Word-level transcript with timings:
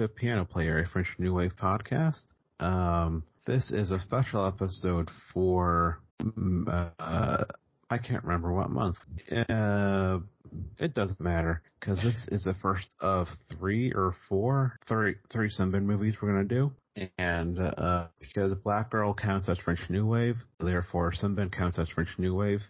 To 0.00 0.08
Piano 0.08 0.46
Player, 0.46 0.78
a 0.78 0.88
French 0.88 1.08
New 1.18 1.34
Wave 1.34 1.52
podcast. 1.60 2.22
Um, 2.58 3.22
this 3.44 3.70
is 3.70 3.90
a 3.90 3.98
special 4.00 4.46
episode 4.46 5.10
for, 5.34 6.00
mm, 6.22 6.92
uh, 6.98 7.44
I 7.90 7.98
can't 7.98 8.24
remember 8.24 8.50
what 8.50 8.70
month. 8.70 8.96
Uh, 9.30 10.20
it 10.78 10.94
doesn't 10.94 11.20
matter 11.20 11.60
because 11.78 12.00
this 12.00 12.26
is 12.32 12.44
the 12.44 12.54
first 12.62 12.86
of 13.00 13.28
three 13.52 13.92
or 13.92 14.16
four, 14.26 14.78
three, 14.88 15.16
three 15.30 15.50
Sembène 15.50 15.84
movies 15.84 16.14
we're 16.22 16.30
gonna 16.32 16.44
do. 16.44 16.72
And 17.18 17.58
uh, 17.58 18.06
because 18.20 18.54
Black 18.64 18.88
Girl 18.88 19.12
counts 19.12 19.50
as 19.50 19.58
French 19.58 19.80
New 19.90 20.06
Wave, 20.06 20.36
therefore 20.60 21.12
Sembène 21.12 21.52
counts 21.52 21.78
as 21.78 21.90
French 21.90 22.08
New 22.16 22.34
Wave, 22.34 22.62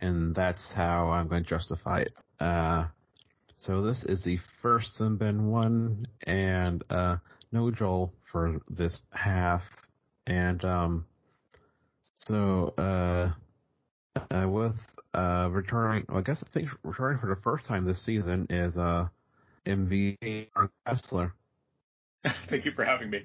and 0.00 0.34
that's 0.34 0.72
how 0.74 1.10
I'm 1.10 1.28
going 1.28 1.44
to 1.44 1.48
justify 1.48 2.00
it. 2.00 2.14
Uh, 2.40 2.86
so 3.64 3.80
this 3.80 4.02
is 4.04 4.22
the 4.24 4.38
first 4.60 4.98
Sembène 4.98 5.42
one, 5.42 6.06
and 6.26 6.82
uh, 6.90 7.18
no 7.52 7.70
Joel 7.70 8.12
for 8.32 8.60
this 8.68 8.98
half, 9.12 9.62
and 10.26 10.64
um, 10.64 11.06
so 12.26 12.74
uh, 12.76 13.30
uh, 14.34 14.48
with 14.48 14.74
uh, 15.14 15.48
returning, 15.52 16.04
well, 16.08 16.18
I 16.18 16.22
guess 16.22 16.38
I 16.42 16.48
think 16.52 16.70
returning 16.82 17.20
for 17.20 17.28
the 17.32 17.40
first 17.40 17.64
time 17.64 17.84
this 17.84 18.04
season 18.04 18.48
is 18.50 18.76
uh, 18.76 19.06
MV 19.64 20.48
Kessler. 20.84 21.32
Thank 22.50 22.64
you 22.64 22.72
for 22.72 22.84
having 22.84 23.10
me. 23.10 23.22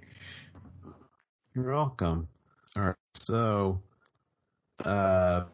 You're 1.55 1.73
welcome. 1.73 2.27
All 2.75 2.83
right, 2.83 2.95
so 3.11 3.81
uh, 4.85 5.45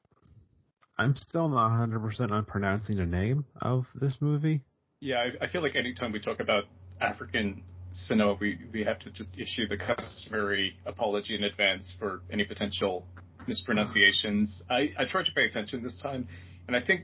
I'm 0.98 1.16
still 1.16 1.48
not 1.48 1.72
100% 1.72 2.32
on 2.32 2.44
pronouncing 2.44 2.98
the 2.98 3.06
name 3.06 3.46
of 3.62 3.86
this 3.96 4.16
movie. 4.20 4.62
Yeah, 5.04 5.18
I, 5.18 5.44
I 5.44 5.48
feel 5.50 5.62
like 5.62 5.76
anytime 5.76 6.14
we 6.14 6.22
talk 6.22 6.40
about 6.40 6.64
African 7.02 7.62
cinema, 7.92 8.36
we, 8.40 8.58
we 8.72 8.86
have 8.86 9.00
to 9.00 9.12
just 9.12 9.38
issue 9.38 9.68
the 9.68 9.76
customary 9.76 10.78
apology 10.86 11.36
in 11.36 11.44
advance 11.44 11.94
for 12.00 12.22
any 12.32 12.46
potential 12.46 13.06
mispronunciations. 13.46 14.64
I, 14.70 14.94
I 14.98 15.04
tried 15.04 15.26
to 15.26 15.34
pay 15.34 15.44
attention 15.44 15.84
this 15.84 16.00
time, 16.02 16.30
and 16.68 16.78
I 16.78 16.80
think 16.80 17.02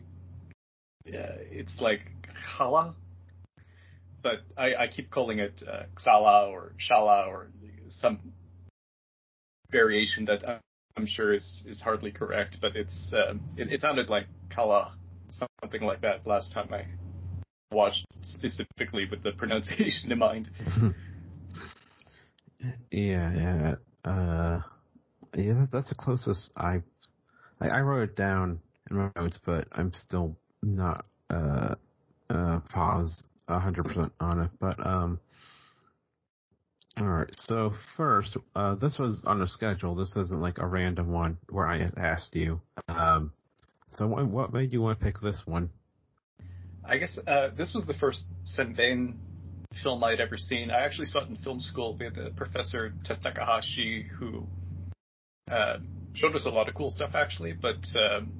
uh, 1.09 1.43
it's 1.51 1.75
like 1.81 1.99
Khala, 2.57 2.95
but 4.23 4.43
I, 4.57 4.75
I 4.75 4.87
keep 4.87 5.11
calling 5.11 5.39
it 5.39 5.61
uh, 5.69 5.83
Xala 6.01 6.47
or 6.47 6.71
Shala 6.79 7.27
or 7.27 7.49
some 7.89 8.31
variation 9.73 10.23
that 10.23 10.61
I'm 10.95 11.05
sure 11.05 11.33
is, 11.33 11.63
is 11.67 11.81
hardly 11.81 12.13
correct, 12.13 12.59
but 12.61 12.77
it's 12.77 13.13
uh, 13.13 13.33
it, 13.57 13.73
it 13.73 13.81
sounded 13.81 14.09
like 14.09 14.27
Kala, 14.55 14.93
something 15.61 15.81
like 15.81 15.99
that 15.99 16.25
last 16.25 16.53
time 16.53 16.73
I 16.73 16.85
watched 17.71 18.05
specifically 18.23 19.07
with 19.09 19.23
the 19.23 19.31
pronunciation 19.31 20.11
in 20.11 20.19
mind. 20.19 20.49
yeah, 22.91 23.33
yeah. 23.33 23.75
Uh, 24.03 24.61
yeah, 25.35 25.65
that's 25.71 25.89
the 25.89 25.95
closest 25.95 26.51
I, 26.57 26.81
I, 27.61 27.69
I 27.69 27.81
wrote 27.81 28.09
it 28.09 28.15
down 28.15 28.59
in 28.89 28.97
my 28.97 29.11
notes, 29.15 29.37
but 29.45 29.67
I'm 29.71 29.93
still 29.93 30.35
not 30.61 31.05
uh 31.29 31.75
uh 32.29 32.59
paused 32.71 33.23
hundred 33.47 33.85
percent 33.85 34.11
on 34.19 34.41
it. 34.41 34.49
But 34.59 34.85
um, 34.85 35.19
all 36.97 37.05
right. 37.05 37.29
So 37.31 37.73
first, 37.97 38.37
uh, 38.55 38.75
this 38.75 38.97
was 38.99 39.23
on 39.25 39.41
a 39.41 39.47
schedule. 39.47 39.95
This 39.95 40.15
isn't 40.15 40.41
like 40.41 40.57
a 40.57 40.67
random 40.67 41.11
one 41.11 41.37
where 41.49 41.67
I 41.67 41.89
asked 41.97 42.35
you. 42.35 42.61
Um, 42.87 43.31
so 43.97 44.05
what, 44.07 44.27
what 44.27 44.53
made 44.53 44.73
you 44.73 44.81
want 44.81 44.99
to 44.99 45.05
pick 45.05 45.19
this 45.21 45.41
one? 45.45 45.69
I 46.89 46.97
guess 46.97 47.17
uh, 47.27 47.49
this 47.55 47.71
was 47.75 47.85
the 47.85 47.93
first 47.93 48.25
Sembène 48.57 49.13
film 49.83 50.03
I'd 50.03 50.19
ever 50.19 50.37
seen. 50.37 50.71
I 50.71 50.83
actually 50.83 51.05
saw 51.05 51.21
it 51.21 51.29
in 51.29 51.37
film 51.37 51.59
school. 51.59 51.95
We 51.97 52.05
had 52.05 52.15
the 52.15 52.31
professor 52.35 52.91
Tess 53.05 53.19
Takahashi 53.19 54.07
who 54.17 54.47
uh, 55.51 55.77
showed 56.13 56.35
us 56.35 56.47
a 56.47 56.49
lot 56.49 56.67
of 56.67 56.73
cool 56.73 56.89
stuff 56.89 57.11
actually, 57.13 57.53
but 57.53 57.77
um, 57.95 58.31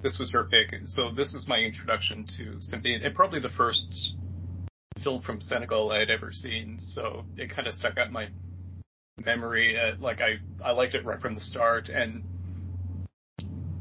this 0.00 0.18
was 0.18 0.30
her 0.32 0.44
pick. 0.44 0.74
So 0.84 1.10
this 1.10 1.32
is 1.32 1.46
my 1.48 1.58
introduction 1.58 2.26
to 2.36 2.58
Sembène, 2.58 3.04
and 3.04 3.14
probably 3.14 3.40
the 3.40 3.48
first 3.48 4.14
film 5.02 5.22
from 5.22 5.40
Senegal 5.40 5.90
I 5.90 6.00
had 6.00 6.10
ever 6.10 6.32
seen. 6.32 6.78
So 6.80 7.24
it 7.38 7.50
kind 7.54 7.66
of 7.66 7.72
stuck 7.72 7.96
out 7.96 8.08
in 8.08 8.12
my 8.12 8.28
memory. 9.24 9.78
Uh, 9.78 9.96
like 9.98 10.20
I, 10.20 10.36
I 10.62 10.72
liked 10.72 10.94
it 10.94 11.06
right 11.06 11.20
from 11.20 11.32
the 11.32 11.40
start, 11.40 11.88
and 11.88 12.24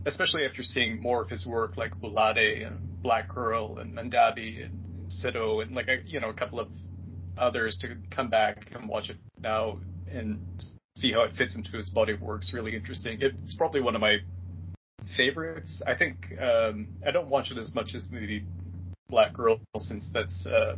especially 0.06 0.46
after 0.46 0.64
seeing 0.64 1.02
more 1.02 1.22
of 1.22 1.30
his 1.30 1.46
work, 1.46 1.76
like 1.76 2.00
Moolaadé 2.00 2.66
and 2.66 2.89
Black 3.02 3.34
Girl 3.34 3.78
and 3.80 3.94
Mandabi 3.96 4.66
and 4.66 5.10
Ceddo 5.10 5.62
and 5.62 5.76
like 5.76 5.88
a, 5.88 5.98
you 6.06 6.20
know 6.20 6.30
a 6.30 6.34
couple 6.34 6.60
of 6.60 6.68
others 7.38 7.78
to 7.82 7.96
come 8.12 8.30
back 8.30 8.72
and 8.74 8.88
watch 8.88 9.10
it 9.10 9.18
now 9.40 9.80
and 10.12 10.40
see 10.98 11.12
how 11.14 11.22
it 11.22 11.36
fits 11.36 11.56
into 11.56 11.78
his 11.78 11.90
body 11.90 12.14
of 12.14 12.22
work 12.22 12.42
is 12.42 12.54
really 12.54 12.76
interesting. 12.76 13.18
It's 13.22 13.56
probably 13.56 13.82
one 13.82 13.96
of 13.96 14.02
my 14.02 14.18
favorites. 15.16 15.82
I 15.88 15.96
think 15.96 16.34
um, 16.40 16.88
I 17.06 17.12
don't 17.12 17.30
watch 17.30 17.52
it 17.52 17.58
as 17.58 17.74
much 17.74 17.96
as 17.96 18.08
maybe 18.12 18.44
Black 19.10 19.34
Girl 19.34 19.60
since 19.78 20.06
that's 20.14 20.46
uh, 20.46 20.76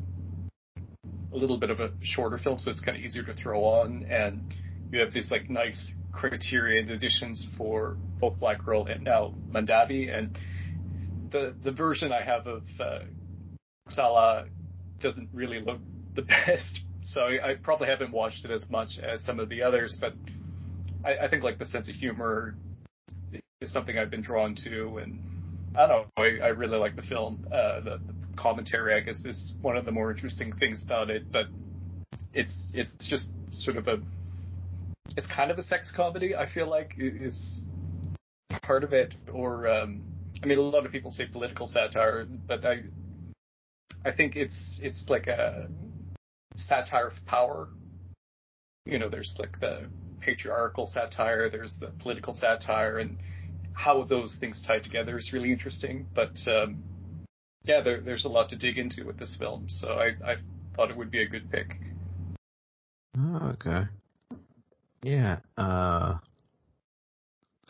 a 1.34 1.36
little 1.36 1.58
bit 1.58 1.70
of 1.70 1.80
a 1.80 1.92
shorter 2.02 2.38
film, 2.38 2.60
so 2.60 2.72
it's 2.72 2.82
kind 2.82 2.98
of 2.98 3.04
easier 3.04 3.24
to 3.24 3.34
throw 3.34 3.64
on. 3.64 4.06
And 4.10 4.54
you 4.92 5.00
have 5.00 5.14
these 5.14 5.32
like 5.32 5.50
nice 5.50 5.96
Criterion 6.12 6.92
editions 6.92 7.46
for 7.58 7.98
both 8.20 8.40
Black 8.40 8.64
Girl 8.64 8.86
and 8.86 9.04
now 9.04 9.34
Mandabi. 9.52 10.16
And 10.16 10.38
the 11.32 11.56
the 11.64 11.72
version 11.72 12.12
I 12.12 12.22
have 12.22 12.48
of 12.48 12.64
uh, 12.80 13.00
Xala 13.90 14.48
doesn't 15.00 15.30
really 15.34 15.60
look 15.60 15.80
the 16.16 16.22
best, 16.48 16.82
so 17.04 17.22
I, 17.22 17.52
I, 17.52 17.56
probably 17.56 17.88
haven't 17.88 18.12
watched 18.12 18.46
it 18.46 18.52
as 18.52 18.70
much 18.70 19.00
as 19.00 19.24
some 19.24 19.40
of 19.40 19.50
the 19.50 19.64
others. 19.64 19.98
But 20.00 20.14
I, 21.04 21.26
I 21.26 21.30
think 21.30 21.44
like 21.44 21.58
the 21.58 21.66
sense 21.66 21.90
of 21.90 21.96
humor 21.96 22.56
is 23.62 23.72
something 23.72 23.98
I've 23.98 24.12
been 24.12 24.22
drawn 24.22 24.56
to, 24.64 24.98
and 24.98 25.20
I 25.76 25.88
don't 25.88 25.90
know. 25.90 26.24
I, 26.24 26.46
I 26.46 26.48
really 26.50 26.78
like 26.78 26.96
the 26.96 27.02
film. 27.04 27.46
Uh, 27.48 27.80
the, 27.82 28.02
the 28.06 28.14
commentary, 28.36 28.96
I 28.96 29.00
guess, 29.00 29.24
is 29.26 29.54
one 29.62 29.78
of 29.78 29.86
the 29.86 29.92
more 29.92 30.12
interesting 30.12 30.52
things 30.54 30.84
about 30.84 31.10
it. 31.10 31.32
But 31.32 31.46
it's 32.34 32.54
it's 32.74 33.10
just 33.10 33.30
sort 33.50 33.78
of 33.78 33.88
a 33.88 33.98
it's 35.18 35.28
kind 35.28 35.52
of 35.52 35.60
a 35.60 35.64
sex 35.64 35.92
comedy. 35.96 36.36
I 36.36 36.52
feel 36.52 36.70
like 36.70 36.94
is 36.98 37.64
part 38.62 38.84
of 38.84 38.94
it, 38.94 39.16
or 39.32 39.68
um, 39.68 40.04
I 40.44 40.46
mean, 40.46 40.58
a 40.58 40.62
lot 40.62 40.86
of 40.86 40.92
people 40.92 41.12
say 41.12 41.28
political 41.28 41.68
satire, 41.68 42.26
but 42.48 42.66
I 42.66 42.84
I 44.04 44.12
think 44.12 44.36
it's 44.36 44.80
it's 44.82 45.04
like 45.08 45.28
a 45.28 45.70
satire 46.68 47.08
of 47.08 47.26
power. 47.26 47.70
You 48.86 48.98
know, 48.98 49.10
there's 49.10 49.36
like 49.38 49.60
the 49.60 49.88
patriarchal 50.20 50.88
satire, 50.88 51.50
there's 51.50 51.76
the 51.80 51.92
political 52.00 52.34
satire, 52.34 53.00
and 53.00 53.18
how 53.74 54.04
those 54.04 54.38
things 54.40 54.62
tie 54.68 54.80
together 54.80 55.18
is 55.18 55.32
really 55.34 55.52
interesting. 55.52 56.08
But 56.16 56.36
um, 56.48 56.84
yeah, 57.64 57.82
there, 57.82 58.02
there's 58.02 58.26
a 58.26 58.30
lot 58.30 58.50
to 58.50 58.56
dig 58.56 58.78
into 58.78 59.06
with 59.06 59.20
this 59.20 59.36
film, 59.40 59.66
so 59.68 59.90
I, 59.90 60.32
I 60.32 60.36
thought 60.76 60.90
it 60.90 60.98
would 60.98 61.12
be 61.12 61.22
a 61.22 61.28
good 61.28 61.52
pick. 61.52 61.78
Oh, 63.18 63.54
okay. 63.54 63.84
Yeah. 65.04 65.40
Uh, 65.58 66.18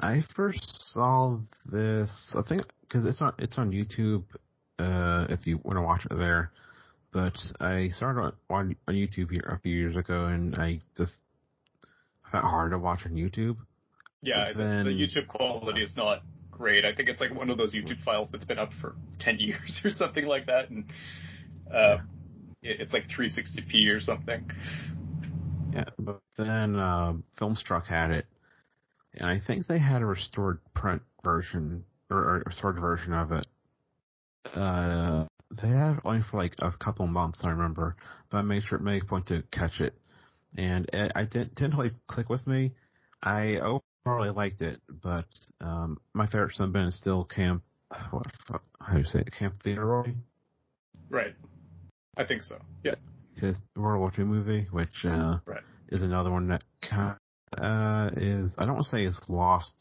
I 0.01 0.23
first 0.35 0.93
saw 0.93 1.37
this. 1.65 2.35
I 2.37 2.41
think 2.47 2.63
because 2.81 3.05
it's 3.05 3.21
on 3.21 3.33
it's 3.37 3.57
on 3.57 3.71
YouTube. 3.71 4.23
Uh, 4.79 5.27
if 5.29 5.45
you 5.45 5.59
want 5.63 5.77
to 5.77 5.81
watch 5.81 6.05
it 6.09 6.17
there, 6.17 6.51
but 7.11 7.37
I 7.59 7.89
started 7.89 8.33
on 8.49 8.75
on 8.87 8.95
YouTube 8.95 9.31
here 9.31 9.47
a 9.47 9.59
few 9.59 9.75
years 9.75 9.95
ago, 9.95 10.25
and 10.25 10.57
I 10.57 10.81
just 10.97 11.13
found 12.31 12.45
it 12.45 12.49
hard 12.49 12.71
to 12.71 12.79
watch 12.79 13.01
on 13.05 13.13
YouTube. 13.13 13.57
Yeah, 14.21 14.53
then, 14.55 14.85
the 14.85 14.91
YouTube 14.91 15.27
quality 15.27 15.83
is 15.83 15.95
not 15.95 16.21
great. 16.51 16.85
I 16.85 16.93
think 16.93 17.09
it's 17.09 17.19
like 17.19 17.33
one 17.33 17.49
of 17.49 17.57
those 17.57 17.73
YouTube 17.73 18.03
files 18.03 18.27
that's 18.31 18.45
been 18.45 18.59
up 18.59 18.71
for 18.79 18.95
10 19.19 19.37
years 19.39 19.81
or 19.83 19.89
something 19.89 20.25
like 20.25 20.45
that. 20.45 20.69
And, 20.69 20.85
uh, 21.69 21.97
yeah. 22.61 22.73
it's 22.79 22.93
like 22.93 23.07
360p 23.07 23.89
or 23.89 23.99
something. 23.99 24.49
Yeah, 25.73 25.85
but 25.97 26.21
then, 26.37 26.75
uh, 26.75 27.13
Filmstruck 27.39 27.85
had 27.87 28.11
it. 28.11 28.25
And 29.13 29.29
I 29.29 29.39
think 29.39 29.67
they 29.67 29.79
had 29.79 30.01
a 30.01 30.05
restored 30.05 30.59
print 30.73 31.01
version, 31.23 31.83
or 32.09 32.37
a 32.37 32.43
restored 32.45 32.79
version 32.79 33.13
of 33.13 33.31
it. 33.31 33.47
Uh, 34.55 35.25
they 35.61 35.67
had 35.67 35.97
it 35.97 36.01
only 36.05 36.21
for 36.29 36.41
like 36.41 36.55
a 36.59 36.71
couple 36.71 37.05
months, 37.07 37.39
I 37.43 37.49
remember, 37.49 37.95
but 38.29 38.37
I 38.37 38.41
made 38.41 38.63
sure 38.63 38.79
make 38.79 39.03
a 39.03 39.05
point 39.05 39.27
to 39.27 39.43
catch 39.51 39.81
it. 39.81 39.93
And 40.57 40.89
it, 40.93 41.11
I 41.15 41.23
didn't, 41.23 41.55
didn't 41.55 41.77
really 41.77 41.91
click 42.07 42.29
with 42.29 42.45
me. 42.47 42.71
I 43.23 43.59
really 44.05 44.29
liked 44.29 44.61
it, 44.61 44.81
but 45.01 45.25
um, 45.59 45.99
my 46.13 46.25
favorite 46.25 46.55
Sembène 46.57 46.87
is 46.87 46.97
still 46.97 47.23
Camp. 47.23 47.63
What 48.11 48.25
how 48.79 48.93
do 48.93 48.99
you 48.99 49.05
say 49.05 49.19
it? 49.19 49.31
Camp 49.31 49.61
de 49.63 49.75
Thiaroye. 49.75 50.15
Right. 51.09 51.35
I 52.17 52.23
think 52.23 52.43
so. 52.43 52.57
Yeah. 52.83 52.95
His 53.35 53.57
World 53.75 53.99
War 53.99 54.11
II 54.17 54.25
movie, 54.25 54.67
which 54.71 55.05
uh, 55.05 55.37
right. 55.45 55.61
is 55.89 56.01
another 56.01 56.31
one 56.31 56.47
that 56.47 56.63
kind 56.81 57.11
of, 57.11 57.17
uh, 57.57 58.09
is 58.17 58.53
I 58.57 58.65
don't 58.65 58.75
want 58.75 58.85
to 58.85 58.91
say 58.91 59.05
is 59.05 59.19
lost 59.27 59.73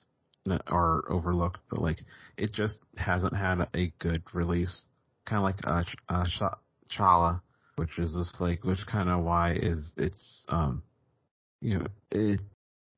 or 0.71 1.05
overlooked, 1.09 1.59
but 1.71 1.81
like 1.81 2.01
it 2.37 2.53
just 2.53 2.79
hasn't 2.97 3.37
had 3.37 3.69
a 3.75 3.93
good 3.99 4.23
release. 4.33 4.87
Kind 5.27 5.39
of 5.39 5.45
like 5.45 5.59
uh, 5.65 5.83
Ch- 5.85 5.97
uh, 6.09 6.55
Chala. 6.91 7.41
which 7.77 7.99
is 7.99 8.15
just 8.15 8.41
like 8.41 8.65
which 8.65 8.85
kind 8.87 9.09
of 9.09 9.23
why 9.25 9.55
is 9.55 9.93
it's 9.97 10.45
um 10.49 10.83
you 11.61 11.79
know 11.79 11.87
it 12.11 12.41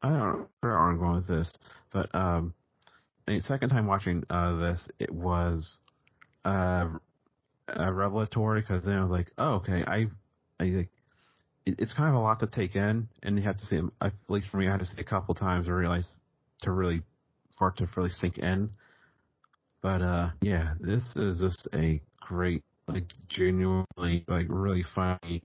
I 0.02 0.08
don't 0.08 0.18
know 0.18 0.46
where 0.60 0.78
I'm 0.78 0.98
going 0.98 1.16
with 1.16 1.28
this, 1.28 1.52
but 1.92 2.12
um 2.14 2.54
the 3.26 3.40
second 3.40 3.70
time 3.70 3.86
watching 3.86 4.24
uh 4.30 4.56
this 4.56 4.88
it 4.98 5.10
was 5.10 5.78
uh, 6.44 6.88
uh 7.68 7.92
revelatory 7.92 8.60
because 8.60 8.84
then 8.84 8.94
I 8.96 9.02
was 9.02 9.10
like 9.10 9.30
oh 9.38 9.54
okay 9.54 9.84
I 9.86 10.06
I 10.58 10.64
like 10.64 10.90
it, 11.66 11.76
it's 11.78 11.92
kind 11.92 12.08
of 12.08 12.14
a 12.14 12.18
lot 12.18 12.40
to 12.40 12.46
take 12.46 12.74
in 12.74 13.08
and 13.22 13.36
you 13.36 13.42
have 13.42 13.56
to 13.56 13.66
see 13.66 13.80
at 14.00 14.12
least 14.28 14.48
for 14.50 14.58
me 14.58 14.68
I 14.68 14.72
had 14.72 14.80
to 14.80 14.86
see 14.86 14.98
a 14.98 15.04
couple 15.04 15.34
times 15.34 15.66
to 15.66 15.74
realize 15.74 16.08
to 16.62 16.72
really 16.72 17.02
for 17.58 17.68
it 17.68 17.76
to 17.78 17.88
really 17.96 18.10
sink 18.10 18.38
in. 18.38 18.70
But 19.82 20.02
uh 20.02 20.30
yeah, 20.40 20.74
this 20.80 21.02
is 21.16 21.40
just 21.40 21.68
a 21.74 22.00
great 22.20 22.62
like 22.88 23.04
genuinely 23.28 24.24
like 24.28 24.46
really 24.48 24.84
funny 24.94 25.42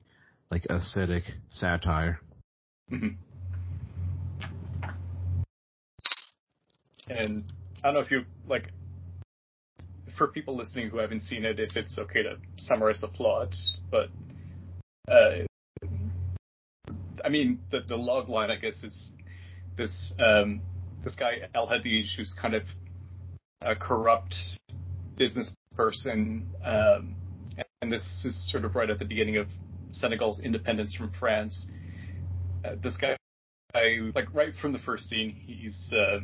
like 0.51 0.63
acidic 0.69 1.23
satire. 1.49 2.19
Mm-hmm. 2.91 3.07
And 7.09 7.43
I 7.83 7.87
don't 7.87 7.93
know 7.93 7.99
if 8.01 8.11
you 8.11 8.25
like 8.47 8.71
for 10.17 10.27
people 10.27 10.57
listening 10.57 10.89
who 10.89 10.97
haven't 10.97 11.21
seen 11.21 11.45
it, 11.45 11.59
if 11.59 11.75
it's 11.75 11.97
okay 11.97 12.23
to 12.23 12.37
summarize 12.57 12.99
the 12.99 13.07
plot, 13.07 13.53
but 13.91 14.09
uh, 15.09 15.46
I 17.27 17.29
mean 17.29 17.59
the 17.71 17.81
the 17.85 17.97
log 17.97 18.29
line 18.29 18.49
I 18.49 18.55
guess 18.55 18.81
is 18.81 19.11
this 19.77 20.13
um, 20.17 20.61
this 21.03 21.13
guy 21.13 21.49
El 21.53 21.67
Hadji 21.67 22.05
who's 22.15 22.33
kind 22.41 22.55
of 22.55 22.63
a 23.61 23.75
corrupt 23.75 24.33
business 25.17 25.53
person, 25.75 26.47
um, 26.63 27.15
and 27.81 27.91
this 27.91 28.23
is 28.23 28.49
sort 28.49 28.63
of 28.63 28.75
right 28.75 28.89
at 28.89 28.97
the 28.97 29.03
beginning 29.03 29.35
of 29.35 29.47
Senegal's 29.91 30.39
independence 30.39 30.95
from 30.95 31.11
France. 31.19 31.69
Uh, 32.63 32.75
this 32.81 32.95
guy, 32.95 33.17
I 33.75 34.09
like 34.15 34.33
right 34.33 34.53
from 34.61 34.71
the 34.71 34.79
first 34.79 35.09
scene, 35.09 35.35
he's 35.45 35.91
uh, 35.91 36.19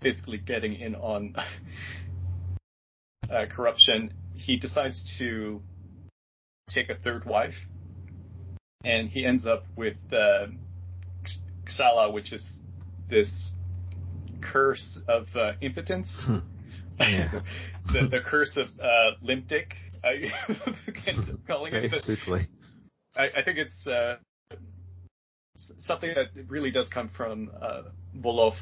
basically 0.00 0.38
getting 0.38 0.74
in 0.74 0.96
on 0.96 1.36
uh, 3.30 3.46
corruption. 3.48 4.12
He 4.34 4.56
decides 4.56 5.00
to 5.18 5.62
take 6.68 6.90
a 6.90 6.94
third 6.96 7.24
wife, 7.26 7.54
and 8.84 9.08
he 9.08 9.24
ends 9.24 9.46
up 9.46 9.64
with 9.76 9.96
uh, 10.12 10.46
Xala, 11.66 12.12
which 12.12 12.32
is 12.32 12.48
this 13.08 13.54
curse 14.40 14.98
of 15.08 15.26
uh, 15.34 15.52
impotence. 15.60 16.16
Hmm. 16.20 16.38
Yeah. 16.98 17.40
the, 17.92 18.08
the 18.10 18.20
curse 18.24 18.56
of 18.56 18.66
uh, 18.80 19.16
limp 19.22 19.48
dick. 19.48 19.74
I 20.02 20.30
calling 21.46 21.74
it. 21.74 21.90
Basically. 21.90 22.48
I, 23.16 23.24
I 23.38 23.42
think 23.44 23.58
it's 23.58 23.86
uh, 23.86 24.16
something 25.86 26.10
that 26.14 26.48
really 26.48 26.70
does 26.70 26.88
come 26.88 27.10
from 27.14 27.50
uh, 27.60 27.82
Wolof 28.18 28.54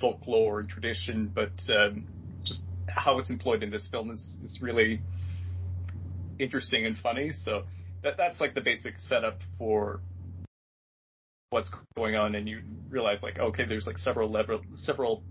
folklore 0.00 0.60
and 0.60 0.68
tradition, 0.68 1.30
but 1.34 1.52
um, 1.74 2.06
just 2.44 2.62
how 2.88 3.18
it's 3.18 3.30
employed 3.30 3.62
in 3.62 3.70
this 3.70 3.86
film 3.90 4.10
is, 4.10 4.36
is 4.44 4.60
really 4.62 5.00
interesting 6.38 6.86
and 6.86 6.96
funny. 6.98 7.32
So 7.32 7.62
that 8.02 8.16
that's 8.16 8.40
like 8.40 8.54
the 8.54 8.60
basic 8.60 8.94
setup 9.08 9.38
for 9.58 10.00
what's 11.50 11.70
going 11.96 12.16
on, 12.16 12.34
and 12.34 12.48
you 12.48 12.62
realize 12.88 13.22
like 13.22 13.38
okay, 13.38 13.64
there's 13.64 13.86
like 13.86 13.98
several 13.98 14.30
level 14.30 14.60
several 14.74 15.22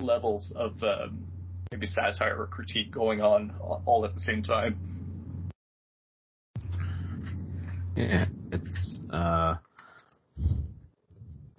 levels 0.00 0.52
of 0.56 0.82
um, 0.82 1.24
maybe 1.70 1.86
satire 1.86 2.36
or 2.36 2.46
critique 2.46 2.90
going 2.90 3.20
on 3.20 3.54
all 3.86 4.04
at 4.04 4.14
the 4.14 4.20
same 4.20 4.42
time. 4.42 4.78
Yeah, 7.96 8.26
it's 8.52 9.00
uh, 9.10 9.56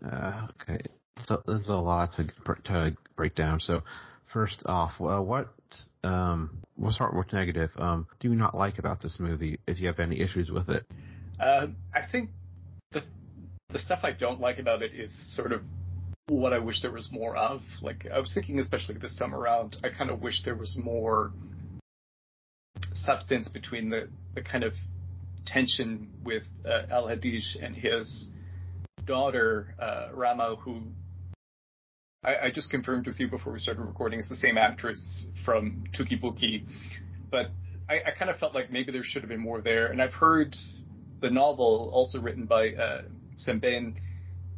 uh 0.06 0.48
okay. 0.62 0.82
So 1.28 1.42
there's 1.48 1.68
a 1.68 1.74
lot 1.74 2.14
to 2.14 2.28
to 2.66 2.96
break 3.16 3.36
down. 3.36 3.60
So 3.60 3.82
first 4.32 4.64
off, 4.66 5.00
well, 5.00 5.26
what 5.26 5.48
um, 6.06 6.58
we'll 6.78 6.92
start 6.92 7.16
with 7.16 7.32
negative. 7.34 7.72
Um, 7.78 8.08
do 8.20 8.30
you 8.30 8.36
not 8.36 8.56
like 8.56 8.80
about 8.80 9.02
this 9.02 9.18
movie? 9.20 9.60
If 9.68 9.80
you 9.80 9.88
have 9.88 10.00
any 10.00 10.22
issues 10.22 10.50
with 10.50 10.70
it, 10.70 10.86
uh, 11.40 11.68
I 11.94 12.06
think 12.12 12.30
the 12.92 13.04
the 13.72 13.80
stuff 13.80 14.00
I 14.04 14.12
don't 14.12 14.40
like 14.40 14.60
about 14.60 14.82
it 14.82 14.94
is 14.94 15.12
sort 15.36 15.52
of 15.52 15.62
what 16.28 16.54
I 16.54 16.60
wish 16.60 16.82
there 16.82 16.92
was 16.92 17.10
more 17.12 17.36
of. 17.36 17.62
Like 17.82 18.06
I 18.14 18.20
was 18.20 18.34
thinking, 18.34 18.60
especially 18.60 18.96
this 18.96 19.16
time 19.16 19.34
around, 19.34 19.78
I 19.84 19.90
kind 19.90 20.10
of 20.10 20.22
wish 20.22 20.44
there 20.44 20.56
was 20.56 20.78
more 20.82 21.32
substance 22.94 23.48
between 23.48 23.90
the 23.90 24.10
the 24.34 24.42
kind 24.42 24.64
of 24.64 24.74
tension 25.46 26.10
with 26.24 26.44
uh, 26.66 26.84
El 26.90 27.08
Hadji 27.08 27.42
and 27.62 27.76
his 27.76 28.28
daughter 29.06 29.76
uh, 29.80 30.08
Rama, 30.14 30.56
who 30.60 30.82
I, 32.26 32.52
just 32.52 32.70
confirmed 32.72 33.08
with 33.08 33.20
you 33.20 33.28
before 33.28 33.54
we 33.54 33.60
started 33.60 33.84
recording 33.84 34.20
is 34.20 34.28
the 34.28 34.36
same 34.36 34.58
actress 34.58 35.28
from 35.44 35.84
Touki 35.98 36.20
Bouki, 36.20 36.66
but 37.30 37.52
I, 37.88 38.00
I 38.08 38.12
kind 38.18 38.32
of 38.32 38.38
felt 38.38 38.56
like 38.56 38.72
maybe 38.72 38.92
there 38.92 39.04
should 39.04 39.22
have 39.22 39.30
been 39.30 39.40
more 39.40 39.62
there. 39.62 39.88
And 39.88 40.02
I've 40.02 40.14
heard 40.14 40.56
the 41.22 41.30
novel, 41.30 41.92
also 41.94 42.20
written 42.20 42.46
by 42.46 42.70
uh, 42.70 43.02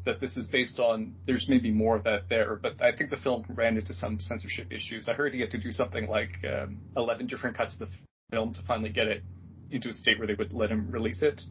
that 0.06 0.22
this 0.22 0.38
is 0.38 0.48
based 0.48 0.80
on. 0.80 1.14
There's 1.26 1.48
maybe 1.50 1.70
more 1.72 1.98
of 1.98 2.04
that 2.06 2.30
there, 2.30 2.58
but 2.62 2.82
I 2.82 2.96
think 2.96 3.10
the 3.10 3.18
film 3.18 3.46
ran 3.50 3.78
into 3.78 3.94
some 3.94 4.20
censorship 4.20 4.72
issues. 4.72 5.10
I 5.10 5.14
heard 5.14 5.34
he 5.34 5.42
had 5.42 5.52
to 5.52 5.58
do 5.58 5.72
something 5.72 6.08
like 6.08 6.38
um, 6.46 6.80
11 6.96 7.28
different 7.28 7.58
cuts 7.58 7.74
of 7.74 7.80
the 7.80 7.88
film 8.32 8.54
to 8.54 8.62
finally 8.64 8.90
get 8.90 9.08
it 9.08 9.24
into 9.70 9.90
a 9.90 9.94
state 9.94 10.18
where 10.18 10.28
they 10.28 10.36
would 10.36 10.54
let 10.54 10.72
him 10.72 10.90
release 10.90 11.22
it. 11.22 11.42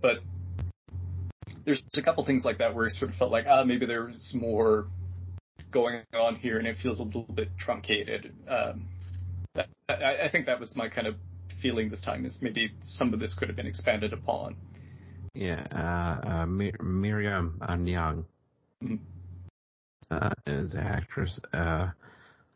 But 0.00 0.18
there's 1.64 1.82
a 1.96 2.02
couple 2.02 2.24
things 2.24 2.44
like 2.44 2.58
that 2.58 2.74
where 2.74 2.86
I 2.86 2.88
sort 2.90 3.10
of 3.10 3.16
felt 3.16 3.32
like, 3.32 3.46
ah, 3.48 3.64
maybe 3.64 3.84
there's 3.84 4.32
more 4.34 4.86
going 5.70 6.02
on 6.14 6.36
here, 6.36 6.58
and 6.58 6.66
it 6.66 6.76
feels 6.82 6.98
a 6.98 7.02
little 7.02 7.26
bit 7.34 7.50
truncated. 7.58 8.32
Um, 8.48 8.86
that, 9.54 9.68
I, 9.88 10.26
I, 10.26 10.28
think 10.30 10.46
that 10.46 10.60
was 10.60 10.74
my 10.76 10.88
kind 10.88 11.06
of 11.06 11.14
feeling 11.60 11.90
this 11.90 12.00
time. 12.02 12.24
Is 12.26 12.38
maybe 12.40 12.72
some 12.82 13.12
of 13.12 13.20
this 13.20 13.34
could 13.34 13.48
have 13.48 13.56
been 13.56 13.66
expanded 13.66 14.12
upon. 14.12 14.56
Yeah, 15.34 15.66
uh, 15.72 16.28
uh, 16.28 16.46
Mir- 16.46 16.82
Miriam 16.82 17.60
Niang 17.78 18.24
mm-hmm. 18.82 18.96
uh, 20.10 20.30
is 20.46 20.72
the 20.72 20.80
actress, 20.80 21.38
uh, 21.52 21.88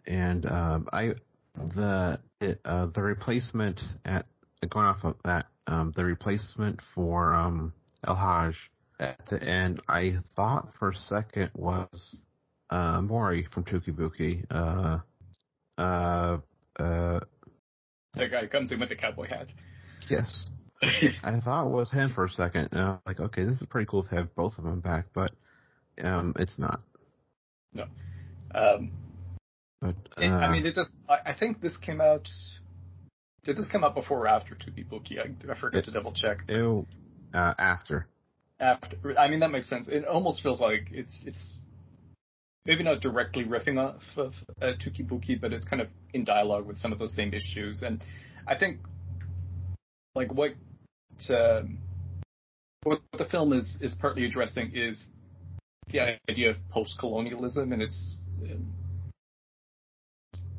and 0.07 0.47
um, 0.47 0.89
I 0.93 1.15
the 1.55 2.19
uh, 2.65 2.87
the 2.87 3.03
replacement 3.03 3.81
at 4.05 4.27
going 4.69 4.87
off 4.87 5.05
of 5.05 5.17
that 5.25 5.47
um, 5.67 5.93
the 5.97 6.05
replacement 6.05 6.81
for 6.95 7.35
um, 7.35 7.73
El 8.07 8.15
Haj 8.15 8.55
at 9.03 9.27
the 9.29 9.43
end, 9.43 9.81
I 9.89 10.19
thought 10.37 10.69
for 10.79 10.91
a 10.91 10.95
second 10.95 11.51
was 11.55 12.17
uh, 12.73 13.03
Mory 13.03 13.47
from 13.53 13.65
Touki 13.65 13.91
Bouki. 13.91 14.45
Uh, 14.51 14.99
uh, 15.81 16.39
uh, 16.83 17.21
that 18.15 18.31
guy 18.31 18.47
comes 18.47 18.73
in 18.73 18.81
with 18.81 18.89
the 18.89 18.97
cowboy 18.97 19.29
hat. 19.29 19.53
Yes. 20.09 20.47
I 20.83 21.39
thought 21.41 21.67
it 21.67 21.71
was 21.71 21.91
him 21.91 22.13
for 22.15 22.25
a 22.25 22.31
second. 22.31 22.71
And 22.73 22.81
I 22.81 22.89
was 22.91 23.01
like, 23.07 23.21
okay, 23.21 23.45
this 23.45 23.61
is 23.61 23.67
pretty 23.69 23.87
cool 23.87 24.03
to 24.05 24.15
have 24.17 24.35
both 24.35 24.59
of 24.59 24.65
them 24.65 24.81
back, 24.81 25.07
but 25.15 25.33
um, 26.03 26.35
it's 26.39 26.59
not. 26.59 26.81
No. 27.73 27.85
Um, 28.55 28.91
but 29.81 29.97
uh, 30.17 30.23
it, 30.23 30.29
I 30.31 30.51
mean, 30.51 30.67
it 30.67 30.75
just. 30.75 30.91
I, 31.09 31.31
I, 31.31 31.35
think 31.35 31.61
this 31.61 31.77
came 31.77 32.01
out. 32.01 32.29
Did 33.45 33.57
this 33.57 33.69
come 33.69 33.85
out 33.85 33.95
before 33.95 34.21
or 34.21 34.29
after 34.29 34.55
Touki 34.55 34.87
Bouki? 34.87 35.19
I, 35.19 35.53
I 35.53 35.59
forget 35.59 35.81
it, 35.81 35.85
to 35.87 35.91
double 35.91 36.13
check. 36.13 36.39
Ew, 36.49 36.87
uh, 37.35 37.55
after. 37.59 38.07
After. 38.61 39.19
I 39.19 39.29
mean, 39.29 39.41
that 39.41 39.51
makes 39.51 39.69
sense. 39.69 39.89
It 39.89 40.05
almost 40.05 40.43
feels 40.43 40.61
like 40.61 40.89
it's 40.93 41.19
it's 41.25 41.43
maybe 42.65 42.83
not 42.83 43.01
directly 43.01 43.45
riffing 43.45 43.79
off 43.79 44.03
of 44.17 44.33
uh, 44.61 44.73
Touki 44.79 45.41
but 45.41 45.53
it's 45.53 45.67
kind 45.67 45.83
of 45.83 45.89
in 46.15 46.25
dialogue 46.25 46.67
with 46.67 46.79
some 46.79 46.93
of 46.93 46.99
those 46.99 47.15
same 47.15 47.35
issues. 47.35 47.83
And 47.83 48.05
I 48.47 48.57
think, 48.57 48.79
like 50.15 50.33
what 50.33 50.53
uh, 51.31 51.63
what 52.85 53.01
the 53.19 53.25
film 53.25 53.53
is 53.53 53.77
is 53.81 53.95
partly 53.95 54.25
addressing 54.25 54.73
is 54.75 55.03
the 55.91 56.19
idea 56.29 56.51
of 56.51 56.57
post-colonialism 56.71 57.73
and 57.73 57.83
it's 57.83 58.19
uh, 58.43 58.55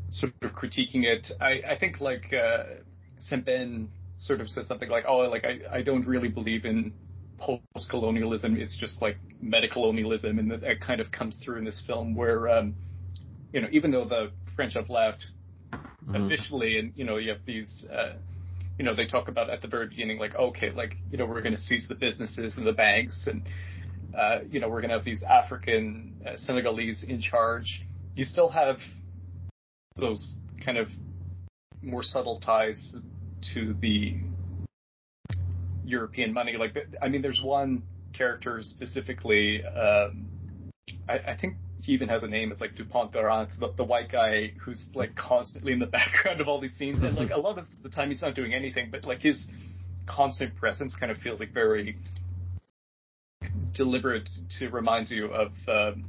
sort 0.09 0.33
of 0.41 0.51
critiquing 0.51 1.03
it. 1.03 1.31
I, 1.39 1.61
I 1.71 1.77
think 1.79 1.99
like 1.99 2.33
uh, 2.33 2.81
Sembène 3.31 3.87
sort 4.19 4.41
of 4.41 4.49
said 4.49 4.67
something 4.67 4.89
like, 4.89 5.05
"Oh, 5.07 5.17
like 5.29 5.43
I, 5.45 5.77
I 5.77 5.81
don't 5.81 6.05
really 6.05 6.29
believe 6.29 6.65
in 6.65 6.93
post-colonialism. 7.43 8.55
It's 8.57 8.77
just 8.79 9.01
like 9.01 9.17
meta-colonialism, 9.41 10.39
and 10.39 10.51
that 10.51 10.81
kind 10.81 11.01
of 11.01 11.11
comes 11.11 11.35
through 11.43 11.57
in 11.57 11.65
this 11.65 11.81
film 11.85 12.15
where, 12.15 12.47
um, 12.49 12.75
you 13.51 13.61
know, 13.61 13.67
even 13.71 13.91
though 13.91 14.05
the 14.05 14.31
French 14.55 14.75
have 14.75 14.89
left 14.89 15.25
mm-hmm. 15.71 16.15
officially, 16.15 16.79
and 16.79 16.93
you 16.95 17.05
know, 17.05 17.17
you 17.17 17.29
have 17.29 17.45
these, 17.45 17.85
uh, 17.91 18.13
you 18.77 18.85
know, 18.85 18.95
they 18.95 19.05
talk 19.05 19.27
about 19.27 19.49
at 19.49 19.61
the 19.61 19.67
very 19.67 19.87
beginning, 19.87 20.19
like, 20.19 20.35
okay, 20.35 20.71
like, 20.71 20.95
you 21.11 21.17
know, 21.17 21.25
we're 21.25 21.41
going 21.41 21.55
to 21.55 21.61
seize 21.61 21.87
the 21.87 21.95
businesses 21.95 22.53
and 22.57 22.65
the 22.65 22.71
banks, 22.71 23.27
and 23.27 23.43
uh, 24.17 24.39
you 24.49 24.59
know, 24.59 24.69
we're 24.69 24.81
going 24.81 24.91
to 24.91 24.95
have 24.95 25.05
these 25.05 25.23
African 25.23 26.13
uh, 26.25 26.37
Senegalese 26.37 27.03
in 27.03 27.21
charge. 27.21 27.83
You 28.15 28.23
still 28.23 28.49
have 28.49 28.77
those 29.97 30.37
kind 30.63 30.77
of 30.77 30.87
more 31.81 32.03
subtle 32.03 32.39
ties 32.39 33.01
to 33.53 33.75
the 33.81 34.17
European 35.85 36.33
money. 36.33 36.55
Like, 36.57 36.77
I 37.01 37.09
mean, 37.09 37.21
there's 37.21 37.41
one 37.41 37.83
character 38.13 38.59
specifically. 38.61 39.63
Um, 39.65 40.27
I, 41.07 41.19
I 41.19 41.37
think 41.39 41.55
he 41.81 41.91
even 41.91 42.07
has 42.09 42.23
a 42.23 42.27
name. 42.27 42.51
It's 42.51 42.61
like 42.61 42.75
Dupont 42.75 43.11
Durand, 43.11 43.49
the, 43.59 43.73
the 43.75 43.83
white 43.83 44.11
guy 44.11 44.53
who's 44.61 44.85
like 44.93 45.15
constantly 45.15 45.73
in 45.73 45.79
the 45.79 45.85
background 45.99 46.41
of 46.41 46.47
all 46.47 46.61
these 46.61 46.75
scenes, 46.75 47.03
and 47.03 47.15
like 47.15 47.31
a 47.31 47.39
lot 47.39 47.57
of 47.57 47.65
the 47.81 47.89
time 47.89 48.09
he's 48.09 48.21
not 48.21 48.35
doing 48.35 48.53
anything, 48.53 48.89
but 48.89 49.05
like 49.05 49.21
his 49.21 49.45
constant 50.05 50.55
presence 50.55 50.95
kind 50.95 51.11
of 51.11 51.17
feels 51.17 51.39
like 51.39 51.53
very 51.53 51.97
deliberate 53.73 54.29
to 54.59 54.69
remind 54.69 55.09
you 55.09 55.27
of. 55.27 55.51
Um, 55.67 56.05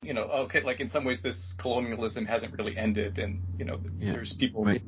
you 0.00 0.14
know, 0.14 0.22
okay, 0.22 0.62
like 0.62 0.80
in 0.80 0.88
some 0.88 1.04
ways 1.04 1.18
this 1.22 1.36
colonialism 1.58 2.24
hasn't 2.24 2.56
really 2.56 2.76
ended, 2.76 3.18
and 3.18 3.42
you 3.58 3.64
know, 3.64 3.80
yeah. 3.98 4.12
there's 4.12 4.36
people. 4.38 4.64
Wait. 4.64 4.82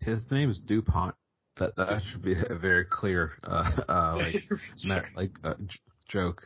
His 0.00 0.22
name 0.30 0.50
is 0.50 0.58
Dupont. 0.58 1.14
That 1.58 1.76
that 1.76 2.02
should 2.12 2.22
be 2.22 2.34
a 2.34 2.54
very 2.54 2.84
clear, 2.84 3.32
uh, 3.44 3.70
uh, 3.88 4.16
like, 4.88 5.16
like 5.16 5.30
uh, 5.44 5.54
j- 5.66 5.78
joke. 6.08 6.42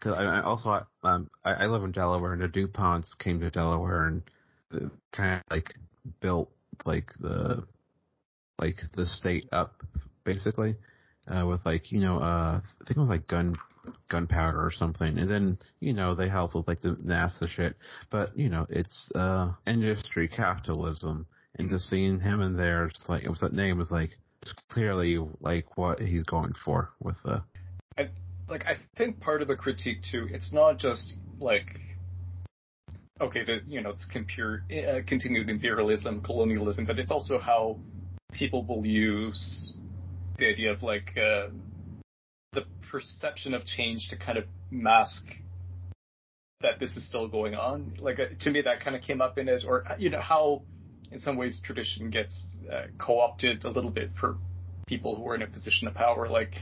Cause 0.00 0.14
I, 0.16 0.22
I 0.24 0.42
also 0.42 0.70
I, 0.70 0.82
um 1.02 1.28
I, 1.44 1.52
I 1.52 1.66
live 1.66 1.82
in 1.84 1.92
Delaware, 1.92 2.32
and 2.32 2.42
the 2.42 2.48
Duponts 2.48 3.16
came 3.18 3.38
to 3.40 3.50
Delaware 3.50 4.06
and 4.06 4.22
uh, 4.74 4.88
kind 5.12 5.34
of 5.34 5.42
like 5.50 5.74
built 6.20 6.50
like 6.86 7.10
the 7.20 7.64
like 8.58 8.78
the 8.96 9.04
state 9.04 9.46
up 9.52 9.82
basically 10.24 10.76
uh, 11.28 11.44
with 11.46 11.60
like 11.66 11.92
you 11.92 12.00
know 12.00 12.18
uh 12.18 12.60
I 12.60 12.84
think 12.86 12.96
it 12.96 13.00
was 13.00 13.08
like 13.08 13.26
gun 13.26 13.56
gunpowder 14.08 14.58
or 14.58 14.72
something, 14.72 15.18
and 15.18 15.30
then 15.30 15.58
you 15.80 15.92
know 15.92 16.14
they 16.14 16.28
helped 16.28 16.54
with 16.54 16.68
like 16.68 16.80
the 16.80 16.90
NASA 16.90 17.48
shit. 17.48 17.76
But 18.10 18.36
you 18.36 18.48
know 18.48 18.66
it's 18.70 19.10
uh 19.14 19.52
industry 19.66 20.28
capitalism, 20.28 21.26
and 21.56 21.68
just 21.68 21.88
seeing 21.88 22.20
him 22.20 22.40
in 22.40 22.56
there, 22.56 22.86
it's 22.86 23.04
like 23.08 23.24
it 23.24 23.30
was 23.30 23.40
that 23.40 23.52
name 23.52 23.78
was 23.78 23.90
like 23.90 24.10
clearly 24.70 25.18
like 25.40 25.76
what 25.76 26.00
he's 26.00 26.22
going 26.22 26.54
for 26.64 26.90
with 27.00 27.16
the. 27.24 27.42
I, 27.98 28.10
like 28.48 28.64
I 28.66 28.76
think 28.96 29.20
part 29.20 29.42
of 29.42 29.48
the 29.48 29.56
critique 29.56 30.02
too, 30.10 30.28
it's 30.30 30.52
not 30.52 30.78
just 30.78 31.14
like 31.38 31.80
okay, 33.20 33.44
the 33.44 33.60
you 33.66 33.80
know 33.80 33.90
it's 33.90 34.06
compure, 34.06 34.62
uh, 34.70 35.00
continued 35.06 35.50
imperialism, 35.50 36.22
colonialism, 36.22 36.86
but 36.86 36.98
it's 36.98 37.10
also 37.10 37.38
how 37.38 37.78
people 38.32 38.64
will 38.64 38.86
use 38.86 39.78
the 40.38 40.46
idea 40.46 40.72
of 40.72 40.82
like 40.82 41.16
uh, 41.16 41.48
the 42.52 42.62
perception 42.90 43.54
of 43.54 43.64
change 43.64 44.08
to 44.08 44.16
kind 44.16 44.38
of 44.38 44.44
mask 44.70 45.26
that 46.62 46.78
this 46.78 46.96
is 46.96 47.06
still 47.06 47.28
going 47.28 47.54
on. 47.54 47.94
Like 48.00 48.18
uh, 48.18 48.26
to 48.40 48.50
me, 48.50 48.62
that 48.62 48.80
kind 48.80 48.96
of 48.96 49.02
came 49.02 49.20
up 49.20 49.38
in 49.38 49.48
it, 49.48 49.64
or 49.66 49.84
you 49.98 50.10
know 50.10 50.20
how 50.20 50.62
in 51.10 51.18
some 51.18 51.36
ways 51.36 51.60
tradition 51.64 52.10
gets 52.10 52.34
uh, 52.72 52.82
co-opted 52.98 53.64
a 53.64 53.70
little 53.70 53.90
bit 53.90 54.10
for 54.18 54.36
people 54.86 55.16
who 55.16 55.26
are 55.28 55.34
in 55.34 55.42
a 55.42 55.46
position 55.46 55.88
of 55.88 55.94
power. 55.94 56.28
Like 56.28 56.54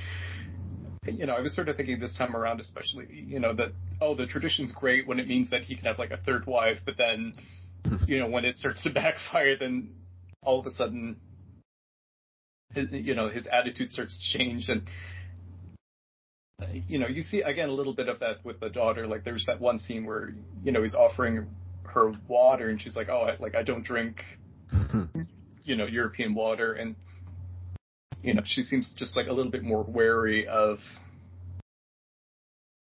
you 1.07 1.27
know, 1.27 1.35
I 1.35 1.41
was 1.41 1.55
sort 1.55 1.69
of 1.69 1.77
thinking 1.77 2.01
this 2.01 2.17
time 2.17 2.37
around, 2.37 2.61
especially 2.61 3.07
you 3.11 3.41
know 3.41 3.55
that 3.55 3.73
oh 4.01 4.15
the 4.15 4.27
tradition's 4.27 4.73
great 4.73 5.07
when 5.07 5.19
it 5.19 5.29
means 5.29 5.51
that 5.51 5.63
he 5.63 5.77
can 5.77 5.85
have 5.85 5.99
like 5.99 6.11
a 6.11 6.19
third 6.19 6.47
wife, 6.47 6.79
but 6.85 6.97
then 6.97 7.35
you 8.07 8.19
know 8.19 8.29
when 8.29 8.45
it 8.45 8.57
starts 8.57 8.83
to 8.85 8.91
backfire, 8.91 9.57
then 9.57 9.91
all 10.43 10.61
of 10.61 10.67
a 10.67 10.71
sudden 10.71 11.17
his, 12.75 12.89
you 12.91 13.15
know 13.15 13.29
his 13.29 13.47
attitude 13.47 13.91
starts 13.91 14.19
to 14.19 14.39
change 14.39 14.69
and 14.69 14.89
you 16.89 16.99
know, 16.99 17.07
you 17.07 17.23
see 17.23 17.41
again 17.41 17.69
a 17.69 17.73
little 17.73 17.95
bit 17.95 18.09
of 18.09 18.21
that 18.21 18.45
with 18.45 18.61
the 18.61 18.69
daughter. 18.69 19.07
Like 19.07 19.25
there's 19.25 19.47
that 19.47 19.61
one 19.61 19.79
scene 19.79 20.05
where 20.05 20.33
you 20.65 20.73
know 20.73 20.83
he's 20.83 20.95
offering 20.95 21.47
her 21.99 22.13
water, 22.29 22.69
and 22.69 22.81
she's 22.81 22.97
like, 22.97 23.09
"Oh, 23.09 23.23
I, 23.23 23.37
like 23.43 23.55
I 23.55 23.63
don't 23.63 23.85
drink, 23.85 24.23
you 25.65 25.77
know, 25.77 25.87
European 25.87 26.35
water," 26.35 26.75
and 26.75 26.95
you 28.23 28.35
know, 28.35 28.43
she 28.45 28.63
seems 28.63 28.93
just 28.97 29.17
like 29.17 29.27
a 29.27 29.33
little 29.33 29.53
bit 29.53 29.63
more 29.63 29.83
wary 29.83 30.47
of. 30.47 30.79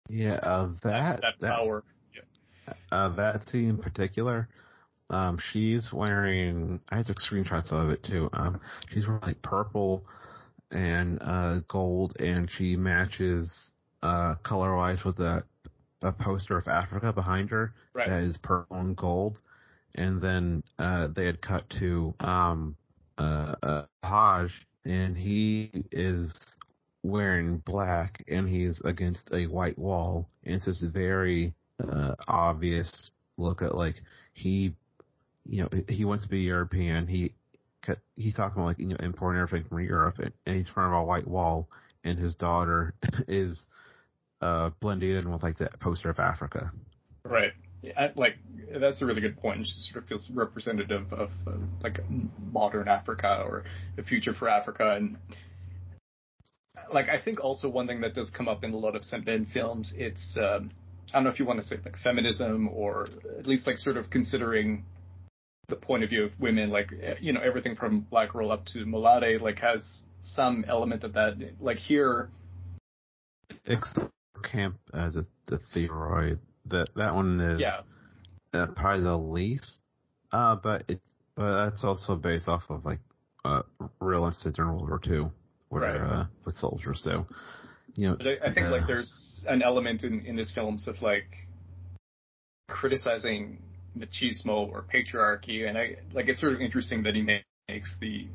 Yeah, 0.08 0.34
uh, 0.34 0.68
that 0.82 1.20
that, 1.20 1.34
that 1.40 1.56
power. 1.56 1.84
Yeah. 2.14 2.74
Uh, 2.90 3.08
that 3.16 3.48
scene 3.48 3.70
in 3.70 3.78
particular, 3.78 4.48
um, 5.10 5.38
she's 5.52 5.92
wearing. 5.92 6.80
I 6.88 7.02
took 7.02 7.18
screenshots 7.18 7.72
of 7.72 7.90
it 7.90 8.02
too. 8.02 8.30
Um, 8.32 8.60
she's 8.92 9.06
wearing 9.06 9.22
like 9.22 9.42
purple 9.42 10.04
and 10.70 11.18
uh, 11.20 11.60
gold, 11.68 12.16
and 12.20 12.48
she 12.56 12.76
matches 12.76 13.72
uh, 14.02 14.36
color 14.36 14.76
wise 14.76 15.04
with 15.04 15.18
a, 15.20 15.44
a 16.02 16.12
poster 16.12 16.56
of 16.56 16.68
Africa 16.68 17.12
behind 17.12 17.50
her 17.50 17.74
right. 17.92 18.08
that 18.08 18.22
is 18.22 18.36
purple 18.38 18.76
and 18.76 18.96
gold. 18.96 19.38
And 19.94 20.20
then 20.20 20.62
uh, 20.78 21.08
they 21.08 21.26
had 21.26 21.40
cut 21.40 21.68
to 21.80 22.14
um, 22.20 22.76
uh, 23.16 23.54
uh, 23.62 23.82
Hajj, 24.02 24.50
and 24.84 25.16
he 25.16 25.84
is 25.90 26.32
wearing 27.02 27.58
black, 27.58 28.22
and 28.28 28.48
he's 28.48 28.80
against 28.84 29.30
a 29.32 29.46
white 29.46 29.78
wall. 29.78 30.28
And 30.44 30.56
it's 30.56 30.66
this 30.66 30.80
very 30.82 31.54
uh, 31.82 32.14
obvious 32.28 33.10
look 33.38 33.62
at 33.62 33.74
like 33.74 33.96
he, 34.34 34.74
you 35.48 35.62
know, 35.62 35.82
he 35.88 36.04
wants 36.04 36.24
to 36.24 36.30
be 36.30 36.40
European. 36.40 37.06
He 37.06 37.32
he's 38.16 38.34
talking 38.34 38.60
about 38.60 38.66
like 38.66 38.78
you 38.78 38.88
know 38.88 38.96
importing 39.00 39.40
everything 39.40 39.68
from 39.68 39.80
Europe, 39.80 40.18
and, 40.18 40.32
and 40.46 40.56
he's 40.56 40.66
in 40.66 40.72
front 40.72 40.92
of 40.92 41.00
a 41.00 41.04
white 41.04 41.26
wall, 41.26 41.68
and 42.04 42.18
his 42.18 42.34
daughter 42.34 42.94
is 43.28 43.66
uh, 44.40 44.70
blended 44.80 45.24
in 45.24 45.30
with 45.30 45.42
like 45.42 45.58
the 45.58 45.68
poster 45.80 46.10
of 46.10 46.18
Africa. 46.18 46.72
Right. 47.24 47.52
Yeah, 47.82 48.10
like 48.16 48.36
that's 48.80 49.02
a 49.02 49.06
really 49.06 49.20
good 49.20 49.36
point. 49.36 49.66
She 49.66 49.72
sort 49.92 50.02
of 50.02 50.08
feels 50.08 50.28
representative 50.34 51.12
of 51.12 51.30
uh, 51.46 51.52
like 51.82 52.00
modern 52.52 52.88
Africa 52.88 53.44
or 53.44 53.64
the 53.94 54.02
future 54.02 54.34
for 54.34 54.48
Africa, 54.48 54.96
and 54.96 55.16
like 56.92 57.08
I 57.08 57.20
think 57.20 57.40
also 57.40 57.68
one 57.68 57.86
thing 57.86 58.00
that 58.00 58.14
does 58.14 58.30
come 58.30 58.48
up 58.48 58.64
in 58.64 58.72
a 58.72 58.76
lot 58.76 58.96
of 58.96 59.02
Sembène 59.02 59.50
films, 59.52 59.94
it's 59.96 60.36
um, 60.36 60.70
I 61.12 61.18
don't 61.18 61.24
know 61.24 61.30
if 61.30 61.38
you 61.38 61.46
want 61.46 61.60
to 61.62 61.66
say 61.66 61.76
like 61.84 61.96
feminism 61.98 62.68
or 62.68 63.06
at 63.38 63.46
least 63.46 63.66
like 63.66 63.78
sort 63.78 63.96
of 63.96 64.10
considering 64.10 64.84
the 65.68 65.76
point 65.76 66.02
of 66.02 66.10
view 66.10 66.24
of 66.24 66.32
women, 66.40 66.70
like 66.70 66.90
you 67.20 67.32
know 67.32 67.40
everything 67.40 67.76
from 67.76 68.00
Black 68.00 68.32
Girl 68.32 68.50
up 68.50 68.66
to 68.72 68.84
Moolaadé, 68.86 69.40
like 69.40 69.60
has 69.60 69.88
some 70.22 70.64
element 70.66 71.04
of 71.04 71.12
that. 71.12 71.34
Like 71.60 71.78
here, 71.78 72.30
except 73.66 74.10
Camp 74.42 74.78
as 74.94 75.16
a 75.16 75.26
the 75.46 75.60
Thiaroye, 75.74 76.38
that 76.66 76.88
that 76.96 77.14
one 77.14 77.40
is 77.40 77.60
yeah. 77.60 77.80
Uh, 78.54 78.66
probably 78.66 79.04
the 79.04 79.16
least. 79.16 79.80
Uh, 80.32 80.56
but 80.56 80.84
it 80.88 81.00
but 81.34 81.64
that's 81.64 81.84
also 81.84 82.16
based 82.16 82.48
off 82.48 82.62
of 82.68 82.84
like 82.84 83.00
uh, 83.44 83.62
real 84.00 84.24
incidents 84.26 84.58
in 84.58 84.66
World 84.66 84.88
War 84.88 85.00
II, 85.06 85.30
where 85.68 85.82
right. 85.82 86.00
uh, 86.00 86.24
with 86.44 86.56
soldiers. 86.56 87.00
So 87.02 87.26
you 87.94 88.08
know, 88.08 88.16
but 88.16 88.26
I, 88.26 88.50
I 88.50 88.54
think 88.54 88.66
uh, 88.66 88.70
like 88.70 88.86
there's 88.86 89.40
an 89.46 89.62
element 89.62 90.02
in 90.02 90.24
in 90.26 90.36
his 90.36 90.50
films 90.50 90.88
of 90.88 91.00
like 91.02 91.28
criticizing 92.68 93.62
machismo 93.96 94.68
or 94.68 94.84
patriarchy, 94.92 95.68
and 95.68 95.78
I 95.78 95.96
like 96.12 96.28
it's 96.28 96.40
sort 96.40 96.54
of 96.54 96.60
interesting 96.60 97.02
that 97.04 97.14
he 97.14 97.22
makes 97.68 97.96
the 98.00 98.26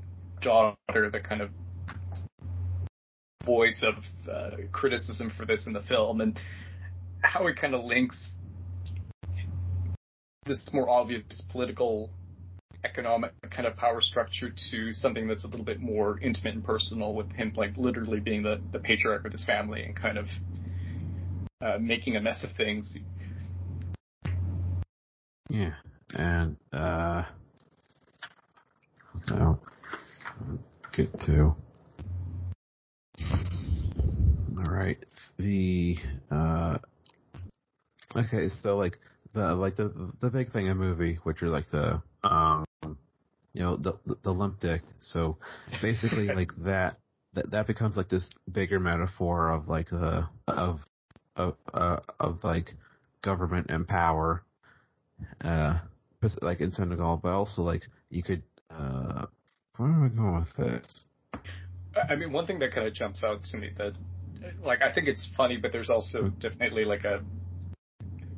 daughter 0.42 1.10
the 1.12 1.20
kind 1.20 1.42
of 1.42 1.50
voice 3.46 3.84
of 3.84 3.96
uh, 4.30 4.58
criticism 4.72 5.32
for 5.36 5.46
this 5.46 5.66
in 5.66 5.74
the 5.74 5.82
film, 5.82 6.22
and 6.22 6.40
how 7.22 7.48
it 7.48 7.56
kind 7.56 7.74
of 7.74 7.84
links 7.84 8.32
this 10.46 10.70
more 10.74 10.90
obvious 10.90 11.44
political 11.52 12.10
economic 12.84 13.32
kind 13.50 13.66
of 13.66 13.78
power 13.78 14.02
structure 14.02 14.54
to 14.72 14.92
something 14.92 15.26
that's 15.26 15.46
a 15.46 15.48
little 15.48 15.64
bit 15.64 15.80
more 15.80 16.20
intimate 16.20 16.54
and 16.54 16.66
personal 16.66 17.14
with 17.14 17.32
him 17.32 17.54
like 17.56 17.72
literally 17.78 18.20
being 18.20 18.44
the, 18.44 18.60
the 18.74 18.80
patriarch 18.80 19.24
of 19.24 19.32
his 19.32 19.46
family 19.46 19.84
and 19.84 19.96
kind 19.96 20.18
of 20.18 20.28
uh, 21.62 21.78
making 21.80 22.18
a 22.18 22.22
mess 22.22 22.44
of 22.44 22.50
things 22.58 22.94
yeah, 25.54 25.74
and 26.16 26.58
uh, 26.72 27.24
so 29.28 29.60
get 30.92 31.14
to. 31.28 31.56
All 34.58 34.72
right, 34.72 34.98
the 35.38 35.98
uh, 36.32 36.78
okay, 38.16 38.50
so 38.62 38.78
like 38.78 39.00
the 39.34 39.56
like 39.56 39.76
the 39.76 40.12
the 40.20 40.30
big 40.30 40.52
thing 40.52 40.68
in 40.68 40.78
movie, 40.78 41.20
which 41.24 41.42
are 41.42 41.50
like 41.50 41.70
the 41.70 42.02
um, 42.24 42.66
you 43.54 43.62
know, 43.62 43.78
the 43.78 43.94
the 44.24 44.32
limp 44.32 44.60
dick. 44.60 44.82
So 45.00 45.38
basically, 45.82 46.28
like 46.36 46.52
that 46.58 46.98
that 47.34 47.52
that 47.52 47.68
becomes 47.68 47.96
like 47.96 48.10
this 48.10 48.28
bigger 48.52 48.80
metaphor 48.80 49.52
of 49.52 49.68
like 49.68 49.90
the 49.90 50.28
of 50.48 50.80
of 51.36 51.56
uh, 51.74 52.00
of 52.20 52.44
like 52.44 52.76
government 53.22 53.68
and 53.70 53.88
power 53.88 54.44
uh, 55.44 55.80
like 56.42 56.62
in 56.62 56.72
Senegal, 56.72 57.20
but 57.22 57.34
also 57.34 57.62
like 57.62 57.84
you 58.10 58.24
could. 58.24 58.44
Uh, 58.70 59.26
where 59.78 59.90
am 59.90 60.04
I 60.04 60.08
going 60.10 60.36
with 60.36 60.56
this? 60.56 61.06
I 62.10 62.16
mean, 62.16 62.32
one 62.32 62.48
thing 62.48 62.60
that 62.60 62.74
kind 62.74 62.88
of 62.88 62.94
jumps 62.94 63.24
out 63.24 63.44
to 63.52 63.58
me 63.58 63.70
that, 63.78 63.94
like, 64.64 64.82
I 64.82 64.92
think 64.92 65.08
it's 65.08 65.30
funny, 65.38 65.58
but 65.58 65.72
there's 65.72 65.90
also 65.90 66.30
definitely 66.40 66.86
like 66.86 67.04
a 67.04 67.22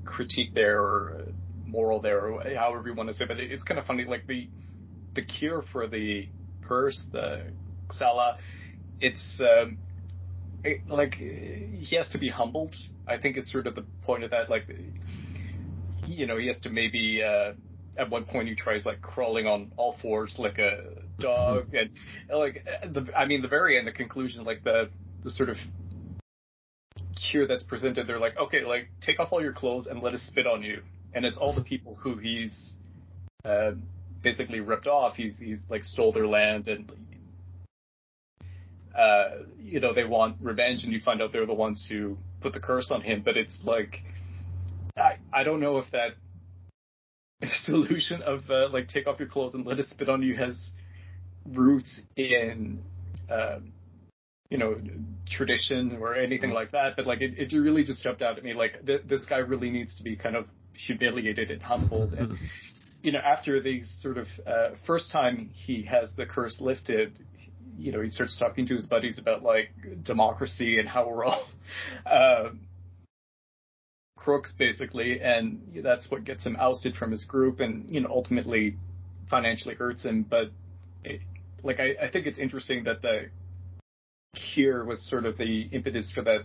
critique 0.03 0.53
there 0.53 0.81
or 0.81 1.25
moral 1.65 2.01
there, 2.01 2.27
or 2.27 2.43
however 2.55 2.87
you 2.87 2.95
want 2.95 3.09
to 3.09 3.15
say. 3.15 3.25
But 3.25 3.39
it's 3.39 3.63
kind 3.63 3.79
of 3.79 3.85
funny, 3.85 4.05
like 4.05 4.27
the 4.27 4.47
the 5.15 5.23
cure 5.23 5.63
for 5.71 5.87
the 5.87 6.27
curse, 6.67 7.05
the 7.11 7.43
Xala, 7.87 8.35
it's 8.99 9.39
um, 9.39 9.77
it, 10.63 10.87
like 10.87 11.15
he 11.15 11.95
has 11.95 12.09
to 12.09 12.17
be 12.17 12.29
humbled. 12.29 12.75
I 13.07 13.17
think 13.17 13.37
it's 13.37 13.51
sort 13.51 13.67
of 13.67 13.75
the 13.75 13.85
point 14.03 14.23
of 14.23 14.31
that. 14.31 14.49
Like, 14.49 14.67
you 16.07 16.25
know, 16.27 16.37
he 16.37 16.47
has 16.47 16.59
to 16.61 16.69
maybe 16.69 17.23
uh, 17.23 17.53
at 17.97 18.09
one 18.09 18.25
point 18.25 18.47
he 18.47 18.55
tries 18.55 18.85
like 18.85 19.01
crawling 19.01 19.47
on 19.47 19.71
all 19.77 19.97
fours 20.01 20.35
like 20.37 20.57
a 20.57 20.83
dog, 21.19 21.73
and 21.73 21.91
like 22.33 22.65
the 22.83 23.07
I 23.17 23.25
mean 23.25 23.41
the 23.41 23.47
very 23.47 23.77
end, 23.77 23.87
the 23.87 23.91
conclusion, 23.91 24.43
like 24.43 24.63
the 24.63 24.89
the 25.23 25.31
sort 25.31 25.49
of 25.49 25.57
cure 27.31 27.47
that's 27.47 27.63
presented. 27.63 28.07
They're 28.07 28.19
like, 28.19 28.37
okay, 28.37 28.63
like 28.65 28.89
take 29.01 29.19
off 29.19 29.29
all 29.31 29.41
your 29.41 29.53
clothes 29.53 29.87
and 29.87 30.01
let 30.01 30.13
us 30.13 30.21
spit 30.21 30.47
on 30.47 30.61
you, 30.61 30.81
and 31.13 31.25
it's 31.25 31.37
all 31.37 31.53
the 31.53 31.63
people 31.63 31.95
who 31.95 32.17
he's 32.17 32.73
uh, 33.43 33.71
basically 34.21 34.59
ripped 34.59 34.87
off. 34.87 35.15
He's 35.15 35.37
he's 35.39 35.59
like 35.69 35.83
stole 35.83 36.11
their 36.11 36.27
land 36.27 36.67
and 36.67 36.91
uh, 38.97 39.39
you 39.59 39.79
know, 39.79 39.93
they 39.93 40.05
want 40.05 40.37
revenge, 40.41 40.83
and 40.83 40.93
you 40.93 41.01
find 41.01 41.21
out 41.21 41.33
they're 41.33 41.45
the 41.45 41.53
ones 41.53 41.85
who 41.89 42.17
put 42.41 42.53
the 42.53 42.59
curse 42.59 42.91
on 42.91 43.01
him. 43.01 43.21
But 43.23 43.35
it's 43.35 43.57
like, 43.63 44.03
I 44.97 45.17
I 45.33 45.43
don't 45.43 45.59
know 45.59 45.77
if 45.79 45.91
that 45.91 46.15
solution 47.65 48.21
of 48.21 48.49
uh, 48.49 48.69
like 48.69 48.87
take 48.87 49.07
off 49.07 49.19
your 49.19 49.27
clothes 49.27 49.53
and 49.53 49.65
let 49.65 49.79
it 49.79 49.87
spit 49.87 50.09
on 50.09 50.21
you 50.21 50.35
has 50.35 50.57
roots 51.45 52.01
in, 52.15 52.81
uh, 53.29 53.59
you 54.49 54.57
know, 54.57 54.75
tradition 55.29 55.97
or 55.99 56.15
anything 56.15 56.51
like 56.51 56.71
that. 56.71 56.95
But 56.95 57.05
like, 57.05 57.21
it, 57.21 57.37
it 57.37 57.55
really 57.55 57.83
just 57.83 58.03
jumped 58.03 58.21
out 58.21 58.37
at 58.37 58.43
me. 58.43 58.53
Like, 58.53 58.85
th- 58.85 59.01
this 59.07 59.25
guy 59.25 59.37
really 59.37 59.69
needs 59.69 59.95
to 59.97 60.03
be 60.03 60.15
kind 60.15 60.35
of 60.35 60.47
humiliated 60.73 61.51
and 61.51 61.61
humbled. 61.61 62.13
and 62.13 62.37
you 63.01 63.11
know, 63.11 63.19
after 63.19 63.61
the 63.61 63.83
sort 63.99 64.17
of 64.17 64.27
uh, 64.47 64.69
first 64.87 65.11
time 65.11 65.51
he 65.53 65.83
has 65.83 66.09
the 66.17 66.25
curse 66.25 66.59
lifted, 66.59 67.13
you 67.77 67.91
know, 67.91 68.01
he 68.01 68.09
starts 68.09 68.35
talking 68.35 68.65
to 68.65 68.73
his 68.73 68.87
buddies 68.87 69.19
about 69.19 69.43
like 69.43 69.69
democracy 70.03 70.79
and 70.79 70.89
how 70.89 71.07
we're 71.07 71.23
all 71.23 71.45
uh, 72.05 72.49
crooks 74.25 74.51
basically, 74.57 75.21
and 75.21 75.61
that's 75.83 76.09
what 76.09 76.23
gets 76.23 76.43
him 76.43 76.57
ousted 76.59 76.95
from 76.95 77.11
his 77.11 77.23
group, 77.25 77.59
and 77.59 77.85
you 77.93 78.01
know, 78.01 78.09
ultimately 78.09 78.75
financially 79.29 79.75
hurts 79.75 80.03
him. 80.03 80.25
But 80.27 80.49
it, 81.03 81.21
like, 81.61 81.79
I, 81.79 81.95
I 82.01 82.09
think 82.09 82.25
it's 82.25 82.39
interesting 82.39 82.85
that 82.85 83.03
the 83.03 83.29
cure 84.53 84.83
was 84.83 85.07
sort 85.07 85.27
of 85.27 85.37
the 85.37 85.69
impetus 85.71 86.11
for 86.11 86.23
that, 86.23 86.39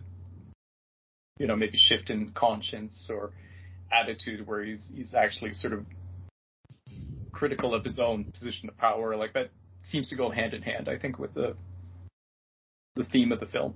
you 1.38 1.46
know, 1.46 1.56
maybe 1.56 1.78
shift 1.78 2.10
in 2.10 2.32
conscience 2.32 3.10
or 3.10 3.32
attitude 3.90 4.46
where 4.46 4.62
he's 4.62 4.86
he's 4.94 5.14
actually 5.14 5.54
sort 5.54 5.72
of 5.72 5.86
critical 7.32 7.74
of 7.74 7.82
his 7.82 7.98
own 7.98 8.24
position 8.24 8.68
of 8.68 8.76
power. 8.76 9.16
Like 9.16 9.32
that 9.32 9.48
seems 9.84 10.10
to 10.10 10.16
go 10.16 10.28
hand 10.30 10.52
in 10.52 10.60
hand, 10.60 10.86
I 10.86 10.98
think, 10.98 11.18
with 11.18 11.32
the 11.32 11.56
the 12.94 13.04
theme 13.04 13.32
of 13.32 13.40
the 13.40 13.46
film. 13.46 13.74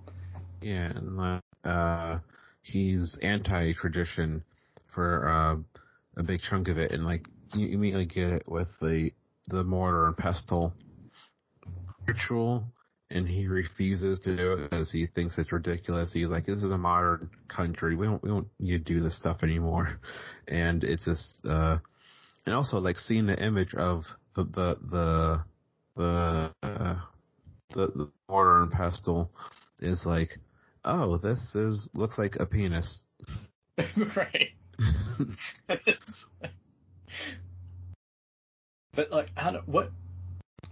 Yeah, 0.60 0.92
and 0.94 1.40
uh, 1.64 2.18
he's 2.64 3.16
anti-tradition 3.22 4.42
for 4.94 5.28
uh, 5.28 5.56
a 6.20 6.22
big 6.22 6.40
chunk 6.48 6.68
of 6.68 6.78
it, 6.78 6.90
and 6.90 7.04
like 7.04 7.26
you 7.54 7.68
immediately 7.68 8.06
get 8.06 8.30
it 8.30 8.48
with 8.48 8.68
the 8.80 9.10
the 9.48 9.62
mortar 9.62 10.06
and 10.06 10.16
pestle 10.16 10.72
ritual, 12.06 12.64
and 13.10 13.28
he 13.28 13.46
refuses 13.46 14.18
to 14.20 14.36
do 14.36 14.52
it 14.52 14.70
because 14.70 14.90
he 14.90 15.06
thinks 15.06 15.36
it's 15.38 15.52
ridiculous. 15.52 16.12
He's 16.12 16.28
like, 16.28 16.46
"This 16.46 16.58
is 16.58 16.70
a 16.70 16.78
modern 16.78 17.30
country. 17.48 17.96
We 17.96 18.06
don't 18.06 18.22
we 18.22 18.30
don't 18.30 18.48
need 18.58 18.84
to 18.86 18.94
do 18.94 19.02
this 19.02 19.16
stuff 19.16 19.42
anymore," 19.42 20.00
and 20.48 20.82
it's 20.82 21.04
just 21.04 21.40
uh, 21.46 21.78
and 22.46 22.54
also 22.54 22.78
like 22.78 22.96
seeing 22.98 23.26
the 23.26 23.40
image 23.42 23.74
of 23.74 24.04
the 24.34 24.44
the 24.44 24.78
the 24.90 25.44
the 25.96 26.50
uh, 26.62 26.96
the, 27.74 27.86
the 27.88 28.10
mortar 28.28 28.62
and 28.62 28.72
pestle 28.72 29.30
is 29.80 30.02
like, 30.06 30.38
oh, 30.84 31.18
this 31.18 31.54
is 31.54 31.88
looks 31.94 32.18
like 32.18 32.36
a 32.36 32.46
penis. 32.46 33.02
right. 34.16 34.50
but 38.94 39.10
like, 39.10 39.28
don't, 39.36 39.68
what 39.68 39.90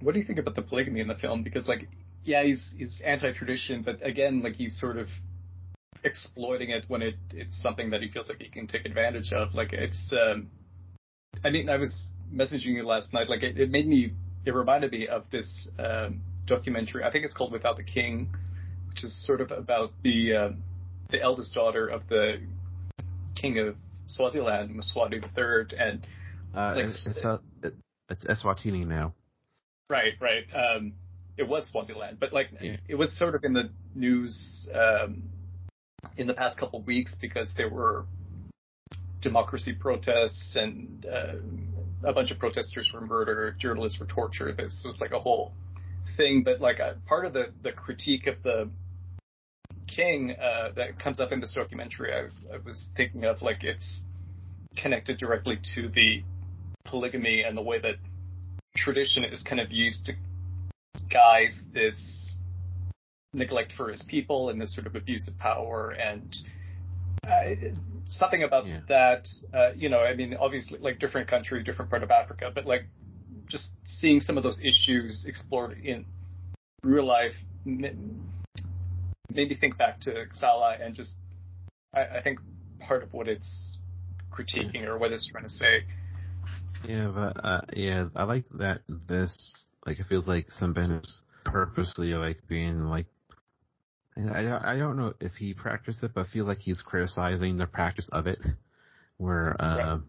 what 0.01 0.15
do 0.15 0.21
you 0.21 0.27
think 0.27 0.39
about 0.39 0.55
the 0.55 0.63
polygamy 0.63 1.01
in 1.01 1.09
the 1.09 1.15
film? 1.15 1.43
Because 1.43 1.67
like, 1.67 1.89
yeah, 2.25 2.43
he's 2.43 2.73
he's 2.77 3.01
anti-tradition, 3.05 3.83
but 3.83 4.05
again, 4.07 4.43
like 4.43 4.55
he's 4.55 4.79
sort 4.79 4.97
of 4.97 5.09
exploiting 6.05 6.71
it 6.71 6.85
when 6.89 7.03
it 7.03 7.15
it's 7.33 7.61
something 7.63 7.91
that 7.91 8.03
he 8.03 8.09
feels 8.09 8.29
like 8.29 8.41
he 8.41 8.49
can 8.49 8.67
take 8.67 8.85
advantage 8.85 9.33
of. 9.33 9.55
Like 9.55 9.73
it's, 9.73 10.13
um, 10.13 10.49
I 11.45 11.51
mean, 11.51 11.69
I 11.69 11.77
was 11.77 12.09
messaging 12.33 12.75
you 12.75 12.85
last 12.85 13.13
night. 13.13 13.29
Like 13.29 13.43
it, 13.43 13.59
it 13.59 13.71
made 13.71 13.87
me 13.87 14.13
it 14.45 14.53
reminded 14.53 14.93
me 14.93 15.07
of 15.07 15.25
this 15.31 15.69
um, 15.79 16.21
documentary. 16.47 17.05
I 17.05 17.13
think 17.13 17.25
it's 17.25 17.35
called 17.35 17.53
Without 17.53 17.77
the 17.77 17.85
King, 17.85 18.35
which 18.93 19.05
is 19.05 19.27
sort 19.27 19.41
of 19.41 19.51
about 19.51 19.93
the 20.03 20.35
uh, 20.35 20.49
the 21.11 21.21
eldest 21.21 21.55
daughter 21.55 21.87
of 21.89 22.03
the 22.09 22.41
king 23.35 23.59
of 23.59 23.77
Swaziland, 24.07 24.71
Mswati 24.71 25.15
III, 25.15 25.79
and 25.79 26.07
uh, 26.55 26.75
like, 26.77 26.85
it's, 26.87 27.07
it's, 27.07 27.25
uh, 27.25 27.39
it's 28.11 28.25
Eswatini 28.25 28.87
now. 28.87 29.15
Right, 29.89 30.15
right. 30.21 30.45
Um, 30.55 30.93
it 31.37 31.49
was 31.49 31.69
Swaziland, 31.71 32.19
but 32.21 32.33
like 32.33 32.49
yeah. 32.61 32.77
it 32.89 32.95
was 32.95 33.17
sort 33.17 33.35
of 33.35 33.45
in 33.45 33.55
the 33.55 33.71
news 33.95 34.69
um, 34.75 35.23
in 36.17 36.27
the 36.27 36.35
past 36.35 36.59
couple 36.59 36.81
of 36.81 36.87
weeks 36.87 37.17
because 37.21 37.53
there 37.57 37.71
were 37.71 38.05
democracy 39.23 39.73
protests 39.73 40.53
and 40.55 41.07
uh, 41.07 41.35
a 42.05 42.13
bunch 42.13 42.31
of 42.31 42.39
protesters 42.39 42.91
were 42.93 43.01
murdered, 43.01 43.59
journalists 43.59 43.99
were 43.99 44.07
tortured. 44.07 44.57
This 44.59 44.83
was 44.85 44.99
like 45.01 45.13
a 45.13 45.21
whole 45.21 45.55
thing. 46.17 46.43
But 46.45 46.61
like 46.61 46.79
a, 46.79 46.97
part 47.07 47.25
of 47.25 47.33
the 47.33 47.53
the 47.63 47.73
critique 47.73 48.27
of 48.27 48.43
the 48.43 48.69
king 49.95 50.35
uh, 50.41 50.71
that 50.77 50.99
comes 50.99 51.21
up 51.21 51.33
in 51.33 51.41
this 51.41 51.55
documentary, 51.55 52.13
I, 52.13 52.55
I 52.55 52.59
was 52.65 52.87
thinking 52.97 53.25
of 53.25 53.43
like 53.43 53.65
it's 53.65 54.03
connected 54.77 55.19
directly 55.19 55.59
to 55.75 55.89
the 55.89 56.23
polygamy 56.85 57.43
and 57.43 57.57
the 57.57 57.63
way 57.63 57.79
that 57.81 57.97
tradition 58.77 59.25
is 59.25 59.43
kind 59.43 59.61
of 59.61 59.71
used 59.71 60.07
to 60.07 60.13
guise 61.11 61.55
this 61.73 61.99
neglect 63.35 63.73
for 63.77 63.91
his 63.91 64.03
people 64.03 64.51
and 64.51 64.61
this 64.61 64.75
sort 64.75 64.87
of 64.87 64.95
abuse 64.95 65.27
of 65.29 65.39
power 65.39 65.91
and 65.91 66.37
uh, 67.27 67.55
something 68.09 68.43
about 68.43 68.67
yeah. 68.67 68.81
that. 68.89 69.29
Uh, 69.55 69.73
you 69.75 69.89
know, 69.89 70.01
I 70.01 70.15
mean, 70.15 70.37
obviously, 70.39 70.79
like 70.79 70.99
different 70.99 71.29
country, 71.29 71.63
different 71.63 71.91
part 71.91 72.03
of 72.03 72.11
Africa, 72.11 72.51
but 72.55 72.67
like 72.67 72.87
just 73.47 73.71
seeing 73.85 74.21
some 74.21 74.37
of 74.37 74.43
those 74.43 74.61
issues 74.63 75.25
explored 75.27 75.79
in 75.79 76.05
real 76.83 77.07
life 77.07 77.35
made 79.35 79.49
me 79.49 79.57
think 79.57 79.79
back 79.79 80.01
to 80.03 80.11
Xala 80.11 80.85
and 80.85 80.95
just 80.95 81.17
I, 81.95 82.19
I 82.19 82.23
think 82.23 82.41
part 82.81 83.03
of 83.03 83.13
what 83.13 83.29
it's 83.29 83.79
critiquing 84.31 84.85
or 84.87 84.99
what 84.99 85.13
it's 85.13 85.31
trying 85.31 85.45
to 85.45 85.51
say. 85.51 85.85
Yeah, 86.87 87.13
but 87.15 87.45
uh, 87.45 87.61
yeah, 87.75 88.07
I 88.17 88.25
like 88.25 88.45
that 88.59 88.81
this 89.09 89.65
like 89.87 90.01
it 90.01 90.07
feels 90.09 90.27
like 90.27 90.49
Sembène 90.61 91.03
is 91.03 91.23
purposely 91.45 92.15
like 92.15 92.39
being 92.49 92.85
like 92.85 93.07
I, 94.17 94.75
I 94.75 94.77
don't 94.77 94.97
know 94.97 95.15
if 95.21 95.33
he 95.35 95.55
practiced 95.55 96.03
it, 96.03 96.13
but 96.15 96.27
I 96.27 96.31
feel 96.31 96.45
like 96.45 96.59
he's 96.59 96.83
criticizing 96.83 97.57
the 97.57 97.67
practice 97.67 98.09
of 98.13 98.27
it. 98.27 98.39
Where, 99.17 99.57
uh, 99.59 99.77
right. 99.77 100.01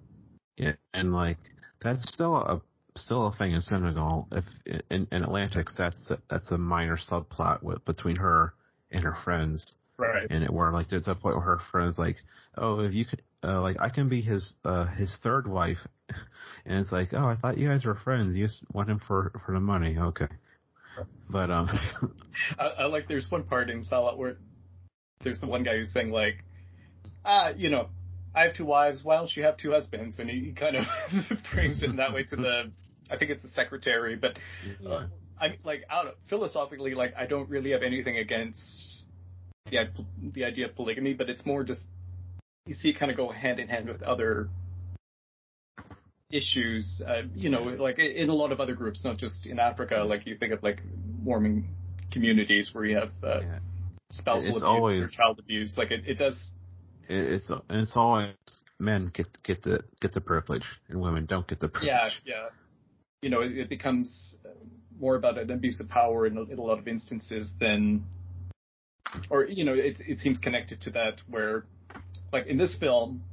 yeah, 0.58 0.74
and 0.94 1.14
like 1.14 1.38
that's 1.82 2.12
still 2.12 2.36
a 2.36 2.62
still 2.98 3.28
a 3.28 3.36
thing 3.36 3.54
in 3.54 3.62
Senegal. 3.62 4.28
If 4.32 4.46
in, 4.90 5.08
in 5.12 5.24
Atlantics, 5.24 5.76
that's 5.78 6.12
a, 6.12 6.18
that's 6.30 6.52
a 6.52 6.58
minor 6.58 6.98
subplot 6.98 7.64
with 7.64 7.86
between 7.86 8.18
her 8.18 8.54
and 8.94 9.04
her 9.04 9.18
friends. 9.24 9.76
Right. 9.98 10.28
And 10.30 10.44
it 10.44 10.52
where 10.52 10.72
like 10.72 10.90
there's 10.90 11.08
a 11.08 11.16
point 11.16 11.36
where 11.36 11.46
her 11.46 11.62
friends 11.72 11.98
like, 11.98 12.18
oh, 12.58 12.80
if 12.80 12.94
you 12.94 13.06
could, 13.06 13.22
uh, 13.44 13.62
like 13.62 13.78
I 13.80 13.90
can 13.90 14.10
be 14.10 14.22
his 14.22 14.56
uh 14.66 14.86
his 14.86 15.16
third 15.22 15.48
wife, 15.48 15.78
and 16.66 16.80
it's 16.80 16.92
like, 16.92 17.14
oh, 17.14 17.28
I 17.28 17.36
thought 17.36 17.58
you 17.58 17.70
guys 17.70 17.86
were 17.86 17.96
friends. 17.96 18.36
You 18.36 18.46
just 18.46 18.64
want 18.74 18.90
him 18.90 19.00
for 19.06 19.32
for 19.46 19.54
the 19.54 19.60
money. 19.60 19.98
Okay. 19.98 20.28
But 21.30 21.50
um, 21.50 21.70
I, 22.60 22.66
I, 22.66 22.86
like 22.86 23.08
there's 23.08 23.30
one 23.32 23.44
part 23.44 23.70
in 23.70 23.84
Xala 23.84 24.16
where 24.18 24.38
there's 25.24 25.40
the 25.40 25.48
one 25.48 25.64
guy 25.64 25.78
who's 25.78 25.92
saying 25.92 26.10
like, 26.10 26.44
ah, 27.26 27.50
you 27.56 27.70
know, 27.70 27.90
I 28.36 28.44
have 28.44 28.56
two 28.56 28.66
wives. 28.66 29.04
Why 29.04 29.18
don't 29.18 29.36
you 29.36 29.44
have 29.44 29.58
two 29.58 29.72
husbands? 29.72 30.20
And 30.20 30.30
he, 30.30 30.54
kind 30.54 30.76
of 30.76 30.86
brings 31.54 31.82
it 31.82 31.86
in 31.86 31.96
that 31.98 32.14
way 32.14 32.24
to 32.24 32.36
the, 32.36 32.72
I 33.10 33.18
think 33.18 33.32
it's 33.32 33.42
the 33.42 33.50
secretary. 33.50 34.16
But 34.16 34.38
uh, 34.88 35.08
I 35.40 35.50
mean, 35.50 35.58
like 35.64 35.84
out 35.90 36.08
of, 36.08 36.14
philosophically, 36.30 36.96
like 36.96 37.14
I 37.18 37.26
don't 37.26 37.50
really 37.50 37.72
have 37.72 37.84
anything 37.84 38.18
against 38.18 39.04
the 39.70 39.90
the 40.34 40.46
idea 40.46 40.68
of 40.68 40.76
polygamy, 40.76 41.14
but 41.14 41.30
it's 41.30 41.46
more 41.46 41.64
just 41.64 41.82
you 42.66 42.74
see 42.74 42.90
it 42.90 43.00
kind 43.00 43.12
of 43.12 43.18
go 43.18 43.32
hand 43.32 43.60
in 43.60 43.68
hand 43.68 43.88
with 43.88 44.02
other 44.04 44.50
issues, 46.32 47.02
uh, 47.08 47.22
you 47.36 47.50
know, 47.50 47.62
like 47.62 48.00
in 48.00 48.30
a 48.30 48.34
lot 48.34 48.52
of 48.52 48.60
other 48.60 48.74
groups, 48.74 49.04
not 49.04 49.18
just 49.18 49.46
in 49.46 49.60
Africa. 49.60 50.04
Like 50.08 50.26
you 50.26 50.36
think 50.38 50.54
of 50.54 50.64
like 50.64 50.82
Mormon 51.22 51.68
communities 52.12 52.72
where 52.74 52.86
you 52.86 52.96
have 52.96 53.12
uh, 53.24 53.42
yeah. 53.42 53.60
spousal 54.12 54.42
it's 54.42 54.50
abuse 54.50 54.64
always, 54.64 55.02
or 55.02 55.08
child 55.10 55.40
abuse. 55.40 55.76
Like 55.78 55.92
it, 55.92 56.02
it 56.08 56.18
does. 56.18 56.36
It's 57.08 57.50
it's 57.70 57.96
always 57.96 58.34
men 58.80 59.12
get 59.14 59.28
get 59.44 59.64
the 59.64 59.82
get 60.02 60.14
the 60.14 60.22
privilege 60.22 60.66
and 60.90 61.02
women 61.02 61.26
don't 61.26 61.48
get 61.48 61.60
the 61.60 61.68
privilege. 61.68 61.92
Yeah, 62.26 62.34
yeah. 62.36 62.50
You 63.22 63.30
know, 63.30 63.42
it, 63.42 63.58
it 63.58 63.70
becomes 63.70 64.36
more 65.00 65.16
about 65.16 65.38
an 65.38 65.52
abuse 65.52 65.80
of 65.80 65.90
power 65.90 66.26
in 66.26 66.38
a, 66.38 66.42
in 66.44 66.58
a 66.58 66.62
lot 66.62 66.80
of 66.80 66.88
instances 66.88 67.50
than, 67.60 68.06
or 69.30 69.46
you 69.46 69.64
know, 69.64 69.74
it 69.74 70.00
it 70.00 70.18
seems 70.20 70.40
connected 70.40 70.82
to 70.82 70.92
that 70.92 71.22
where, 71.30 71.66
like 72.32 72.48
in 72.48 72.58
this 72.58 72.76
film, 72.76 73.24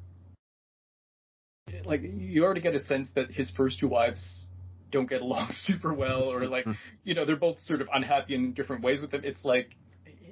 like 1.85 2.03
you 2.03 2.45
already 2.45 2.61
get 2.61 2.75
a 2.75 2.85
sense 2.85 3.09
that 3.15 3.31
his 3.31 3.51
first 3.57 3.81
two 3.81 3.89
wives 3.89 4.47
don't 4.91 5.09
get 5.09 5.23
along 5.23 5.49
super 5.53 5.93
well, 5.93 6.25
or 6.25 6.47
like 6.47 6.67
you 7.05 7.15
know 7.15 7.25
they're 7.25 7.37
both 7.37 7.61
sort 7.61 7.81
of 7.81 7.89
unhappy 7.93 8.35
in 8.35 8.53
different 8.53 8.83
ways 8.83 9.01
with 9.01 9.13
him. 9.13 9.23
It's 9.25 9.45
like 9.45 9.71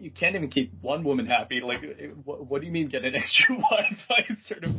you 0.00 0.10
can't 0.10 0.36
even 0.36 0.48
keep 0.48 0.72
one 0.80 1.04
woman 1.04 1.26
happy. 1.26 1.60
Like, 1.60 1.80
what, 2.24 2.46
what 2.46 2.60
do 2.60 2.66
you 2.66 2.72
mean 2.72 2.88
get 2.88 3.04
an 3.04 3.14
extra 3.14 3.56
wife? 3.56 3.98
I 4.10 4.22
sort 4.46 4.64
of 4.64 4.70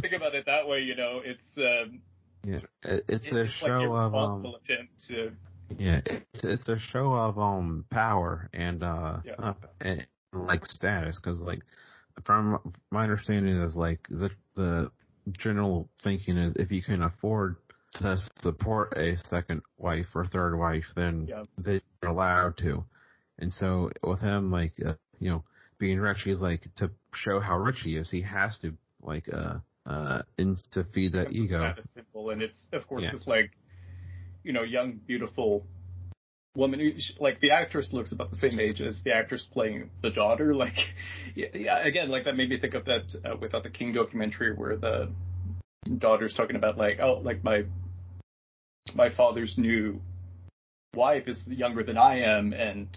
think 0.00 0.12
about 0.16 0.34
it 0.34 0.46
that 0.46 0.66
way. 0.66 0.80
You 0.80 0.96
know, 0.96 1.20
it's 1.24 1.44
um, 1.56 2.00
yeah, 2.44 2.58
it's, 2.82 3.26
a 3.26 3.48
show 3.48 3.94
of 3.94 4.14
um, 4.14 4.44
him 4.66 4.88
to. 5.08 5.32
Yeah, 5.78 6.00
it's 6.06 6.44
it's 6.44 6.68
a 6.68 6.78
show 6.78 7.12
of 7.12 7.38
um 7.38 7.84
power 7.90 8.48
and 8.52 8.82
uh 8.82 9.18
yeah. 9.24 9.54
and, 9.80 10.06
like 10.34 10.64
status 10.64 11.16
because 11.16 11.38
like 11.40 11.60
from 12.24 12.58
my 12.90 13.02
understanding 13.02 13.56
is 13.56 13.76
like 13.76 14.00
the 14.08 14.30
the 14.56 14.90
general 15.38 15.88
thinking 16.02 16.38
is 16.38 16.54
if 16.56 16.70
you 16.70 16.82
can 16.82 17.02
afford 17.02 17.56
to 17.94 18.18
support 18.40 18.96
a 18.96 19.16
second 19.28 19.62
wife 19.78 20.06
or 20.14 20.24
third 20.26 20.56
wife, 20.56 20.84
then 20.96 21.26
yeah. 21.28 21.42
they're 21.58 21.80
allowed 22.06 22.56
to. 22.58 22.84
And 23.38 23.52
so 23.52 23.90
with 24.02 24.20
him, 24.20 24.50
like, 24.50 24.72
uh, 24.84 24.94
you 25.18 25.30
know, 25.30 25.44
being 25.78 25.98
rich, 25.98 26.22
he's 26.24 26.40
like, 26.40 26.62
to 26.76 26.90
show 27.14 27.40
how 27.40 27.58
rich 27.58 27.80
he 27.84 27.96
is, 27.96 28.08
he 28.10 28.22
has 28.22 28.56
to, 28.60 28.72
like, 29.02 29.28
uh, 29.32 29.58
uh, 29.84 30.22
and 30.38 30.56
to 30.72 30.84
feed 30.94 31.12
that 31.14 31.32
ego. 31.32 31.58
Status 31.58 31.88
symbol. 31.92 32.30
And 32.30 32.42
it's, 32.42 32.60
of 32.72 32.86
course, 32.86 33.02
yeah. 33.02 33.12
this, 33.12 33.26
like, 33.26 33.50
you 34.42 34.52
know, 34.52 34.62
young, 34.62 35.00
beautiful 35.06 35.64
woman 36.54 36.98
like 37.18 37.40
the 37.40 37.50
actress 37.50 37.94
looks 37.94 38.12
about 38.12 38.28
the 38.28 38.36
same 38.36 38.60
age 38.60 38.82
as 38.82 39.00
the 39.04 39.10
actress 39.10 39.42
playing 39.52 39.88
the 40.02 40.10
daughter 40.10 40.54
like 40.64 40.76
yeah, 41.34 41.82
again 41.82 42.10
like 42.10 42.26
that 42.26 42.36
made 42.36 42.50
me 42.50 42.60
think 42.60 42.74
of 42.74 42.84
that 42.84 43.04
uh, 43.24 43.34
without 43.40 43.62
the 43.62 43.70
king 43.70 43.94
documentary 43.94 44.52
where 44.54 44.76
the 44.76 45.10
daughter's 45.96 46.34
talking 46.34 46.54
about 46.54 46.76
like 46.76 47.00
oh 47.00 47.22
like 47.24 47.42
my 47.42 47.64
my 48.94 49.08
father's 49.14 49.56
new 49.56 49.98
wife 50.94 51.26
is 51.26 51.40
younger 51.46 51.82
than 51.82 51.96
I 51.96 52.20
am, 52.20 52.52
and 52.52 52.88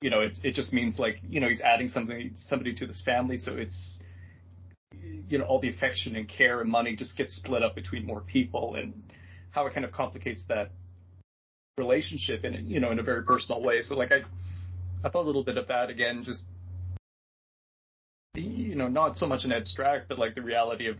you 0.00 0.10
know, 0.10 0.20
it's 0.20 0.38
it 0.42 0.54
just 0.54 0.72
means 0.72 0.98
like 0.98 1.20
you 1.28 1.40
know 1.40 1.48
he's 1.48 1.60
adding 1.60 1.88
something 1.88 2.32
somebody 2.48 2.74
to 2.76 2.86
this 2.86 3.02
family, 3.04 3.38
so 3.38 3.54
it's 3.54 3.98
you 5.28 5.38
know 5.38 5.44
all 5.44 5.60
the 5.60 5.68
affection 5.68 6.16
and 6.16 6.28
care 6.28 6.60
and 6.60 6.70
money 6.70 6.94
just 6.94 7.16
gets 7.16 7.34
split 7.34 7.62
up 7.62 7.74
between 7.74 8.06
more 8.06 8.20
people, 8.20 8.76
and 8.76 9.02
how 9.52 9.66
it 9.66 9.74
kind 9.74 9.84
of 9.84 9.92
complicates 9.92 10.42
that 10.48 10.70
relationship 11.78 12.44
in 12.44 12.66
you 12.68 12.80
know 12.80 12.90
in 12.90 12.98
a 12.98 13.02
very 13.02 13.22
personal 13.22 13.62
way. 13.62 13.82
So 13.82 13.94
like 13.94 14.10
I 14.12 14.22
I 15.04 15.08
thought 15.08 15.22
a 15.22 15.26
little 15.26 15.44
bit 15.44 15.56
of 15.56 15.68
that 15.68 15.88
again, 15.88 16.24
just 16.24 16.42
you 18.34 18.74
know 18.74 18.88
not 18.88 19.16
so 19.16 19.26
much 19.26 19.44
an 19.44 19.52
abstract, 19.52 20.08
but 20.08 20.18
like 20.18 20.34
the 20.34 20.42
reality 20.42 20.88
of 20.88 20.96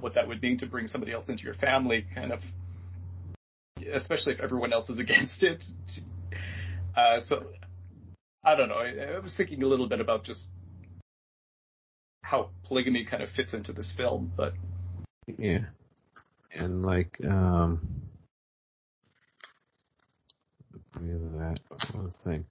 what 0.00 0.14
that 0.14 0.26
would 0.26 0.42
mean 0.42 0.58
to 0.58 0.66
bring 0.66 0.86
somebody 0.86 1.12
else 1.12 1.28
into 1.28 1.44
your 1.44 1.54
family, 1.54 2.06
kind 2.14 2.32
of 2.32 2.40
especially 3.92 4.34
if 4.34 4.40
everyone 4.40 4.72
else 4.72 4.88
is 4.88 4.98
against 5.06 5.42
it. 5.42 5.62
Uh, 6.96 7.20
so 7.26 7.46
I 8.44 8.56
don't 8.56 8.68
know. 8.68 8.76
I, 8.76 9.16
I, 9.16 9.18
was 9.18 9.34
thinking 9.34 9.62
a 9.62 9.66
little 9.66 9.88
bit 9.88 10.00
about 10.00 10.24
just 10.24 10.44
how 12.22 12.50
polygamy 12.66 13.04
kind 13.04 13.22
of 13.22 13.30
fits 13.30 13.52
into 13.52 13.72
this 13.72 13.92
film, 13.96 14.32
but 14.36 14.54
yeah, 15.38 15.64
and 16.54 16.82
like 16.84 17.18
um, 17.28 17.80
that 20.94 21.58
one 21.92 22.10
thing. 22.24 22.44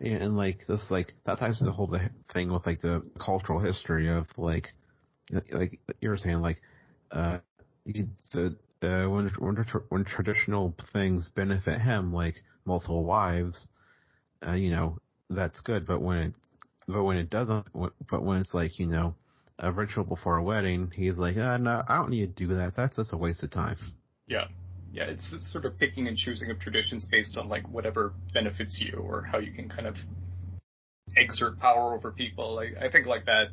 Yeah, 0.00 0.16
and 0.16 0.36
like 0.36 0.60
this, 0.68 0.86
like 0.90 1.14
that 1.24 1.38
ties 1.38 1.58
to 1.58 1.64
the 1.64 1.72
whole 1.72 1.92
thing 2.32 2.52
with 2.52 2.66
like 2.66 2.80
the 2.80 3.02
cultural 3.18 3.58
history 3.58 4.08
of 4.08 4.26
like, 4.38 4.72
like 5.52 5.78
you 6.00 6.10
were 6.10 6.16
saying, 6.16 6.40
like, 6.40 6.60
uh, 7.12 7.38
the 7.86 8.56
uh, 8.82 9.08
when 9.08 9.28
when 9.38 9.56
when 9.88 10.04
traditional 10.04 10.74
things 10.92 11.30
benefit 11.34 11.80
him, 11.80 12.12
like 12.12 12.42
multiple 12.64 13.04
wives, 13.04 13.66
uh, 14.46 14.52
you 14.52 14.70
know 14.70 14.98
that's 15.30 15.60
good. 15.60 15.86
But 15.86 16.00
when 16.02 16.18
it 16.18 16.34
but 16.88 17.04
when 17.04 17.16
it 17.18 17.30
doesn't, 17.30 17.66
but 18.10 18.22
when 18.22 18.38
it's 18.38 18.54
like 18.54 18.78
you 18.78 18.86
know 18.86 19.14
a 19.58 19.72
ritual 19.72 20.04
before 20.04 20.36
a 20.36 20.42
wedding, 20.42 20.92
he's 20.94 21.18
like, 21.18 21.36
uh, 21.36 21.56
no, 21.56 21.82
I 21.88 21.96
don't 21.96 22.10
need 22.10 22.36
to 22.36 22.46
do 22.46 22.54
that. 22.54 22.76
That's 22.76 22.96
just 22.96 23.12
a 23.12 23.16
waste 23.16 23.42
of 23.42 23.50
time. 23.50 23.76
Yeah, 24.26 24.46
yeah, 24.92 25.04
it's, 25.04 25.32
it's 25.32 25.52
sort 25.52 25.64
of 25.64 25.78
picking 25.78 26.06
and 26.06 26.16
choosing 26.16 26.50
of 26.50 26.60
traditions 26.60 27.06
based 27.10 27.36
on 27.36 27.48
like 27.48 27.68
whatever 27.68 28.12
benefits 28.32 28.78
you 28.80 28.98
or 28.98 29.22
how 29.22 29.38
you 29.38 29.52
can 29.52 29.68
kind 29.68 29.86
of 29.86 29.96
exert 31.16 31.58
power 31.58 31.94
over 31.94 32.12
people. 32.12 32.54
Like 32.54 32.76
I 32.80 32.90
think 32.90 33.06
like 33.06 33.24
that 33.26 33.46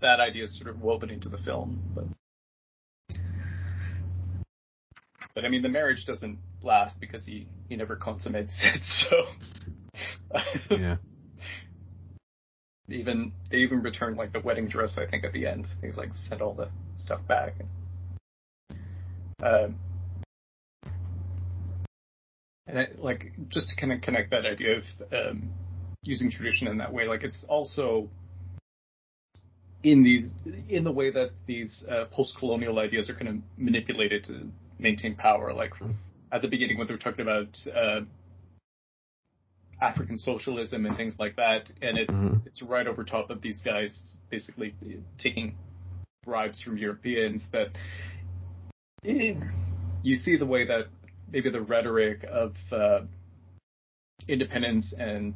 that 0.00 0.20
idea 0.20 0.44
is 0.44 0.58
sort 0.58 0.74
of 0.74 0.80
woven 0.80 1.10
into 1.10 1.28
the 1.28 1.38
film, 1.38 1.82
but. 1.94 2.04
But 5.32 5.44
I 5.44 5.48
mean, 5.48 5.62
the 5.62 5.68
marriage 5.68 6.04
doesn't 6.06 6.38
last 6.62 6.98
because 7.00 7.24
he 7.24 7.46
he 7.68 7.76
never 7.76 7.96
consummates 7.96 8.58
it. 8.60 8.82
So 10.68 10.76
yeah. 10.76 10.96
Even 12.90 13.32
they 13.50 13.58
even 13.58 13.82
return 13.82 14.16
like 14.16 14.32
the 14.32 14.40
wedding 14.40 14.68
dress. 14.68 14.96
I 14.98 15.06
think 15.06 15.24
at 15.24 15.32
the 15.32 15.46
end, 15.46 15.66
they 15.80 15.92
like 15.92 16.14
sent 16.14 16.40
all 16.40 16.54
the 16.54 16.68
stuff 16.96 17.20
back. 17.26 17.54
Um, 19.42 19.76
and 22.66 22.78
I, 22.78 22.88
like 22.98 23.32
just 23.48 23.70
to 23.70 23.76
kind 23.76 23.92
of 23.92 24.00
connect 24.00 24.30
that 24.30 24.46
idea 24.46 24.78
of 24.78 24.84
um, 25.12 25.50
using 26.02 26.30
tradition 26.30 26.68
in 26.68 26.78
that 26.78 26.92
way, 26.92 27.06
like 27.06 27.22
it's 27.22 27.44
also 27.48 28.08
in 29.82 30.02
these 30.02 30.30
in 30.68 30.84
the 30.84 30.92
way 30.92 31.10
that 31.10 31.30
these 31.46 31.82
uh, 31.90 32.04
post-colonial 32.12 32.78
ideas 32.78 33.08
are 33.08 33.14
kind 33.14 33.28
of 33.28 33.36
manipulated 33.56 34.24
to 34.24 34.46
maintain 34.78 35.14
power. 35.14 35.52
Like 35.52 35.72
at 36.32 36.42
the 36.42 36.48
beginning 36.48 36.78
when 36.78 36.86
they 36.86 36.94
were 36.94 36.98
talking 36.98 37.22
about 37.22 37.56
uh, 37.74 38.00
African 39.80 40.18
socialism 40.18 40.86
and 40.86 40.96
things 40.96 41.14
like 41.18 41.36
that, 41.36 41.70
and 41.80 41.96
it's 41.98 42.12
mm-hmm. 42.12 42.36
it's 42.46 42.62
right 42.62 42.86
over 42.86 43.04
top 43.04 43.30
of 43.30 43.40
these 43.40 43.58
guys 43.64 44.18
basically 44.30 44.74
taking 45.18 45.56
bribes 46.24 46.62
from 46.62 46.76
Europeans. 46.76 47.42
That 47.52 47.68
it, 49.02 49.36
you 50.02 50.16
see 50.16 50.36
the 50.36 50.46
way 50.46 50.66
that 50.66 50.86
maybe 51.32 51.50
the 51.50 51.62
rhetoric 51.62 52.24
of 52.24 52.54
uh, 52.72 53.00
independence 54.28 54.92
and 54.98 55.34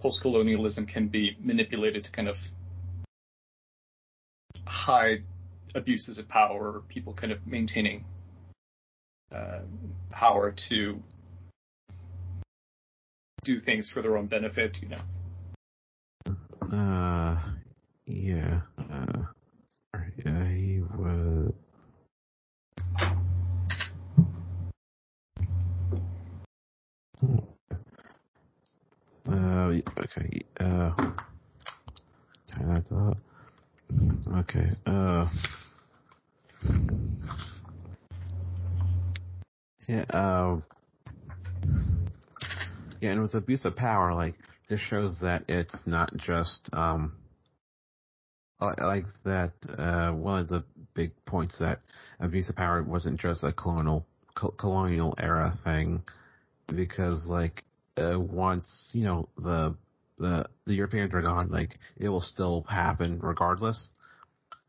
post-colonialism 0.00 0.86
can 0.86 1.08
be 1.08 1.36
manipulated 1.40 2.04
to 2.04 2.12
kind 2.12 2.28
of 2.28 2.36
hide 4.64 5.24
abuses 5.74 6.18
of 6.18 6.28
power, 6.28 6.82
people 6.88 7.14
kind 7.14 7.32
of 7.32 7.46
maintaining 7.46 8.04
uh, 9.34 9.60
power 10.10 10.54
to 10.68 11.02
do 13.48 13.58
things 13.58 13.90
for 13.90 14.02
their 14.02 14.18
own 14.18 14.26
benefit, 14.26 14.76
you 14.82 14.88
know. 14.90 15.00
Uh, 16.70 17.40
yeah. 18.04 18.60
Uh, 18.78 19.22
he 20.50 20.82
was. 20.94 21.54
Uh, 29.26 29.72
okay. 29.98 30.42
Uh, 30.60 30.92
turn 32.52 32.74
that 32.74 32.92
up. 32.92 33.16
Okay. 34.40 34.68
Uh. 34.84 35.26
Yeah. 39.88 40.04
Um. 40.10 40.62
Yeah, 43.00 43.10
and 43.10 43.22
with 43.22 43.34
abuse 43.34 43.64
of 43.64 43.76
power, 43.76 44.14
like 44.14 44.34
this 44.68 44.80
shows 44.80 45.18
that 45.20 45.44
it's 45.48 45.76
not 45.86 46.16
just 46.16 46.68
um. 46.72 47.12
Like 48.60 49.04
that, 49.24 49.52
uh, 49.78 50.10
one 50.10 50.40
of 50.40 50.48
the 50.48 50.64
big 50.94 51.12
points 51.26 51.56
that 51.60 51.78
abuse 52.18 52.48
of 52.48 52.56
power 52.56 52.82
wasn't 52.82 53.20
just 53.20 53.44
a 53.44 53.52
colonial 53.52 54.04
colonial 54.56 55.14
era 55.16 55.56
thing, 55.62 56.02
because 56.66 57.24
like 57.26 57.62
uh, 57.96 58.18
once 58.18 58.90
you 58.92 59.04
know 59.04 59.28
the 59.38 59.76
the 60.18 60.46
the 60.66 60.74
Europeans 60.74 61.14
are 61.14 61.22
gone, 61.22 61.50
like 61.50 61.78
it 61.98 62.08
will 62.08 62.20
still 62.20 62.66
happen 62.68 63.20
regardless 63.20 63.90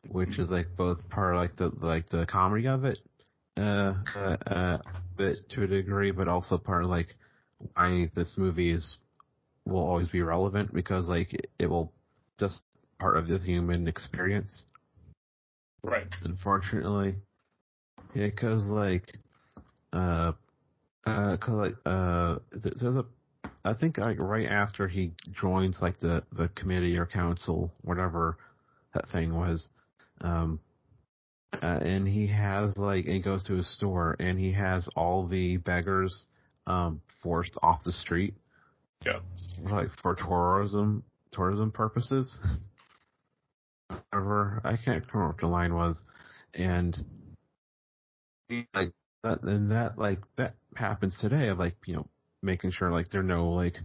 which 0.08 0.40
is 0.40 0.50
like 0.50 0.68
both 0.78 1.08
part 1.10 1.36
of 1.36 1.42
like 1.42 1.56
the 1.58 1.72
like 1.86 2.10
the 2.10 2.26
comedy 2.26 2.68
of 2.68 2.86
it, 2.86 3.00
uh, 3.58 3.94
uh, 4.16 4.38
uh, 4.48 4.78
bit 5.18 5.38
to 5.50 5.64
a 5.64 5.68
degree, 5.68 6.12
but 6.12 6.28
also 6.28 6.58
part 6.58 6.84
of 6.84 6.90
like 6.90 7.16
why 7.74 8.10
this 8.16 8.36
movie 8.38 8.72
is 8.72 8.98
will 9.66 9.86
always 9.86 10.10
be 10.10 10.22
relevant 10.22 10.74
because 10.74 11.08
like 11.08 11.34
it, 11.34 11.50
it 11.60 11.68
will 11.70 11.92
just 12.40 12.62
part 13.00 13.18
of 13.18 13.28
the 13.28 13.38
human 13.38 13.88
experience. 13.88 14.64
Right. 15.84 16.14
Unfortunately, 16.24 17.16
yeah, 18.14 18.26
because 18.28 18.66
like, 18.66 19.18
uh, 19.94 20.34
uh, 21.06 21.38
cause 21.38 21.54
like 21.54 21.76
uh, 21.86 22.38
there's 22.52 22.96
a, 22.96 23.06
I 23.64 23.74
think 23.74 23.98
like 23.98 24.20
right 24.20 24.48
after 24.48 24.88
he 24.88 25.14
joins 25.32 25.82
like 25.82 26.00
the 26.00 26.24
the 26.34 26.50
committee 26.50 26.98
or 26.98 27.06
council, 27.06 27.72
whatever 27.82 28.38
that 28.94 29.10
thing 29.10 29.34
was, 29.36 29.68
um, 30.22 30.60
uh, 31.62 31.80
and 31.82 32.08
he 32.08 32.28
has 32.28 32.78
like 32.78 33.06
he 33.06 33.20
goes 33.20 33.44
to 33.44 33.54
his 33.54 33.68
store 33.68 34.16
and 34.20 34.38
he 34.40 34.52
has 34.52 34.88
all 34.96 35.28
the 35.28 35.58
beggars 35.58 36.26
um 36.70 37.02
forced 37.22 37.58
off 37.62 37.84
the 37.84 37.92
street. 37.92 38.36
Yeah. 39.06 39.20
Like 39.64 39.90
for 40.02 40.16
tourism 40.16 41.04
tourism 41.32 41.72
purposes. 41.72 42.38
Whatever 44.12 44.62
I 44.64 44.78
can't 44.78 45.04
remember 45.12 45.34
what 45.34 45.40
the 45.40 45.48
line 45.48 45.74
was, 45.74 46.00
and 46.54 46.96
like 48.74 48.92
that 49.24 49.42
and 49.44 49.72
that 49.72 49.98
like 49.98 50.20
that 50.38 50.56
happens 50.76 51.18
today 51.20 51.48
of 51.50 51.58
like 51.58 51.76
you 51.86 51.96
know 51.96 52.08
making 52.42 52.72
sure 52.72 52.92
like 52.92 53.10
there 53.10 53.22
are 53.22 53.24
no 53.24 53.50
like 53.50 53.78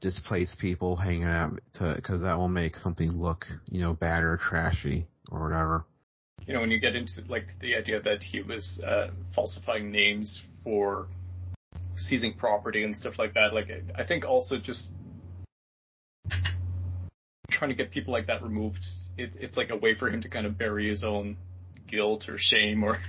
displaced 0.00 0.58
people 0.58 0.96
hanging 0.96 1.24
out 1.24 1.60
to 1.74 1.92
because 1.94 2.22
that 2.22 2.38
will 2.38 2.48
make 2.48 2.74
something 2.76 3.10
look 3.10 3.46
you 3.70 3.80
know 3.80 3.92
bad 3.92 4.22
or 4.22 4.38
trashy 4.38 5.06
or 5.30 5.42
whatever. 5.42 5.84
You 6.46 6.54
know 6.54 6.60
when 6.60 6.70
you 6.70 6.80
get 6.80 6.96
into 6.96 7.22
like 7.28 7.48
the 7.60 7.76
idea 7.76 8.00
that 8.00 8.22
he 8.22 8.40
was 8.40 8.80
uh, 8.86 9.08
falsifying 9.34 9.90
names 9.90 10.42
for 10.64 11.08
seizing 12.08 12.34
property 12.34 12.84
and 12.84 12.96
stuff 12.96 13.14
like 13.18 13.34
that, 13.34 13.52
like 13.54 13.68
I 13.96 14.04
think 14.04 14.24
also 14.24 14.58
just 14.58 14.90
trying 17.50 17.70
to 17.70 17.76
get 17.76 17.90
people 17.90 18.12
like 18.12 18.26
that 18.26 18.42
removed, 18.42 18.84
it, 19.18 19.32
it's 19.38 19.56
like 19.56 19.70
a 19.70 19.76
way 19.76 19.94
for 19.94 20.08
him 20.08 20.22
to 20.22 20.28
kind 20.28 20.46
of 20.46 20.56
bury 20.56 20.88
his 20.88 21.04
own 21.04 21.36
guilt 21.86 22.28
or 22.28 22.36
shame 22.38 22.82
or. 22.82 22.98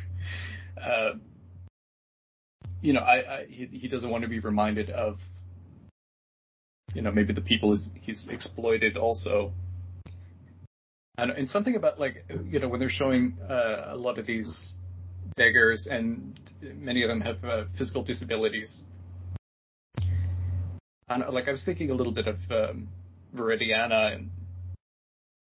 Uh, 0.81 1.11
you 2.81 2.93
know, 2.93 3.01
I, 3.01 3.39
I 3.39 3.45
he, 3.47 3.65
he 3.65 3.87
doesn't 3.87 4.09
want 4.09 4.23
to 4.23 4.29
be 4.29 4.39
reminded 4.39 4.89
of, 4.89 5.19
you 6.93 7.01
know, 7.01 7.11
maybe 7.11 7.33
the 7.33 7.41
people 7.41 7.73
he's, 7.73 7.87
he's 8.01 8.27
exploited 8.29 8.97
also. 8.97 9.53
And, 11.17 11.29
and 11.31 11.49
something 11.49 11.75
about 11.75 11.99
like, 11.99 12.25
you 12.45 12.59
know, 12.59 12.69
when 12.69 12.79
they're 12.79 12.89
showing 12.89 13.37
uh, 13.47 13.89
a 13.89 13.95
lot 13.95 14.17
of 14.17 14.25
these 14.25 14.75
beggars 15.35 15.87
and 15.89 16.39
many 16.61 17.03
of 17.03 17.09
them 17.09 17.21
have 17.21 17.43
uh, 17.43 17.63
physical 17.77 18.03
disabilities. 18.03 18.73
And 21.09 21.23
like 21.33 21.47
I 21.47 21.51
was 21.51 21.63
thinking 21.63 21.89
a 21.89 21.93
little 21.93 22.13
bit 22.13 22.27
of 22.27 22.37
um, 22.49 22.87
Viridiana 23.35 24.15
and 24.15 24.29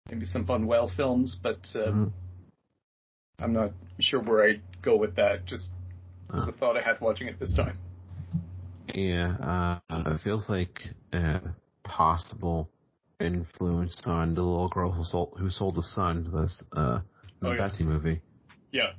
maybe 0.09 0.25
some 0.25 0.45
Buñuel 0.45 0.95
films, 0.95 1.37
but 1.41 1.59
um, 1.75 1.81
mm-hmm. 1.81 2.07
I'm 3.43 3.53
not 3.53 3.71
sure 3.99 4.21
where 4.21 4.47
I 4.49 4.61
go 4.81 4.95
with 4.95 5.15
that. 5.15 5.45
Just 5.45 5.69
was 6.33 6.45
the 6.45 6.51
thought 6.53 6.77
I 6.77 6.81
had 6.81 6.99
watching 7.01 7.27
it 7.27 7.39
this 7.39 7.55
time. 7.55 7.77
Yeah, 8.93 9.79
uh, 9.89 10.01
it 10.11 10.21
feels 10.21 10.49
like 10.49 10.81
a 11.13 11.41
possible 11.83 12.69
influence 13.19 14.01
on 14.05 14.35
the 14.35 14.41
little 14.41 14.69
girl 14.69 14.91
who 14.91 15.03
sold 15.03 15.35
who 15.39 15.49
sold 15.49 15.75
the 15.75 15.83
sun. 15.83 16.29
This 16.33 16.61
uh, 16.75 16.99
oh, 17.43 17.51
yeah. 17.51 17.69
Movie. 17.79 18.21
Yeah. 18.71 18.91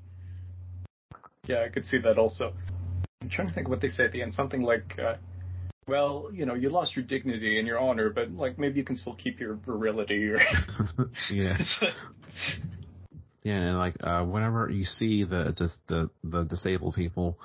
Yeah, 1.49 1.65
I 1.65 1.71
could 1.71 1.87
see 1.87 1.99
that 1.99 2.19
also. 2.19 2.53
I'm 3.23 3.31
trying 3.31 3.49
to 3.49 3.55
think 3.55 3.69
what 3.69 3.81
they 3.81 3.89
say 3.89 4.05
at 4.05 4.13
the 4.13 4.23
end. 4.23 4.35
Something 4.35 4.63
like, 4.63 4.99
uh, 4.99 5.15
"Well, 5.87 6.29
you 6.33 6.47
know, 6.47 6.55
you 6.55 6.69
lost 6.69 6.95
your 6.95 7.05
dignity 7.05 7.59
and 7.59 7.67
your 7.67 7.79
honor, 7.79 8.11
but 8.11 8.31
like 8.31 8.59
maybe 8.59 8.79
you 8.79 8.85
can 8.85 8.97
still 8.97 9.15
keep 9.15 9.41
your 9.41 9.55
virility." 9.55 10.29
Or 10.29 10.41
yeah. 11.31 11.59
Yeah, 13.43 13.55
and 13.55 13.79
like 13.79 13.97
uh, 14.03 14.25
whenever 14.25 14.69
you 14.69 14.85
see 14.85 15.25
the 15.25 15.55
the 15.57 15.71
the, 15.87 16.11
the 16.23 16.45
disabled 16.45 16.95
people 16.95 17.39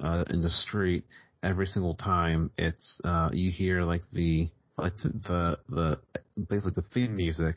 uh, 0.00 0.24
in 0.28 0.42
the 0.42 0.50
street, 0.50 1.04
every 1.44 1.66
single 1.66 1.94
time 1.94 2.50
it's 2.58 3.00
uh, 3.04 3.30
you 3.32 3.52
hear 3.52 3.82
like 3.82 4.02
the 4.12 4.48
like 4.76 4.96
the 4.96 5.58
the 5.68 6.00
basically 6.48 6.72
the 6.74 6.84
theme 6.92 7.14
music, 7.14 7.56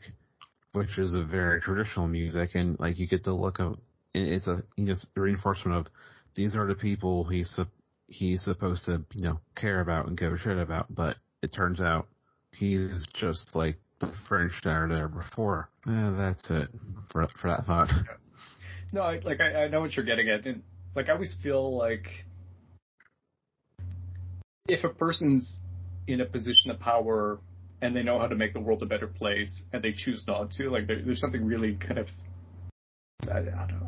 which 0.72 0.96
is 0.96 1.12
a 1.12 1.24
very 1.24 1.60
traditional 1.60 2.06
music, 2.06 2.50
and 2.54 2.78
like 2.78 2.98
you 2.98 3.08
get 3.08 3.24
the 3.24 3.32
look 3.32 3.58
of 3.58 3.78
it's 4.18 4.46
a 4.46 4.62
you 4.76 4.86
know 4.86 4.94
reinforcement 5.16 5.76
of 5.78 5.86
these 6.34 6.54
are 6.54 6.66
the 6.66 6.74
people 6.74 7.24
he's 7.24 7.58
he's 8.08 8.42
supposed 8.42 8.84
to 8.86 9.04
you 9.14 9.22
know 9.22 9.40
care 9.54 9.80
about 9.80 10.06
and 10.06 10.18
give 10.18 10.32
a 10.32 10.38
shit 10.38 10.58
about, 10.58 10.86
but 10.94 11.16
it 11.42 11.52
turns 11.52 11.80
out 11.80 12.08
he's 12.52 13.06
just 13.14 13.54
like 13.54 13.76
the 14.00 14.12
French 14.28 14.52
that 14.64 14.70
are 14.70 14.88
there 14.88 15.08
before. 15.08 15.70
Yeah, 15.86 16.14
that's 16.16 16.50
it 16.50 16.68
for 17.10 17.26
for 17.40 17.48
that 17.48 17.66
thought. 17.66 17.90
No, 18.90 19.02
I, 19.02 19.20
like 19.22 19.40
I, 19.40 19.64
I 19.64 19.68
know 19.68 19.80
what 19.80 19.94
you're 19.94 20.06
getting 20.06 20.30
at, 20.30 20.46
and 20.46 20.62
like 20.94 21.10
I 21.10 21.12
always 21.12 21.36
feel 21.42 21.76
like 21.76 22.06
if 24.66 24.84
a 24.84 24.88
person's 24.88 25.58
in 26.06 26.20
a 26.20 26.24
position 26.24 26.70
of 26.70 26.80
power 26.80 27.38
and 27.80 27.94
they 27.94 28.02
know 28.02 28.18
how 28.18 28.26
to 28.26 28.34
make 28.34 28.52
the 28.52 28.60
world 28.60 28.82
a 28.82 28.86
better 28.86 29.06
place 29.06 29.62
and 29.72 29.82
they 29.82 29.92
choose 29.92 30.24
not 30.26 30.50
to, 30.52 30.70
like 30.70 30.86
there, 30.86 31.02
there's 31.04 31.20
something 31.20 31.44
really 31.44 31.74
kind 31.74 31.98
of 31.98 32.06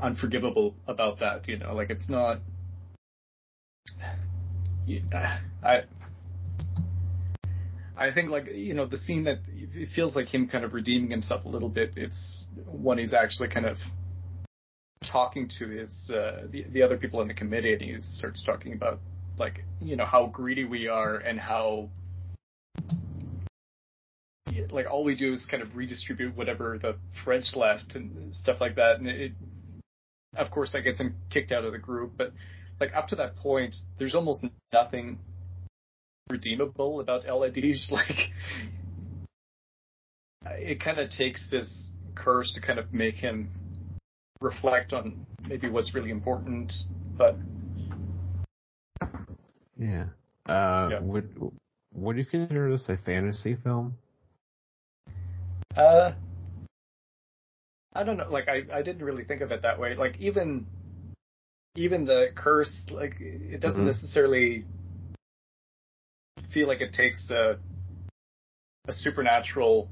unforgivable 0.02 0.74
about 0.86 1.20
that. 1.20 1.48
You 1.48 1.58
know, 1.58 1.74
like 1.74 1.90
it's 1.90 2.08
not. 2.08 2.40
I 5.62 5.82
I 7.96 8.12
think 8.12 8.30
like 8.30 8.48
you 8.52 8.74
know 8.74 8.86
the 8.86 8.96
scene 8.96 9.24
that 9.24 9.40
it 9.48 9.90
feels 9.94 10.16
like 10.16 10.28
him 10.28 10.48
kind 10.48 10.64
of 10.64 10.72
redeeming 10.72 11.10
himself 11.10 11.44
a 11.44 11.48
little 11.48 11.68
bit. 11.68 11.92
It's 11.96 12.46
when 12.66 12.98
he's 12.98 13.12
actually 13.12 13.48
kind 13.48 13.66
of 13.66 13.76
talking 15.04 15.48
to 15.58 15.68
his 15.68 15.92
uh, 16.10 16.46
the 16.50 16.64
the 16.72 16.82
other 16.82 16.96
people 16.96 17.20
in 17.20 17.28
the 17.28 17.34
committee, 17.34 17.72
and 17.72 17.82
he 17.82 17.96
starts 18.00 18.44
talking 18.44 18.72
about 18.72 19.00
like 19.38 19.64
you 19.80 19.96
know 19.96 20.06
how 20.06 20.26
greedy 20.26 20.64
we 20.64 20.88
are 20.88 21.16
and 21.16 21.38
how 21.38 21.90
like 24.72 24.86
all 24.90 25.04
we 25.04 25.14
do 25.14 25.32
is 25.32 25.46
kind 25.46 25.62
of 25.62 25.76
redistribute 25.76 26.36
whatever 26.36 26.78
the 26.80 26.96
French 27.24 27.54
left 27.54 27.94
and 27.94 28.34
stuff 28.34 28.60
like 28.60 28.76
that. 28.76 28.98
And 28.98 29.06
it, 29.06 29.32
of 30.36 30.50
course, 30.50 30.72
that 30.72 30.82
gets 30.82 30.98
him 30.98 31.16
kicked 31.30 31.52
out 31.52 31.64
of 31.64 31.72
the 31.72 31.78
group. 31.78 32.12
But 32.16 32.32
like 32.80 32.92
up 32.94 33.08
to 33.08 33.16
that 33.16 33.36
point, 33.36 33.74
there's 33.98 34.14
almost 34.14 34.44
nothing 34.72 35.18
redeemable 36.30 37.00
about 37.00 37.24
Adige. 37.26 37.90
Like, 37.90 38.30
it 40.52 40.80
kind 40.80 40.98
of 40.98 41.10
takes 41.10 41.46
this 41.50 41.68
curse 42.14 42.52
to 42.54 42.60
kind 42.60 42.78
of 42.78 42.94
make 42.94 43.16
him 43.16 43.50
reflect 44.40 44.92
on 44.94 45.26
maybe 45.46 45.68
what's 45.68 45.94
really 45.94 46.10
important, 46.10 46.72
but 47.16 47.36
yeah. 49.78 50.06
Uh, 50.46 50.88
yeah. 50.92 51.00
Would 51.00 51.52
would 51.94 52.16
you 52.16 52.24
consider 52.24 52.70
this 52.70 52.88
a 52.88 52.96
fantasy 53.04 53.56
film? 53.62 53.96
Uh, 55.76 56.12
I 57.94 58.04
don't 58.04 58.16
know. 58.16 58.28
Like, 58.30 58.48
I 58.48 58.62
I 58.72 58.82
didn't 58.82 59.04
really 59.04 59.24
think 59.24 59.40
of 59.40 59.52
it 59.52 59.62
that 59.62 59.78
way. 59.78 59.94
Like, 59.94 60.18
even 60.20 60.66
even 61.76 62.04
the 62.04 62.28
curse, 62.34 62.72
like, 62.90 63.16
it 63.20 63.60
doesn't 63.60 63.80
mm-hmm. 63.80 63.86
necessarily 63.86 64.64
feel 66.52 66.66
like 66.66 66.80
it 66.80 66.92
takes 66.92 67.30
a, 67.30 67.58
a 68.88 68.92
supernatural 68.92 69.88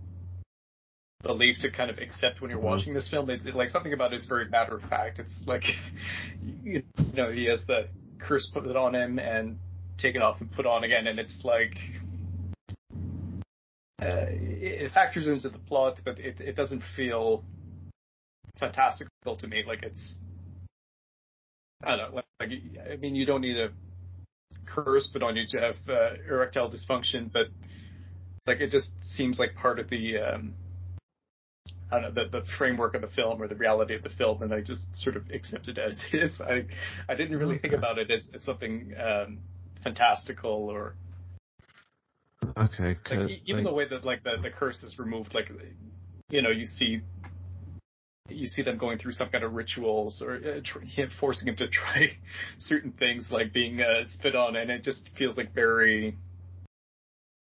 belief 1.23 1.57
to 1.61 1.71
kind 1.71 1.91
of 1.91 1.99
accept 1.99 2.41
when 2.41 2.51
you're 2.51 2.59
mm-hmm. 2.59 2.69
watching 2.69 2.95
this 2.95 3.09
film. 3.11 3.31
It, 3.31 3.45
it, 3.47 3.55
like 3.55 3.71
something 3.71 3.93
about 3.93 4.13
it 4.13 4.17
is 4.17 4.27
very 4.27 4.49
matter 4.49 4.77
of 4.77 4.83
fact. 4.83 5.19
It's 5.19 5.33
like 5.47 5.65
you 6.63 6.83
know 7.15 7.31
he 7.31 7.47
has 7.47 7.61
the 7.67 7.89
curse 8.19 8.51
put 8.53 8.67
it 8.67 8.77
on 8.77 8.95
him 8.95 9.19
and 9.19 9.59
taken 9.99 10.23
off 10.23 10.41
and 10.41 10.51
put 10.53 10.67
on 10.67 10.85
again, 10.85 11.07
and 11.07 11.19
it's 11.19 11.39
like 11.45 11.75
it, 14.01 14.83
it, 14.83 14.93
factors 14.93 15.27
into 15.27 15.49
the 15.49 15.59
plot, 15.59 16.01
but 16.05 16.19
it 16.19 16.41
it 16.41 16.57
doesn't 16.57 16.83
feel 16.97 17.45
fantastical 18.59 19.37
to 19.37 19.47
me. 19.47 19.65
Like 19.67 19.83
it's 19.83 20.19
I 21.83 21.97
don't 21.97 22.15
know. 22.15 22.23
Like 22.41 22.51
I 22.91 22.97
mean, 22.97 23.15
you 23.15 23.27
don't 23.27 23.41
need 23.41 23.59
a 23.59 23.71
curse 24.67 25.09
put 25.13 25.23
on 25.23 25.37
you 25.37 25.47
to 25.49 25.61
have 25.61 25.77
uh, 25.89 26.15
erectile 26.29 26.71
dysfunction, 26.71 27.33
but 27.33 27.47
like 28.47 28.61
it 28.61 28.71
just 28.71 28.91
seems 29.15 29.39
like 29.39 29.55
part 29.55 29.79
of 29.79 29.91
the 29.91 30.19
um, 30.19 30.55
I 31.91 32.01
don't 32.01 32.15
know 32.15 32.25
the, 32.25 32.41
the 32.41 32.47
framework 32.57 32.95
of 32.95 33.01
the 33.01 33.09
film 33.09 33.41
or 33.43 33.49
the 33.49 33.55
reality 33.55 33.95
of 33.95 34.03
the 34.03 34.11
film, 34.11 34.43
and 34.43 34.53
I 34.53 34.61
just 34.61 34.83
sort 34.95 35.17
of 35.17 35.31
accept 35.31 35.69
it 35.69 35.79
as 35.79 35.99
is. 36.13 36.41
I 36.41 36.67
I 37.09 37.15
didn't 37.15 37.37
really 37.39 37.59
think 37.59 37.75
about 37.75 37.99
it 37.99 38.11
as, 38.11 38.23
as 38.35 38.43
something 38.45 38.95
um, 38.99 39.39
fantastical 39.83 40.51
or 40.51 40.95
okay. 42.45 42.97
Like, 43.11 43.41
even 43.47 43.65
like, 43.65 43.65
the 43.65 43.75
way 43.75 43.89
that 43.89 44.05
like 44.05 44.23
the 44.25 44.37
the 44.43 44.51
curse 44.51 44.83
is 44.83 44.99
removed, 44.99 45.35
like 45.35 45.51
you 46.31 46.43
know 46.43 46.51
you 46.51 46.67
see 46.67 47.01
you 48.29 48.47
see 48.47 48.63
them 48.63 48.77
going 48.77 48.99
through 48.99 49.13
some 49.13 49.31
kind 49.31 49.43
of 49.43 49.55
rituals 49.55 50.23
or 50.23 50.35
uh, 50.37 50.61
tr- 50.63 50.81
forcing 51.19 51.49
him 51.49 51.57
to 51.57 51.69
try 51.69 52.11
certain 52.59 52.93
things 52.93 53.29
like 53.31 53.53
being 53.53 53.81
uh, 53.81 54.05
spit 54.05 54.37
on, 54.37 54.57
and 54.57 54.71
it 54.71 54.83
just 54.83 55.09
feels 55.17 55.37
like 55.37 55.55
very 55.55 56.17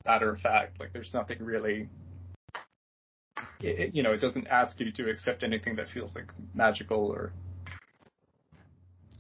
matter 0.06 0.32
of 0.34 0.40
fact. 0.40 0.80
Like 0.80 0.94
there's 0.94 1.14
nothing 1.14 1.38
really, 1.40 1.90
it, 3.60 3.94
you 3.94 4.04
know, 4.04 4.12
it 4.12 4.22
doesn't 4.22 4.48
ask 4.48 4.80
you 4.80 4.92
to 4.92 5.10
accept 5.10 5.44
anything 5.44 5.76
that 5.76 5.90
feels 5.90 6.14
like 6.16 6.32
magical 6.54 7.06
or 7.08 7.34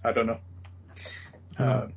I 0.03 0.11
don't 0.13 0.27
know. 0.27 0.39
Uh, 1.57 1.87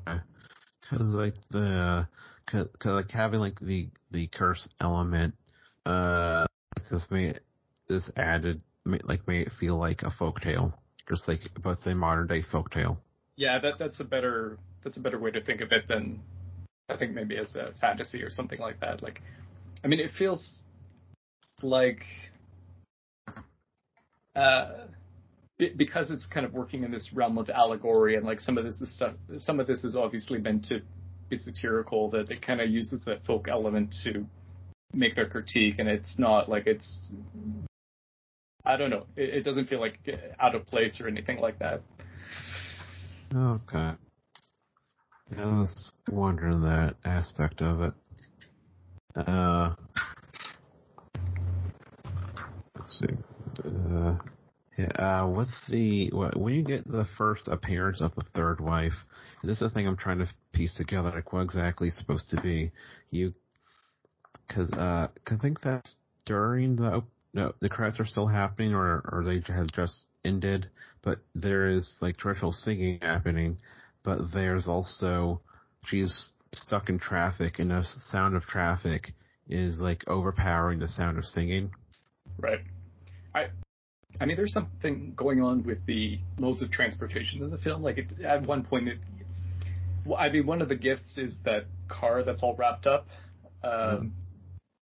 Because 0.81 1.07
like 1.09 1.35
the, 1.51 2.09
cause, 2.53 2.69
cause 2.79 2.93
like 3.05 3.11
having 3.11 3.41
like 3.41 3.59
the 3.61 3.89
the 4.11 4.27
curse 4.29 4.69
element, 4.81 5.35
uh, 5.87 6.47
just 6.91 7.11
made 7.11 7.41
this 7.89 8.11
added 8.17 8.61
like 8.85 9.27
made 9.27 9.47
it 9.47 9.53
feel 9.59 9.77
like 9.77 10.03
a 10.03 10.11
folktale, 10.11 10.73
just 11.09 11.27
like 11.27 11.41
but 11.63 11.71
it's 11.71 11.87
a 11.87 11.95
modern 11.95 12.27
day 12.27 12.43
folktale. 12.43 12.99
Yeah, 13.37 13.59
that 13.59 13.79
that's 13.79 14.01
a 14.01 14.05
better 14.05 14.59
that's 14.85 14.97
a 14.97 15.01
better 15.01 15.19
way 15.19 15.31
to 15.31 15.43
think 15.43 15.61
of 15.61 15.73
it 15.73 15.89
than 15.89 16.21
I 16.89 16.97
think 16.97 17.15
maybe 17.15 17.37
as 17.39 17.55
a 17.55 17.73
fantasy 17.81 18.23
or 18.23 18.31
something 18.31 18.59
like 18.59 18.81
that. 18.81 19.03
Like, 19.03 19.23
I 19.83 19.89
mean, 19.89 20.01
it 20.01 20.11
feels 20.19 20.61
like 21.63 22.05
uh, 24.35 24.87
because 25.77 26.11
it's 26.11 26.27
kind 26.27 26.45
of 26.45 26.53
working 26.53 26.83
in 26.83 26.91
this 26.91 27.13
realm 27.15 27.39
of 27.39 27.49
allegory 27.51 28.17
and 28.17 28.27
like 28.27 28.41
some 28.41 28.59
of 28.59 28.65
this 28.65 28.81
is 28.81 28.95
stuff. 28.95 29.15
Some 29.39 29.61
of 29.61 29.67
this 29.67 29.85
is 29.85 29.97
obviously 29.97 30.39
meant 30.39 30.65
to 30.67 30.81
satirical. 31.37 32.11
That 32.11 32.31
it 32.31 32.43
kind 32.43 32.61
of 32.61 32.71
uses 32.71 33.03
that 33.07 33.25
folk 33.25 33.49
element 33.49 33.95
to 34.05 34.27
make 34.93 35.15
their 35.15 35.29
critique, 35.29 35.77
and 35.79 35.89
it's 35.89 36.19
not 36.19 36.49
like 36.49 36.67
it's. 36.67 37.11
I 38.65 38.77
don't 38.77 38.91
know. 38.91 39.07
It, 39.17 39.31
it 39.31 39.43
doesn't 39.43 39.69
feel 39.69 39.81
like 39.81 39.99
out 40.39 40.55
of 40.55 40.67
place 40.67 41.01
or 41.01 41.09
anything 41.09 41.39
like 41.39 41.59
that. 41.59 41.83
Okay. 43.35 43.93
Yeah, 45.33 45.45
I 45.45 45.61
was 45.61 45.93
wondering 46.11 46.61
that 46.63 46.97
aspect 47.05 47.63
of 47.63 47.81
it. 47.81 47.95
Uh, 49.17 49.75
let's 52.79 52.99
see. 52.99 53.07
Uh, 53.65 54.15
yeah, 54.79 54.87
uh, 54.99 55.27
what's 55.27 55.53
the 55.69 56.11
when 56.13 56.55
you 56.55 56.63
get 56.63 56.91
the 56.91 57.07
first 57.19 57.47
appearance 57.49 58.01
of 58.01 58.15
the 58.15 58.25
third 58.35 58.61
wife? 58.61 58.95
Is 59.43 59.51
This 59.51 59.59
the 59.59 59.69
thing 59.69 59.87
I'm 59.87 59.97
trying 59.97 60.19
to 60.19 60.29
piece 60.53 60.75
together. 60.75 61.11
Like, 61.11 61.33
what 61.33 61.43
exactly 61.43 61.89
is 61.89 61.99
supposed 61.99 62.31
to 62.31 62.41
be? 62.41 62.73
You, 63.11 63.35
because 64.49 64.71
uh, 64.73 65.09
cause 65.27 65.39
I 65.39 65.43
think 65.43 65.61
that's 65.61 65.97
during 66.25 66.77
the 66.77 67.03
no, 67.35 67.55
the 67.61 67.69
credits 67.69 68.01
are 68.01 68.07
still 68.07 68.27
happening, 68.27 68.75
or 68.75 69.03
or 69.13 69.23
they 69.25 69.43
have 69.53 69.71
just 69.73 70.07
ended. 70.25 70.71
But 71.03 71.19
there 71.35 71.69
is 71.69 71.99
like 72.01 72.17
traditional 72.17 72.53
singing 72.53 72.99
happening, 73.03 73.59
but 74.03 74.33
there's 74.33 74.69
also 74.69 75.43
she's 75.85 76.33
stuck 76.53 76.89
in 76.89 76.99
traffic, 76.99 77.59
and 77.59 77.71
the 77.71 77.85
sound 78.11 78.37
of 78.37 78.45
traffic 78.45 79.13
is 79.49 79.81
like 79.81 80.03
overpowering 80.07 80.79
the 80.79 80.89
sound 80.89 81.19
of 81.19 81.27
singing. 81.27 81.73
Right. 82.39 82.61
I. 83.35 83.49
I 84.21 84.27
mean, 84.27 84.37
there's 84.37 84.53
something 84.53 85.15
going 85.17 85.43
on 85.43 85.65
with 85.65 85.85
the 85.87 86.19
modes 86.39 86.63
of 86.63 86.71
transportation 86.71 87.43
in 87.43 87.51
the 87.51 87.59
film. 87.59 87.83
Like, 87.83 87.99
it, 87.99 88.21
at 88.25 88.47
one 88.47 88.63
point, 88.63 88.89
it, 88.89 88.99
I 90.17 90.29
mean, 90.29 90.47
one 90.47 90.63
of 90.63 90.69
the 90.69 90.77
gifts 90.77 91.17
is 91.17 91.35
that 91.45 91.67
car 91.89 92.23
that's 92.23 92.43
all 92.43 92.55
wrapped 92.57 92.87
up. 92.87 93.09
Um, 93.65 93.73
mm 93.73 94.11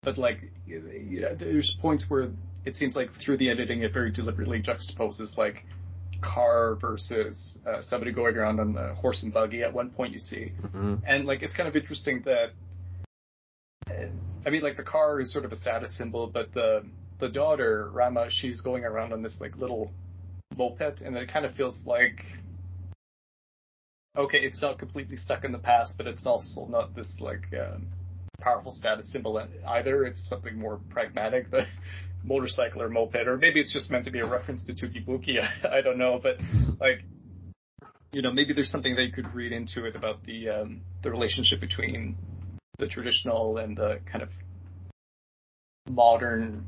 but 0.06 0.18
like 0.18 0.52
you 0.66 1.22
know, 1.22 1.36
there's 1.36 1.76
points 1.82 2.06
where 2.08 2.30
it 2.64 2.76
seems 2.76 2.96
like 2.96 3.10
through 3.20 3.38
the 3.38 3.50
editing 3.50 3.82
it 3.82 3.92
very 3.92 4.12
deliberately 4.12 4.62
juxtaposes 4.62 5.36
like 5.36 5.66
car 6.22 6.76
versus 6.80 7.58
uh, 7.68 7.82
somebody 7.82 8.12
going 8.12 8.38
around 8.38 8.60
on 8.60 8.74
the 8.74 8.94
horse 8.96 9.24
and 9.24 9.34
buggy 9.34 9.64
at 9.64 9.74
one 9.74 9.90
point 9.90 10.14
you 10.14 10.20
see 10.20 10.52
mm-hmm. 10.62 10.96
and 11.06 11.26
like 11.26 11.42
it's 11.42 11.54
kind 11.54 11.68
of 11.68 11.76
interesting 11.76 12.24
that 12.24 12.52
i 14.46 14.50
mean 14.50 14.62
like 14.62 14.78
the 14.78 14.84
car 14.84 15.20
is 15.20 15.32
sort 15.34 15.44
of 15.44 15.52
a 15.52 15.58
status 15.58 15.96
symbol 15.98 16.28
but 16.28 16.54
the 16.54 16.84
the 17.20 17.30
daughter 17.30 17.90
rama 17.94 18.28
she's 18.30 18.62
going 18.62 18.84
around 18.84 19.14
on 19.14 19.22
this 19.22 19.36
like 19.40 19.56
little 19.58 19.92
moped 20.58 21.02
and 21.02 21.16
it 21.16 21.32
kind 21.32 21.46
of 21.46 21.54
feels 21.56 21.78
like 21.86 22.24
okay 24.18 24.40
it's 24.40 24.62
not 24.62 24.78
completely 24.78 25.16
stuck 25.16 25.44
in 25.44 25.52
the 25.52 25.60
past 25.60 25.94
but 25.98 26.08
it's 26.08 26.26
also 26.26 26.66
not 26.68 26.96
this 26.96 27.08
like 27.20 27.46
um, 27.54 27.88
powerful 28.46 28.72
status 28.72 29.12
symbol 29.12 29.42
either. 29.68 30.06
It's 30.06 30.28
something 30.30 30.58
more 30.58 30.80
pragmatic, 30.90 31.50
the 31.52 31.66
motorcycle 32.24 32.82
or 32.82 32.90
moped, 32.90 33.28
or 33.28 33.38
maybe 33.38 33.60
it's 33.60 33.74
just 33.74 33.90
meant 33.92 34.06
to 34.06 34.12
be 34.12 34.20
a 34.20 34.28
reference 34.28 34.66
to 34.68 34.74
Touki-Bouki. 34.74 35.42
I, 35.42 35.78
I 35.78 35.82
don't 35.82 35.98
know, 35.98 36.20
but 36.22 36.38
like, 36.80 37.02
you 38.12 38.22
know, 38.22 38.32
maybe 38.32 38.54
there's 38.54 38.72
something 38.72 38.96
that 38.96 39.04
you 39.04 39.12
could 39.12 39.34
read 39.34 39.52
into 39.52 39.86
it 39.86 39.96
about 39.96 40.24
the 40.26 40.50
um, 40.50 40.82
the 41.02 41.12
relationship 41.12 41.60
between 41.60 42.16
the 42.78 42.88
traditional 42.88 43.58
and 43.58 43.76
the 43.76 44.00
kind 44.10 44.24
of 44.24 44.30
modern 45.90 46.66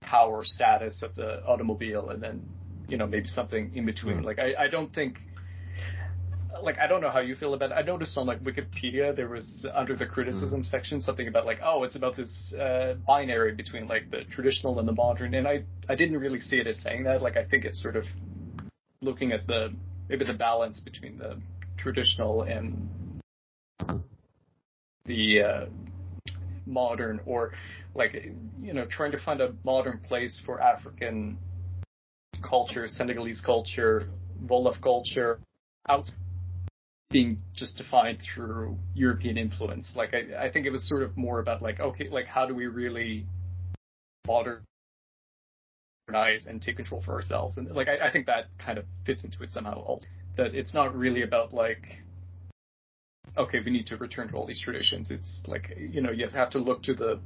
power 0.00 0.42
status 0.44 1.02
of 1.02 1.14
the 1.14 1.44
automobile, 1.44 2.10
and 2.10 2.22
then 2.22 2.42
you 2.88 2.96
know 2.96 3.06
maybe 3.06 3.26
something 3.26 3.72
in 3.74 3.86
between. 3.86 4.18
Mm. 4.18 4.24
Like 4.24 4.38
I, 4.38 4.64
I 4.64 4.68
don't 4.68 4.92
think 4.94 5.18
like 6.62 6.78
I 6.78 6.86
don't 6.86 7.00
know 7.00 7.10
how 7.10 7.20
you 7.20 7.34
feel 7.34 7.54
about 7.54 7.70
it. 7.70 7.74
I 7.74 7.82
noticed 7.82 8.16
on 8.18 8.26
like 8.26 8.42
Wikipedia 8.42 9.14
there 9.14 9.28
was 9.28 9.46
under 9.74 9.96
the 9.96 10.06
criticism 10.06 10.62
mm. 10.62 10.70
section 10.70 11.00
something 11.00 11.28
about 11.28 11.46
like 11.46 11.60
oh 11.64 11.84
it's 11.84 11.96
about 11.96 12.16
this 12.16 12.30
uh, 12.54 12.94
binary 13.06 13.54
between 13.54 13.86
like 13.86 14.10
the 14.10 14.24
traditional 14.30 14.78
and 14.78 14.88
the 14.88 14.92
modern, 14.92 15.34
and 15.34 15.46
I 15.46 15.64
I 15.88 15.94
didn't 15.94 16.18
really 16.18 16.40
see 16.40 16.56
it 16.56 16.66
as 16.66 16.80
saying 16.82 17.04
that. 17.04 17.22
Like 17.22 17.36
I 17.36 17.44
think 17.44 17.64
it's 17.64 17.80
sort 17.82 17.96
of 17.96 18.04
looking 19.00 19.32
at 19.32 19.46
the 19.46 19.74
maybe 20.08 20.24
the 20.24 20.34
balance 20.34 20.80
between 20.80 21.18
the 21.18 21.40
traditional 21.76 22.42
and 22.42 22.88
the 25.06 25.42
uh, 25.42 25.66
modern, 26.66 27.20
or 27.26 27.52
like 27.94 28.14
you 28.60 28.72
know 28.72 28.86
trying 28.86 29.12
to 29.12 29.18
find 29.18 29.40
a 29.40 29.54
modern 29.64 29.98
place 29.98 30.40
for 30.44 30.60
African 30.60 31.38
culture, 32.42 32.88
Senegalese 32.88 33.40
culture, 33.40 34.08
Wolof 34.46 34.80
culture 34.82 35.40
out 35.88 36.10
being 37.10 37.42
just 37.52 37.76
defined 37.76 38.18
through 38.22 38.78
European 38.94 39.36
influence. 39.36 39.90
Like 39.94 40.14
I, 40.14 40.46
I 40.46 40.50
think 40.50 40.66
it 40.66 40.70
was 40.70 40.88
sort 40.88 41.02
of 41.02 41.16
more 41.16 41.40
about 41.40 41.60
like, 41.60 41.80
okay, 41.80 42.08
like 42.08 42.26
how 42.26 42.46
do 42.46 42.54
we 42.54 42.66
really 42.66 43.26
modernize 44.26 44.62
and 46.46 46.62
take 46.62 46.76
control 46.76 47.02
for 47.02 47.12
ourselves? 47.12 47.56
And 47.56 47.68
like 47.72 47.88
I, 47.88 48.08
I 48.08 48.12
think 48.12 48.26
that 48.26 48.46
kind 48.64 48.78
of 48.78 48.84
fits 49.04 49.24
into 49.24 49.42
it 49.42 49.52
somehow 49.52 49.80
also. 49.80 50.06
That 50.36 50.54
it's 50.54 50.72
not 50.72 50.96
really 50.96 51.22
about 51.22 51.52
like 51.52 52.02
okay, 53.36 53.60
we 53.64 53.70
need 53.70 53.86
to 53.86 53.96
return 53.96 54.28
to 54.28 54.34
all 54.34 54.46
these 54.46 54.60
traditions. 54.60 55.08
It's 55.10 55.40
like 55.46 55.76
you 55.78 56.00
know, 56.00 56.10
you 56.10 56.28
have 56.28 56.50
to 56.50 56.58
look 56.58 56.82
to 56.84 56.94
the 56.94 57.20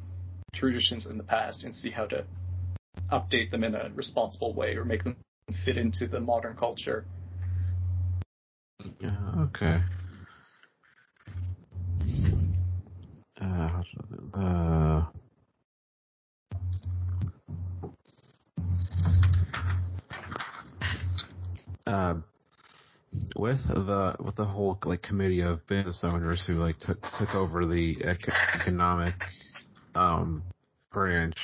traditions 0.54 1.06
in 1.06 1.18
the 1.18 1.24
past 1.24 1.64
and 1.64 1.74
see 1.74 1.90
how 1.90 2.06
to 2.06 2.24
update 3.10 3.50
them 3.50 3.64
in 3.64 3.74
a 3.74 3.90
responsible 3.94 4.54
way 4.54 4.76
or 4.76 4.84
make 4.84 5.02
them 5.04 5.16
fit 5.64 5.76
into 5.76 6.06
the 6.06 6.20
modern 6.20 6.56
culture. 6.56 7.04
Okay. 9.38 9.80
Uh, 13.40 13.82
uh, 14.34 15.04
uh, 21.86 22.14
with 23.36 23.60
the 23.68 24.16
with 24.20 24.36
the 24.36 24.44
whole 24.44 24.78
like 24.84 25.02
committee 25.02 25.40
of 25.40 25.66
business 25.66 26.02
owners 26.02 26.44
who 26.46 26.54
like 26.54 26.78
took 26.78 27.00
took 27.18 27.34
over 27.34 27.66
the 27.66 28.04
economic 28.54 29.14
um 29.94 30.42
branch, 30.92 31.36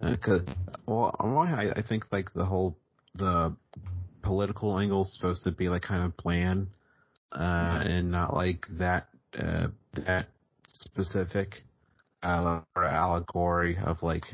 because 0.00 0.42
uh, 0.48 0.76
well, 0.86 1.14
I, 1.20 1.72
I 1.76 1.82
think 1.82 2.04
like 2.10 2.32
the 2.34 2.44
whole 2.44 2.76
the 3.14 3.54
political 4.22 4.78
angle 4.78 5.02
is 5.02 5.14
supposed 5.14 5.44
to 5.44 5.50
be 5.50 5.68
like 5.68 5.82
kind 5.82 6.04
of 6.04 6.16
bland, 6.16 6.68
uh, 7.32 7.82
and 7.84 8.10
not 8.10 8.34
like 8.34 8.66
that, 8.78 9.08
uh, 9.38 9.68
that 9.94 10.28
specific, 10.66 11.64
uh, 12.22 12.60
or 12.74 12.84
allegory 12.84 13.76
of 13.84 14.02
like 14.02 14.24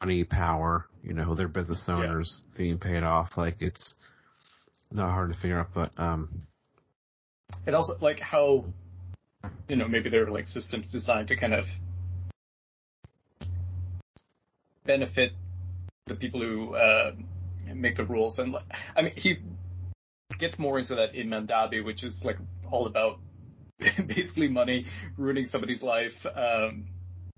money, 0.00 0.24
power, 0.24 0.86
you 1.02 1.12
know, 1.12 1.34
their 1.34 1.48
business 1.48 1.84
owners 1.88 2.42
yeah. 2.44 2.58
being 2.58 2.78
paid 2.78 3.02
off. 3.02 3.30
Like 3.36 3.56
it's 3.60 3.94
not 4.96 5.10
hard 5.10 5.32
to 5.32 5.38
figure 5.38 5.58
out, 5.58 5.68
but, 5.74 5.92
um, 5.98 6.46
and 7.66 7.76
also 7.76 7.96
like 8.00 8.18
how, 8.18 8.64
you 9.68 9.76
know, 9.76 9.86
maybe 9.86 10.10
there 10.10 10.26
are 10.26 10.30
like 10.30 10.48
systems 10.48 10.90
designed 10.90 11.28
to 11.28 11.36
kind 11.36 11.54
of 11.54 11.64
benefit 14.84 15.32
the 16.06 16.14
people 16.14 16.40
who, 16.40 16.74
uh, 16.74 17.12
make 17.74 17.96
the 17.96 18.04
rules. 18.04 18.38
And 18.38 18.56
I 18.96 19.02
mean, 19.02 19.12
he 19.16 19.38
gets 20.38 20.58
more 20.58 20.78
into 20.78 20.94
that 20.94 21.14
in 21.14 21.28
Mandabi, 21.28 21.84
which 21.84 22.04
is 22.04 22.20
like 22.24 22.38
all 22.70 22.86
about 22.86 23.18
basically 24.06 24.48
money 24.48 24.86
ruining 25.16 25.46
somebody's 25.46 25.82
life. 25.82 26.14
Um, 26.34 26.86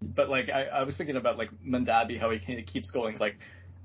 but 0.00 0.28
like 0.28 0.48
I, 0.48 0.64
I 0.64 0.82
was 0.84 0.96
thinking 0.96 1.16
about 1.16 1.38
like 1.38 1.50
Mandabi, 1.66 2.20
how 2.20 2.30
he 2.30 2.38
kind 2.38 2.58
of 2.58 2.66
keeps 2.66 2.90
going 2.90 3.18
like, 3.18 3.36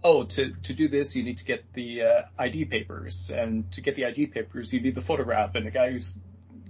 oh, 0.03 0.25
to 0.25 0.53
to 0.63 0.73
do 0.73 0.87
this 0.87 1.15
you 1.15 1.23
need 1.23 1.37
to 1.37 1.45
get 1.45 1.63
the 1.73 2.01
uh, 2.01 2.21
ID 2.37 2.65
papers, 2.65 3.31
and 3.33 3.71
to 3.73 3.81
get 3.81 3.95
the 3.95 4.05
ID 4.05 4.27
papers 4.27 4.71
you 4.71 4.81
need 4.81 4.95
the 4.95 5.01
photograph, 5.01 5.55
and 5.55 5.65
the 5.65 5.71
guy 5.71 5.91
who 5.91 5.99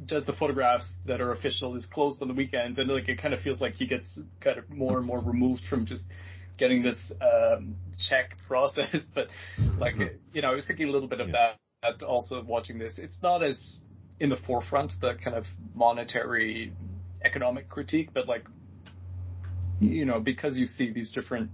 does 0.05 0.25
the 0.25 0.33
photographs 0.33 0.87
that 1.05 1.21
are 1.21 1.31
official 1.31 1.75
is 1.75 1.85
closed 1.85 2.21
on 2.21 2.27
the 2.27 2.33
weekends, 2.33 2.77
and 2.77 2.89
like 2.89 3.09
it 3.09 3.21
kind 3.21 3.33
of 3.33 3.39
feels 3.41 3.59
like 3.61 3.73
he 3.73 3.85
gets 3.85 4.19
kind 4.41 4.57
of 4.57 4.69
more 4.69 4.97
and 4.97 5.05
more 5.05 5.19
removed 5.19 5.63
from 5.69 5.85
just 5.85 6.03
getting 6.57 6.83
this 6.83 6.97
um, 7.21 7.75
check 8.09 8.37
process. 8.47 8.97
But 9.13 9.27
like, 9.77 9.95
mm-hmm. 9.95 10.15
you 10.33 10.41
know, 10.41 10.51
I 10.51 10.55
was 10.55 10.65
thinking 10.65 10.89
a 10.89 10.91
little 10.91 11.07
bit 11.07 11.19
of 11.19 11.29
yeah. 11.29 11.53
that 11.83 12.03
also 12.03 12.43
watching 12.43 12.79
this. 12.79 12.93
It's 12.97 13.17
not 13.21 13.43
as 13.43 13.79
in 14.19 14.29
the 14.29 14.37
forefront, 14.37 14.93
the 15.01 15.15
kind 15.23 15.35
of 15.35 15.45
monetary 15.73 16.73
economic 17.23 17.69
critique, 17.69 18.09
but 18.13 18.27
like 18.27 18.45
you 19.79 20.05
know, 20.05 20.19
because 20.19 20.57
you 20.57 20.65
see 20.65 20.91
these 20.91 21.11
different 21.11 21.49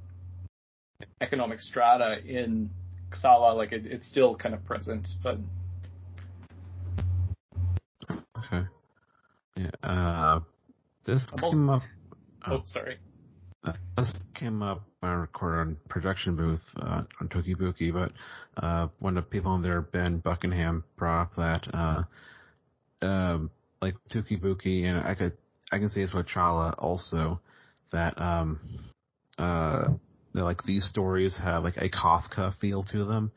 economic 1.21 1.59
strata 1.59 2.17
in 2.25 2.69
Xala, 3.11 3.55
like 3.55 3.71
it, 3.71 3.85
it's 3.85 4.07
still 4.07 4.35
kind 4.35 4.53
of 4.53 4.63
present, 4.65 5.07
but 5.23 5.37
okay, 8.37 8.65
yeah. 9.55 9.69
Uh, 9.83 10.39
this 11.05 11.21
came 11.39 11.69
up. 11.69 11.81
Oh, 12.47 12.53
oh 12.53 12.61
sorry. 12.65 12.97
Uh, 13.63 13.73
this 13.97 14.13
came 14.35 14.61
up 14.61 14.83
when 14.99 15.11
I 15.11 15.15
recorded 15.15 15.59
on 15.61 15.77
projection 15.89 16.35
booth 16.35 16.61
uh, 16.77 17.01
on 17.19 17.27
Touki-Bouki, 17.27 17.91
but 17.91 18.11
uh, 18.63 18.87
one 18.99 19.17
of 19.17 19.25
the 19.25 19.29
people 19.29 19.53
in 19.55 19.61
there, 19.61 19.81
Ben 19.81 20.19
Buckingham, 20.19 20.83
brought 20.95 21.23
up 21.23 21.35
that 21.35 21.67
uh, 21.73 22.03
um, 23.05 23.51
like 23.81 23.95
Touki-Bouki, 24.13 24.85
and 24.85 24.99
I 24.99 25.15
could 25.15 25.33
I 25.71 25.79
can 25.79 25.89
say 25.89 26.01
it's 26.01 26.13
with 26.13 26.27
Xala 26.27 26.75
also 26.77 27.39
that 27.91 28.19
um 28.21 28.59
uh 29.37 29.87
that 29.87 29.99
like 30.33 30.63
these 30.63 30.85
stories 30.85 31.37
have 31.37 31.63
like 31.63 31.77
a 31.77 31.89
Kafka 31.89 32.55
feel 32.59 32.83
to 32.83 33.05
them, 33.05 33.31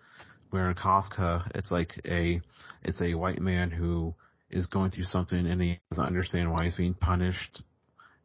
where 0.50 0.68
in 0.68 0.76
Kafka 0.76 1.50
it's 1.54 1.70
like 1.70 2.00
a 2.06 2.40
it's 2.82 3.00
a 3.00 3.14
white 3.14 3.40
man 3.40 3.70
who 3.70 4.14
is 4.50 4.66
going 4.66 4.90
through 4.90 5.04
something 5.04 5.46
and 5.46 5.60
he 5.60 5.80
doesn't 5.90 6.04
understand 6.04 6.52
why 6.52 6.64
he's 6.64 6.74
being 6.74 6.94
punished 6.94 7.62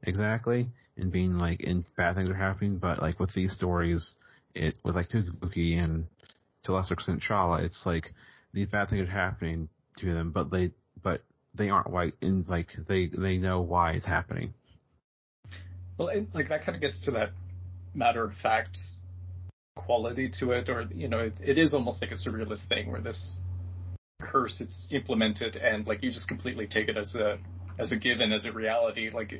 exactly 0.03 0.67
and 0.97 1.11
being 1.11 1.37
like 1.37 1.61
and 1.61 1.85
bad 1.95 2.15
things 2.15 2.29
are 2.29 2.35
happening, 2.35 2.77
but 2.77 3.01
like 3.01 3.19
with 3.19 3.33
these 3.33 3.53
stories, 3.53 4.15
it 4.53 4.77
with 4.83 4.95
like 4.95 5.09
Touki-Bouki 5.09 5.81
and 5.81 6.07
to 6.63 6.71
a 6.71 6.73
lesser 6.73 6.95
extent 6.95 7.23
Xala, 7.27 7.63
it's 7.63 7.83
like 7.85 8.13
these 8.53 8.67
bad 8.67 8.89
things 8.89 9.07
are 9.07 9.11
happening 9.11 9.69
to 9.97 10.13
them, 10.13 10.31
but 10.31 10.51
they 10.51 10.71
but 11.01 11.21
they 11.55 11.69
aren't 11.69 11.89
white 11.89 12.13
and 12.21 12.47
like 12.47 12.69
they 12.87 13.07
they 13.07 13.37
know 13.37 13.61
why 13.61 13.91
it's 13.93 14.05
happening. 14.05 14.53
Well, 15.97 16.09
it, 16.09 16.27
like 16.33 16.49
that 16.49 16.63
kind 16.63 16.75
of 16.75 16.81
gets 16.81 17.03
to 17.05 17.11
that 17.11 17.31
matter 17.97 18.23
of 18.23 18.33
fact 18.41 18.77
quality 19.75 20.29
to 20.39 20.51
it, 20.51 20.69
or 20.69 20.87
you 20.93 21.07
know, 21.07 21.19
it, 21.19 21.33
it 21.43 21.57
is 21.57 21.73
almost 21.73 22.01
like 22.01 22.11
a 22.11 22.15
surrealist 22.15 22.67
thing 22.67 22.91
where 22.91 23.01
this 23.01 23.39
curse 24.21 24.61
it's 24.61 24.87
implemented 24.91 25.55
and 25.55 25.85
like 25.85 26.01
you 26.01 26.11
just 26.11 26.27
completely 26.27 26.65
take 26.65 26.89
it 26.89 26.97
as 26.97 27.13
a 27.13 27.37
as 27.77 27.91
a 27.91 27.95
given 27.95 28.31
as 28.31 28.45
a 28.45 28.51
reality. 28.51 29.09
Like 29.11 29.33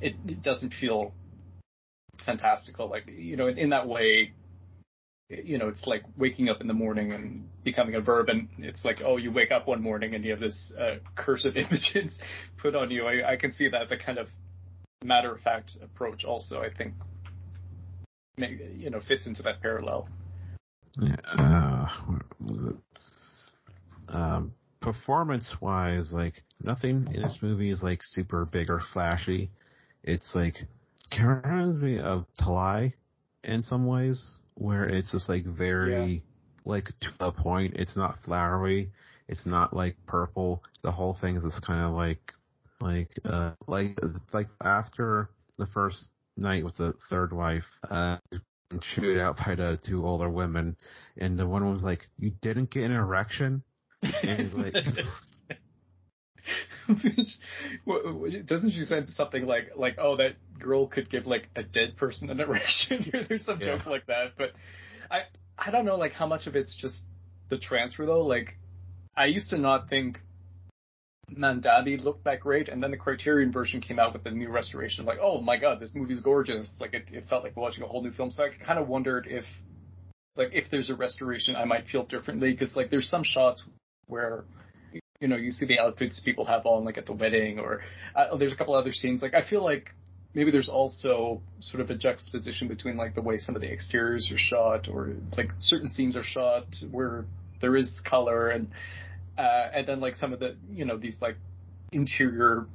it, 0.00 0.14
it 0.26 0.42
doesn't 0.42 0.74
feel 0.74 1.12
fantastical. 2.24 2.88
Like 2.88 3.10
you 3.16 3.36
know, 3.36 3.46
in, 3.46 3.58
in 3.58 3.70
that 3.70 3.86
way, 3.86 4.32
you 5.28 5.58
know, 5.58 5.68
it's 5.68 5.86
like 5.86 6.02
waking 6.16 6.48
up 6.48 6.60
in 6.60 6.66
the 6.66 6.74
morning 6.74 7.12
and 7.12 7.48
becoming 7.64 7.94
a 7.94 8.00
verb, 8.00 8.28
and 8.28 8.48
it's 8.58 8.84
like, 8.84 9.00
oh, 9.04 9.16
you 9.16 9.32
wake 9.32 9.50
up 9.50 9.66
one 9.66 9.82
morning 9.82 10.14
and 10.14 10.24
you 10.24 10.32
have 10.32 10.40
this 10.40 10.72
uh, 10.78 10.96
curse 11.16 11.44
of 11.44 11.56
impotence 11.56 12.18
put 12.58 12.74
on 12.74 12.90
you. 12.90 13.06
I, 13.06 13.32
I 13.32 13.36
can 13.36 13.52
see 13.52 13.68
that 13.68 13.88
the 13.88 13.96
kind 13.96 14.18
of 14.18 14.28
matter 15.04 15.32
of 15.32 15.40
fact 15.40 15.76
approach 15.82 16.24
also, 16.24 16.60
I 16.60 16.72
think, 16.72 16.94
you 18.36 18.90
know, 18.90 19.00
fits 19.06 19.26
into 19.26 19.42
that 19.42 19.60
parallel. 19.62 20.08
Yeah. 21.00 21.16
Uh, 21.26 21.86
was 22.40 22.64
it? 22.66 22.76
Um, 24.08 24.52
performance 24.80 25.48
wise, 25.60 26.12
like 26.12 26.42
nothing 26.62 27.08
in 27.12 27.22
this 27.22 27.38
movie 27.40 27.70
is 27.70 27.82
like 27.82 28.00
super 28.02 28.46
big 28.50 28.70
or 28.70 28.82
flashy. 28.92 29.50
It's 30.02 30.34
like 30.34 30.56
reminds 31.18 31.80
me 31.80 31.98
of 31.98 32.26
Talai 32.40 32.92
in 33.42 33.62
some 33.62 33.86
ways, 33.86 34.38
where 34.54 34.84
it's 34.84 35.12
just 35.12 35.28
like 35.28 35.44
very 35.44 36.12
yeah. 36.12 36.20
like 36.64 36.86
to 37.00 37.08
the 37.18 37.32
point. 37.32 37.74
It's 37.76 37.96
not 37.96 38.18
flowery. 38.24 38.90
It's 39.26 39.46
not 39.46 39.74
like 39.74 39.96
purple. 40.06 40.62
The 40.82 40.92
whole 40.92 41.16
thing 41.20 41.36
is 41.36 41.42
just 41.42 41.64
kind 41.64 41.84
of 41.84 41.92
like 41.92 42.32
like 42.80 43.10
uh 43.24 43.52
like 43.66 43.98
like 44.32 44.48
after 44.62 45.30
the 45.56 45.66
first 45.66 46.10
night 46.36 46.64
with 46.64 46.76
the 46.76 46.94
third 47.10 47.32
wife, 47.32 47.64
uh 47.90 48.18
chewed 48.80 49.18
out 49.18 49.36
by 49.36 49.54
the 49.54 49.78
two 49.84 50.06
older 50.06 50.28
women 50.28 50.76
and 51.16 51.38
the 51.38 51.46
one 51.46 51.72
was 51.72 51.82
like, 51.82 52.08
You 52.18 52.32
didn't 52.42 52.70
get 52.70 52.84
an 52.84 52.92
erection? 52.92 53.62
And 54.22 54.52
like 54.54 54.74
Doesn't 58.46 58.70
she 58.70 58.84
say 58.84 59.04
something 59.06 59.46
like 59.46 59.70
like 59.76 59.96
oh 59.98 60.16
that 60.16 60.36
girl 60.58 60.86
could 60.86 61.10
give 61.10 61.26
like 61.26 61.48
a 61.56 61.62
dead 61.62 61.96
person 61.96 62.30
an 62.30 62.40
erection? 62.40 63.10
There's 63.28 63.44
some 63.44 63.60
yeah. 63.60 63.76
joke 63.76 63.86
like 63.86 64.06
that, 64.06 64.32
but 64.36 64.52
I 65.10 65.22
I 65.58 65.70
don't 65.70 65.84
know 65.84 65.96
like 65.96 66.12
how 66.12 66.26
much 66.26 66.46
of 66.46 66.56
it's 66.56 66.76
just 66.76 66.96
the 67.48 67.58
transfer 67.58 68.04
though. 68.06 68.26
Like 68.26 68.58
I 69.16 69.26
used 69.26 69.50
to 69.50 69.58
not 69.58 69.88
think 69.88 70.20
Mandabi 71.36 72.02
looked 72.02 72.24
that 72.24 72.40
great, 72.40 72.68
and 72.68 72.82
then 72.82 72.90
the 72.90 72.96
Criterion 72.96 73.52
version 73.52 73.80
came 73.80 73.98
out 73.98 74.12
with 74.12 74.24
the 74.24 74.30
new 74.30 74.48
restoration. 74.48 75.04
Like, 75.04 75.18
oh 75.20 75.40
my 75.40 75.56
god, 75.56 75.80
this 75.80 75.92
movie's 75.94 76.20
gorgeous! 76.20 76.68
Like, 76.80 76.94
it, 76.94 77.04
it 77.12 77.28
felt 77.28 77.44
like 77.44 77.56
watching 77.56 77.82
a 77.82 77.86
whole 77.86 78.02
new 78.02 78.12
film. 78.12 78.30
So 78.30 78.44
I 78.44 78.48
kind 78.64 78.78
of 78.78 78.88
wondered 78.88 79.26
if, 79.28 79.44
like, 80.36 80.50
if 80.52 80.70
there's 80.70 80.90
a 80.90 80.94
restoration, 80.94 81.56
I 81.56 81.64
might 81.64 81.86
feel 81.86 82.04
differently 82.04 82.52
because 82.52 82.74
like 82.76 82.90
there's 82.90 83.08
some 83.08 83.24
shots 83.24 83.64
where, 84.06 84.44
you 85.20 85.28
know, 85.28 85.36
you 85.36 85.50
see 85.50 85.66
the 85.66 85.78
outfits 85.78 86.20
people 86.24 86.44
have 86.44 86.66
on 86.66 86.84
like 86.84 86.98
at 86.98 87.06
the 87.06 87.12
wedding, 87.12 87.58
or 87.58 87.82
uh, 88.14 88.36
there's 88.36 88.52
a 88.52 88.56
couple 88.56 88.74
other 88.74 88.92
scenes. 88.92 89.22
Like, 89.22 89.34
I 89.34 89.48
feel 89.48 89.64
like 89.64 89.90
maybe 90.34 90.50
there's 90.50 90.68
also 90.68 91.40
sort 91.60 91.80
of 91.80 91.90
a 91.90 91.94
juxtaposition 91.94 92.68
between 92.68 92.96
like 92.96 93.14
the 93.14 93.22
way 93.22 93.38
some 93.38 93.54
of 93.54 93.62
the 93.62 93.70
exteriors 93.70 94.30
are 94.30 94.38
shot, 94.38 94.88
or 94.88 95.14
like 95.36 95.50
certain 95.58 95.88
scenes 95.88 96.16
are 96.16 96.24
shot 96.24 96.66
where 96.90 97.24
there 97.60 97.76
is 97.76 97.88
color 98.04 98.50
and 98.50 98.68
uh, 99.38 99.68
and 99.74 99.86
then 99.86 100.00
like 100.00 100.16
some 100.16 100.32
of 100.32 100.40
the 100.40 100.56
you 100.70 100.84
know 100.84 100.96
these 100.96 101.16
like 101.20 101.36
interior 101.92 102.66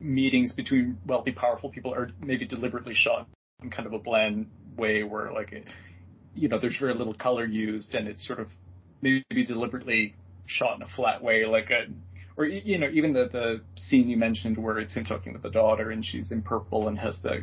meetings 0.00 0.52
between 0.52 0.98
wealthy, 1.06 1.32
powerful 1.32 1.70
people 1.70 1.94
are 1.94 2.10
maybe 2.20 2.46
deliberately 2.46 2.94
shot 2.94 3.28
in 3.62 3.70
kind 3.70 3.86
of 3.86 3.92
a 3.92 3.98
bland 3.98 4.46
way 4.76 5.02
where 5.02 5.32
like 5.32 5.52
it, 5.52 5.66
you 6.34 6.48
know 6.48 6.58
there's 6.58 6.78
very 6.78 6.94
little 6.94 7.14
color 7.14 7.44
used 7.44 7.94
and 7.94 8.08
it's 8.08 8.26
sort 8.26 8.40
of 8.40 8.48
maybe 9.00 9.44
deliberately 9.46 10.14
shot 10.46 10.76
in 10.76 10.82
a 10.82 10.88
flat 10.88 11.22
way 11.22 11.44
like 11.44 11.70
a 11.70 11.86
or 12.36 12.46
you 12.46 12.78
know 12.78 12.88
even 12.92 13.12
the 13.12 13.28
the 13.30 13.60
scene 13.76 14.08
you 14.08 14.16
mentioned 14.16 14.56
where 14.56 14.78
it's 14.78 14.94
him 14.94 15.04
talking 15.04 15.32
with 15.32 15.42
the 15.42 15.50
daughter 15.50 15.90
and 15.90 16.04
she's 16.04 16.30
in 16.32 16.42
purple 16.42 16.88
and 16.88 16.98
has 16.98 17.16
the 17.22 17.42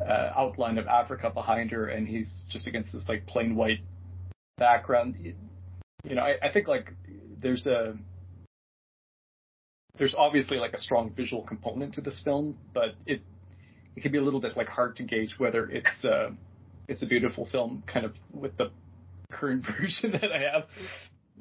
uh, 0.00 0.30
outline 0.36 0.78
of 0.78 0.86
Africa 0.86 1.30
behind 1.30 1.70
her 1.70 1.86
and 1.86 2.08
he's 2.08 2.30
just 2.48 2.66
against 2.66 2.92
this 2.92 3.02
like 3.08 3.26
plain 3.26 3.54
white 3.56 3.80
background 4.56 5.16
you 6.04 6.14
know, 6.14 6.22
I, 6.22 6.36
I 6.42 6.52
think 6.52 6.68
like 6.68 6.92
there's 7.40 7.66
a 7.66 7.96
there's 9.98 10.14
obviously 10.16 10.58
like 10.58 10.72
a 10.72 10.78
strong 10.78 11.10
visual 11.10 11.42
component 11.42 11.94
to 11.94 12.00
this 12.00 12.20
film, 12.24 12.56
but 12.72 12.94
it 13.06 13.22
it 13.96 14.02
can 14.02 14.12
be 14.12 14.18
a 14.18 14.22
little 14.22 14.40
bit 14.40 14.56
like 14.56 14.68
hard 14.68 14.96
to 14.96 15.04
gauge 15.04 15.34
whether 15.38 15.68
it's 15.68 16.04
uh, 16.04 16.30
it's 16.88 17.02
a 17.02 17.06
beautiful 17.06 17.46
film 17.46 17.82
kind 17.86 18.04
of 18.04 18.14
with 18.32 18.56
the 18.56 18.70
current 19.30 19.64
version 19.80 20.12
that 20.12 20.32
I 20.32 20.38
have. 20.38 20.64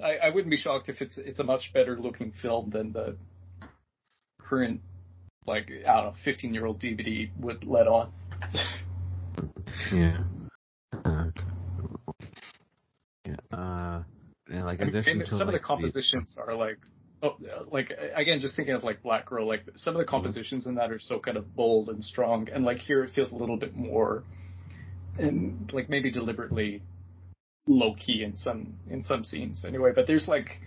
I, 0.03 0.28
I 0.28 0.30
wouldn't 0.30 0.49
be 0.49 0.57
shocked 0.57 0.89
if 0.89 1.01
it's 1.01 1.18
it's 1.18 1.39
a 1.39 1.43
much 1.43 1.72
better 1.74 1.97
looking 1.99 2.34
film 2.41 2.70
than 2.72 2.93
the 2.93 3.16
current 4.41 4.82
like 5.45 5.70
I 5.88 5.95
don't 5.95 6.05
know 6.05 6.14
15 6.24 6.53
year 6.53 6.66
old 6.66 6.80
DVD 6.80 7.30
would 7.39 7.64
let 7.66 7.88
on. 7.88 8.11
yeah. 9.91 10.18
Uh, 11.03 11.26
yeah. 13.26 13.36
Uh, 13.51 14.03
like 14.66 14.80
and, 14.80 14.95
and 14.95 15.28
some 15.28 15.39
like, 15.39 15.47
of 15.47 15.53
the 15.53 15.59
compositions 15.59 16.38
are 16.39 16.55
like 16.55 16.78
oh 17.22 17.36
like 17.72 17.91
again 18.16 18.39
just 18.39 18.55
thinking 18.55 18.76
of 18.76 18.84
like 18.84 19.01
Black 19.03 19.28
Girl 19.28 19.47
like 19.47 19.61
some 19.76 19.95
of 19.95 19.99
the 19.99 20.05
compositions 20.05 20.64
mm-hmm. 20.64 20.72
in 20.72 20.76
that 20.76 20.91
are 20.91 20.99
so 20.99 21.20
kind 21.20 21.38
of 21.38 21.55
bold 21.55 21.89
and 21.89 22.03
strong 22.03 22.47
and 22.53 22.64
like 22.64 22.80
here 22.80 23.03
it 23.03 23.11
feels 23.14 23.32
a 23.32 23.36
little 23.36 23.57
bit 23.57 23.76
more 23.76 24.24
and 25.18 25.72
like 25.74 25.89
maybe 25.89 26.11
deliberately 26.11 26.82
low 27.68 27.93
key 27.93 28.24
in 28.24 28.36
some 28.36 28.74
in 28.89 29.03
some 29.03 29.24
scenes 29.24 29.64
anyway 29.66 29.91
but 29.95 30.05
there's 30.07 30.28
like 30.28 30.59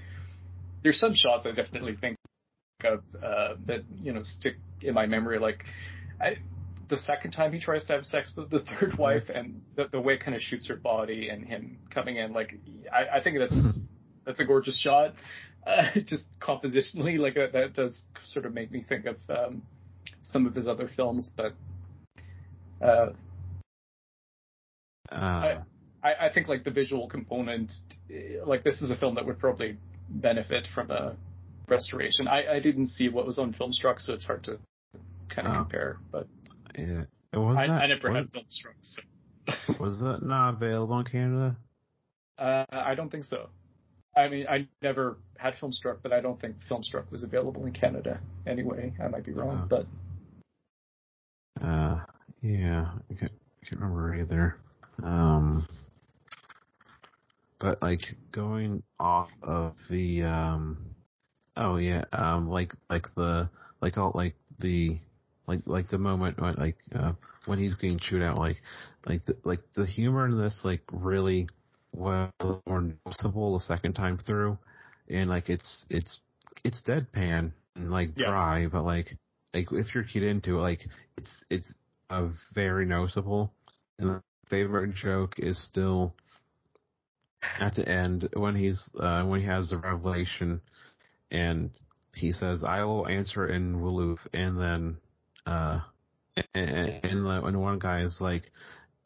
there's 0.82 0.98
some 0.98 1.14
shots 1.14 1.44
I 1.46 1.50
definitely 1.50 1.96
think 1.96 2.16
of 2.84 3.02
uh, 3.22 3.54
that 3.66 3.80
you 4.02 4.12
know 4.12 4.20
stick 4.22 4.56
in 4.80 4.94
my 4.94 5.06
memory 5.06 5.38
like 5.38 5.64
I 6.20 6.36
the 6.88 6.96
second 6.96 7.32
time 7.32 7.52
he 7.52 7.60
tries 7.60 7.84
to 7.86 7.94
have 7.94 8.04
sex 8.06 8.32
with 8.36 8.50
the 8.50 8.60
third 8.60 8.92
mm-hmm. 8.92 9.02
wife 9.02 9.28
and 9.34 9.62
the, 9.76 9.86
the 9.90 10.00
way 10.00 10.14
it 10.14 10.24
kind 10.24 10.34
of 10.34 10.42
shoots 10.42 10.68
her 10.68 10.76
body 10.76 11.28
and 11.28 11.44
him 11.44 11.78
coming 11.90 12.16
in, 12.16 12.32
like, 12.32 12.54
I, 12.92 13.18
I 13.18 13.22
think 13.22 13.38
that's, 13.38 13.56
that's 14.24 14.40
a 14.40 14.44
gorgeous 14.44 14.80
shot. 14.80 15.14
Uh, 15.66 15.88
just 16.06 16.24
compositionally, 16.40 17.18
like 17.18 17.34
that, 17.34 17.52
that 17.52 17.74
does 17.74 18.00
sort 18.24 18.46
of 18.46 18.54
make 18.54 18.70
me 18.70 18.84
think 18.88 19.06
of, 19.06 19.16
um, 19.28 19.62
some 20.22 20.46
of 20.46 20.54
his 20.54 20.68
other 20.68 20.88
films, 20.94 21.32
but, 21.36 21.54
uh, 22.80 23.10
uh. 25.10 25.62
I, 26.02 26.26
I 26.26 26.32
think 26.32 26.46
like 26.46 26.62
the 26.62 26.70
visual 26.70 27.08
component, 27.08 27.72
like 28.44 28.62
this 28.62 28.80
is 28.80 28.90
a 28.90 28.96
film 28.96 29.16
that 29.16 29.26
would 29.26 29.38
probably 29.40 29.76
benefit 30.08 30.68
from 30.72 30.90
a 30.90 31.16
restoration. 31.68 32.28
I, 32.28 32.56
I 32.56 32.60
didn't 32.60 32.88
see 32.88 33.08
what 33.08 33.26
was 33.26 33.38
on 33.38 33.52
Filmstruck, 33.54 34.00
so 34.00 34.12
it's 34.12 34.24
hard 34.24 34.44
to 34.44 34.58
kind 35.28 35.48
of 35.48 35.54
uh, 35.54 35.56
compare. 35.58 35.98
But 36.12 36.28
yeah. 36.76 37.04
It 37.32 37.38
was 37.38 37.56
I, 37.56 37.64
I 37.64 37.86
never 37.86 38.12
had 38.12 38.30
Filmstruck. 38.30 38.76
So. 38.80 39.02
was 39.80 40.00
that 40.00 40.22
not 40.22 40.54
available 40.54 40.98
in 40.98 41.04
Canada? 41.04 41.56
Uh, 42.38 42.64
I 42.70 42.94
don't 42.94 43.10
think 43.10 43.24
so. 43.24 43.48
I 44.16 44.28
mean, 44.28 44.46
I 44.48 44.66
never 44.82 45.18
had 45.36 45.54
Filmstruck, 45.54 45.98
but 46.02 46.12
I 46.12 46.20
don't 46.20 46.40
think 46.40 46.56
Filmstruck 46.70 47.10
was 47.10 47.22
available 47.22 47.66
in 47.66 47.72
Canada 47.72 48.20
anyway. 48.46 48.94
I 49.02 49.08
might 49.08 49.24
be 49.24 49.32
wrong, 49.32 49.62
Oh. 49.64 49.66
but 49.68 49.86
Uh, 51.62 52.00
yeah, 52.42 52.90
I 53.10 53.14
can't, 53.14 53.32
I 53.32 53.66
can't 53.66 53.80
remember 53.80 54.14
either. 54.14 54.58
Um, 55.02 55.66
but 57.58 57.80
like 57.82 58.16
going 58.32 58.82
off 59.00 59.30
of 59.42 59.74
the 59.88 60.22
um, 60.22 60.94
oh 61.56 61.76
yeah, 61.76 62.04
um, 62.12 62.48
like 62.48 62.74
like 62.90 63.14
the 63.14 63.48
like 63.80 63.96
all 63.98 64.12
like 64.14 64.34
the 64.58 64.98
like 65.46 65.60
like 65.66 65.88
the 65.88 65.98
moment 65.98 66.40
when 66.40 66.54
like 66.56 66.76
uh, 66.94 67.12
when 67.46 67.58
he's 67.58 67.74
getting 67.74 67.98
chewed 67.98 68.22
out, 68.22 68.38
like 68.38 68.56
like 69.06 69.24
the, 69.26 69.36
like 69.44 69.60
the 69.74 69.86
humor 69.86 70.26
in 70.26 70.38
this 70.38 70.62
like 70.64 70.82
really 70.92 71.48
was 71.92 72.30
more 72.66 72.82
noticeable 72.82 73.54
the 73.54 73.64
second 73.64 73.94
time 73.94 74.18
through, 74.18 74.58
and 75.08 75.28
like 75.28 75.48
it's 75.48 75.84
it's 75.90 76.20
it's 76.64 76.80
deadpan 76.82 77.52
and 77.76 77.90
like 77.90 78.16
Yeah. 78.16 78.26
dry, 78.26 78.66
but 78.66 78.84
like 78.84 79.16
like 79.54 79.68
if 79.72 79.94
you're 79.94 80.04
keyed 80.04 80.22
into 80.22 80.58
it, 80.58 80.62
like 80.62 80.86
it's 81.16 81.44
it's 81.50 81.74
a 82.10 82.28
very 82.54 82.86
noticeable. 82.86 83.52
And 83.98 84.08
my 84.08 84.20
favorite 84.48 84.94
joke 84.94 85.34
is 85.38 85.58
still 85.58 86.14
at 87.60 87.74
the 87.74 87.88
end 87.88 88.28
when 88.34 88.54
he's 88.56 88.88
uh, 89.00 89.24
when 89.24 89.40
he 89.40 89.46
has 89.46 89.68
the 89.70 89.78
revelation, 89.78 90.60
and 91.30 91.70
he 92.14 92.32
says, 92.32 92.64
"I 92.64 92.84
will 92.84 93.06
answer 93.08 93.46
in 93.46 93.76
Wolof," 93.80 94.18
and 94.32 94.58
then 94.58 94.96
uh, 95.46 95.80
and, 96.54 96.70
and, 97.02 97.26
and 97.26 97.60
one 97.60 97.78
guy 97.78 98.02
is 98.02 98.18
like. 98.20 98.50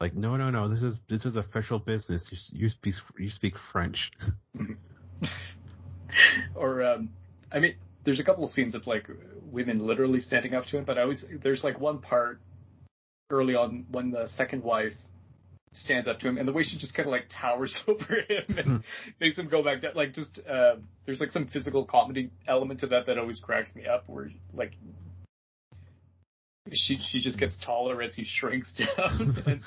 Like 0.00 0.14
no 0.14 0.38
no 0.38 0.48
no 0.48 0.66
this 0.66 0.82
is 0.82 0.94
this 1.10 1.26
is 1.26 1.36
official 1.36 1.78
business 1.78 2.26
you, 2.30 2.62
you 2.62 2.68
speak 2.70 2.94
you 3.18 3.28
speak 3.28 3.52
French 3.70 4.10
or 6.54 6.82
um, 6.82 7.10
I 7.52 7.58
mean, 7.58 7.74
there's 8.04 8.20
a 8.20 8.24
couple 8.24 8.44
of 8.44 8.52
scenes 8.52 8.74
of 8.74 8.86
like 8.86 9.08
women 9.50 9.86
literally 9.86 10.20
standing 10.20 10.54
up 10.54 10.66
to 10.66 10.78
him, 10.78 10.84
but 10.84 10.98
I 10.98 11.02
always 11.02 11.24
there's 11.42 11.64
like 11.64 11.80
one 11.80 11.98
part 11.98 12.40
early 13.30 13.54
on 13.54 13.86
when 13.90 14.10
the 14.10 14.28
second 14.34 14.62
wife 14.62 14.92
stands 15.72 16.08
up 16.08 16.18
to 16.20 16.28
him, 16.28 16.38
and 16.38 16.48
the 16.48 16.52
way 16.52 16.62
she 16.62 16.78
just 16.78 16.94
kind 16.94 17.06
of 17.06 17.12
like 17.12 17.26
towers 17.30 17.82
over 17.88 18.16
him 18.28 18.58
and 18.58 18.84
makes 19.20 19.36
him 19.36 19.48
go 19.48 19.62
back 19.62 19.82
down. 19.82 19.92
Like 19.94 20.14
just 20.14 20.40
uh, 20.48 20.76
there's 21.06 21.20
like 21.20 21.30
some 21.30 21.46
physical 21.46 21.84
comedy 21.84 22.30
element 22.48 22.80
to 22.80 22.86
that 22.88 23.06
that 23.06 23.18
always 23.18 23.40
cracks 23.40 23.74
me 23.74 23.86
up, 23.86 24.04
where 24.06 24.30
like 24.52 24.72
she 26.72 26.98
she 26.98 27.20
just 27.20 27.38
gets 27.38 27.56
taller 27.64 28.02
as 28.02 28.14
he 28.14 28.24
shrinks 28.24 28.72
down. 28.78 29.42
and, 29.46 29.60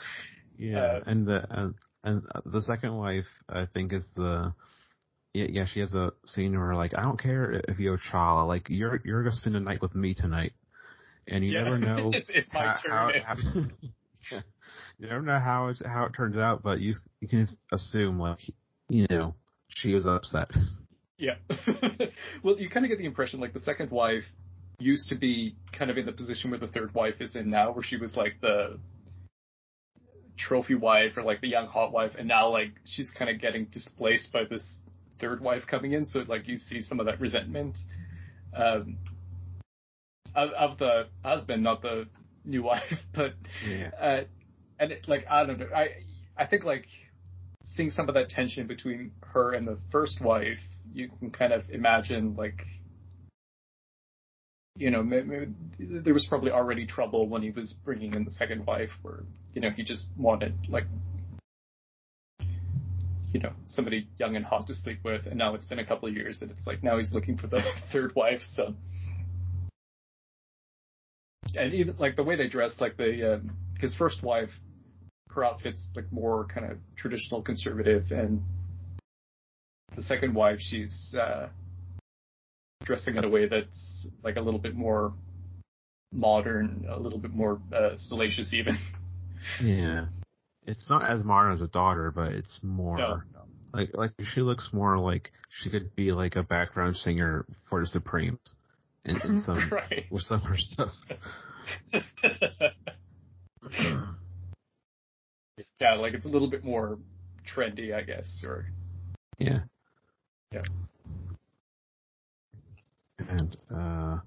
Yeah, 0.58 1.00
Uh, 1.00 1.00
and 1.08 1.28
the 1.28 1.46
and, 1.50 1.74
and 2.04 2.22
the 2.46 2.62
second 2.62 2.96
wife, 2.96 3.26
I 3.50 3.66
think, 3.66 3.94
is 3.94 4.06
the 4.16 4.54
yeah, 5.34 5.46
yeah. 5.50 5.66
She 5.66 5.80
has 5.80 5.94
a 5.94 6.12
scene 6.26 6.58
where 6.58 6.76
like, 6.76 6.98
I 6.98 7.02
don't 7.02 7.20
care 7.20 7.62
if 7.68 7.80
you 7.80 7.92
have 7.92 8.00
Xala, 8.02 8.48
like 8.48 8.68
you're 8.70 9.00
you're 9.04 9.24
gonna 9.24 9.36
spend 9.36 9.56
the 9.56 9.60
night 9.60 9.82
with 9.82 9.96
me 9.96 10.14
tonight, 10.14 10.54
and 11.28 11.44
you 11.44 11.52
Yeah. 11.54 11.64
never 11.64 11.78
know. 11.78 12.10
It's- 12.14 12.30
it's 12.30 12.54
my 12.54 12.66
how, 12.68 13.10
turn. 13.12 13.22
How, 13.22 13.36
how- 13.36 13.66
Yeah. 14.32 14.42
you 15.00 15.08
never 15.10 15.22
know 15.22 15.40
how 15.40 15.68
it 15.70 15.82
how 15.86 16.06
it 16.06 16.14
turns 16.14 16.38
out, 16.38 16.62
but 16.64 16.80
you 16.80 16.94
you 17.20 17.28
can 17.28 17.48
assume 17.72 18.20
like 18.20 18.40
you 18.90 19.08
know 19.10 19.34
she 19.70 19.94
was 19.94 20.06
upset. 20.06 20.50
Yeah. 21.18 21.36
well, 22.44 22.58
you 22.60 22.70
kind 22.70 22.86
of 22.86 22.90
get 22.90 22.98
the 23.00 23.06
impression 23.06 23.40
like 23.40 23.54
the 23.54 23.60
second 23.62 23.92
wife 23.92 24.24
used 24.84 25.10
to 25.10 25.16
be 25.16 25.56
kind 25.72 25.90
of 25.90 25.98
in 25.98 26.06
the 26.06 26.12
position 26.12 26.52
where 26.52 26.60
the 26.60 26.68
third 26.68 26.94
wife 26.94 27.16
is 27.20 27.36
in 27.36 27.50
now, 27.50 27.72
where 27.72 27.84
she 27.84 27.98
was 27.98 28.16
like 28.16 28.36
the 28.42 28.78
trophy 30.38 30.76
wife 30.76 31.16
or 31.18 31.24
like 31.24 31.42
the 31.42 31.48
young 31.48 31.68
hot 31.68 31.92
wife, 31.92 32.14
and 32.18 32.28
now 32.28 32.50
like 32.50 32.72
she's 32.86 33.12
kind 33.12 33.30
of 33.30 33.40
getting 33.40 33.66
displaced 33.66 34.32
by 34.32 34.44
this 34.44 34.64
third 35.20 35.42
wife 35.42 35.64
coming 35.68 35.94
in. 35.94 36.06
So 36.06 36.20
like 36.28 36.48
you 36.48 36.58
see 36.58 36.82
some 36.82 37.00
of 37.00 37.06
that 37.06 37.20
resentment 37.20 37.78
um, 38.56 38.98
of, 40.36 40.50
of 40.52 40.78
the 40.78 41.08
husband, 41.24 41.64
not 41.64 41.82
the 41.82 42.08
new 42.46 42.64
wife, 42.72 43.00
but 43.14 43.34
Yeah. 43.68 43.92
uh, 44.00 44.22
and 44.80 44.92
it, 44.92 45.08
like 45.08 45.26
I 45.30 45.46
don't 45.46 45.60
know, 45.60 45.70
I 45.76 45.90
I 46.38 46.46
think 46.46 46.64
like 46.64 46.88
seeing 47.76 47.90
some 47.90 48.08
of 48.08 48.16
that 48.16 48.30
tension 48.30 48.68
between 48.68 49.12
her 49.34 49.54
and 49.54 49.68
the 49.68 49.78
first 49.92 50.22
wife, 50.22 50.60
you 50.94 51.10
can 51.20 51.32
kind 51.32 51.54
of 51.54 51.70
imagine 51.70 52.36
like 52.36 52.66
you 54.76 54.90
know 54.90 55.08
there 55.80 56.14
was 56.14 56.26
probably 56.28 56.52
already 56.52 56.86
trouble 56.86 57.28
when 57.28 57.42
he 57.42 57.52
was 57.52 57.76
bringing 57.86 58.14
in 58.14 58.26
the 58.26 58.32
second 58.32 58.66
wife, 58.66 58.90
where 59.02 59.24
you 59.54 59.62
know 59.62 59.70
he 59.70 59.84
just 59.84 60.08
wanted 60.18 60.54
like 60.68 60.86
you 63.32 63.40
know 63.40 63.52
somebody 63.68 64.08
young 64.18 64.36
and 64.36 64.46
hot 64.46 64.68
to 64.68 64.74
sleep 64.74 65.00
with, 65.04 65.26
and 65.28 65.38
now 65.38 65.54
it's 65.54 65.66
been 65.66 65.80
a 65.80 65.86
couple 65.86 66.10
of 66.10 66.16
years, 66.16 66.42
and 66.42 66.50
it's 66.50 66.66
like 66.66 66.84
now 66.84 66.98
he's 66.98 67.14
looking 67.14 67.38
for 67.38 67.48
the 67.48 67.62
third 67.92 68.16
wife, 68.16 68.42
so. 68.54 68.74
And 71.56 71.74
even 71.74 71.96
like 72.00 72.16
the 72.16 72.24
way 72.24 72.36
they 72.36 72.48
dress, 72.48 72.72
like 72.80 72.98
the 72.98 73.36
um, 73.36 73.52
his 73.80 73.96
first 73.96 74.24
wife, 74.24 74.50
her 75.30 75.44
outfit's 75.44 75.88
like 75.96 76.12
more 76.12 76.46
kind 76.46 76.72
of 76.72 76.78
traditional 76.96 77.44
conservative, 77.44 78.06
and 78.10 78.42
the 79.96 80.02
second 80.02 80.34
wife, 80.34 80.58
she's 80.60 81.14
uh, 81.20 81.50
dressing 82.84 83.16
in 83.16 83.24
a 83.24 83.30
way 83.30 83.48
that's 83.48 84.08
like 84.24 84.36
a 84.36 84.42
little 84.42 84.60
bit 84.60 84.76
more 84.76 85.14
modern, 86.12 86.86
a 86.90 87.00
little 87.00 87.20
bit 87.20 87.34
more 87.34 87.60
uh, 87.76 87.92
salacious, 87.98 88.54
even. 88.54 88.78
Yeah. 89.62 90.06
It's 90.66 90.90
not 90.90 91.10
as 91.10 91.26
modern 91.26 91.56
as 91.56 91.62
a 91.62 91.68
daughter, 91.68 92.12
but 92.12 92.32
it's 92.32 92.62
more 92.64 92.98
No, 92.98 93.22
like 93.74 93.90
like 93.94 94.12
she 94.34 94.40
looks 94.40 94.70
more 94.72 94.98
like 94.98 95.34
she 95.62 95.70
could 95.70 95.94
be 95.98 96.14
like 96.14 96.38
a 96.38 96.44
background 96.44 96.96
singer 96.96 97.46
for 97.70 97.82
the 97.82 97.88
Supremes 97.88 98.40
in, 99.04 99.20
in 99.22 99.42
some 99.46 99.70
right. 99.70 100.06
with 100.10 100.24
some 100.24 100.38
of 100.38 100.44
her 100.44 100.56
stuff. 100.58 100.92
yeah, 105.82 105.96
like 105.96 106.14
it's 106.14 106.26
a 106.26 106.30
little 106.30 106.50
bit 106.50 106.64
more 106.64 106.98
trendy, 107.46 107.94
I 107.94 108.04
guess, 108.04 108.44
or 108.46 108.68
Yeah. 109.38 109.60
Yeah. 110.54 110.62
And 113.30 113.58
uh, 113.74 114.18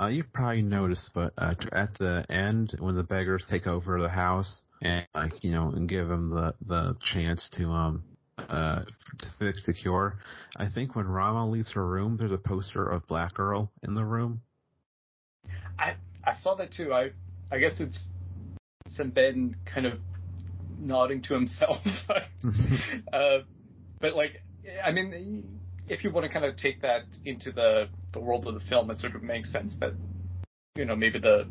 uh 0.00 0.06
you 0.06 0.24
probably 0.24 0.62
noticed, 0.62 1.10
but 1.14 1.32
uh, 1.38 1.54
at 1.72 1.96
the 1.98 2.24
end 2.30 2.76
when 2.78 2.96
the 2.96 3.02
beggars 3.02 3.44
take 3.48 3.66
over 3.66 4.00
the 4.00 4.08
house 4.08 4.62
and 4.82 5.06
like 5.14 5.42
you 5.42 5.50
know 5.50 5.70
and 5.70 5.88
give 5.88 6.08
them 6.08 6.30
the 6.30 6.54
the 6.66 6.96
chance 7.12 7.48
to 7.54 7.64
um 7.70 8.04
uh 8.48 8.82
to 9.18 9.28
fix 9.38 9.64
the 9.66 9.72
cure, 9.72 10.18
I 10.56 10.68
think 10.68 10.94
when 10.94 11.06
Rama 11.06 11.48
leaves 11.48 11.72
her 11.72 11.86
room, 11.86 12.16
there's 12.18 12.32
a 12.32 12.38
poster 12.38 12.84
of 12.88 13.06
Black 13.06 13.34
Girl 13.34 13.70
in 13.82 13.94
the 13.94 14.04
room. 14.04 14.42
I 15.78 15.96
I 16.24 16.34
saw 16.42 16.54
that 16.56 16.72
too. 16.72 16.92
I 16.92 17.10
I 17.50 17.58
guess 17.58 17.74
it's 17.78 17.98
some 18.96 19.10
Ben 19.10 19.54
kind 19.64 19.86
of 19.86 19.94
nodding 20.78 21.22
to 21.22 21.34
himself. 21.34 21.78
uh, 23.12 23.38
but 24.00 24.14
like, 24.14 24.42
I 24.84 24.92
mean, 24.92 25.57
if 25.88 26.04
you 26.04 26.10
want 26.10 26.26
to 26.26 26.32
kind 26.32 26.44
of 26.44 26.56
take 26.56 26.82
that 26.82 27.02
into 27.24 27.52
the 27.52 27.88
the 28.12 28.20
world 28.20 28.46
of 28.46 28.54
the 28.54 28.60
film, 28.60 28.90
it 28.90 28.98
sort 28.98 29.14
of 29.14 29.22
makes 29.22 29.50
sense 29.52 29.74
that 29.80 29.92
you 30.74 30.84
know 30.84 30.96
maybe 30.96 31.18
the 31.18 31.48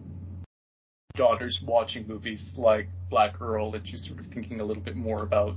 daughter's 1.15 1.61
watching 1.65 2.07
movies 2.07 2.51
like 2.55 2.87
Black 3.09 3.37
Girl 3.37 3.73
and 3.73 3.87
she's 3.87 4.05
sort 4.07 4.19
of 4.19 4.27
thinking 4.27 4.59
a 4.59 4.63
little 4.63 4.83
bit 4.83 4.95
more 4.95 5.23
about 5.23 5.55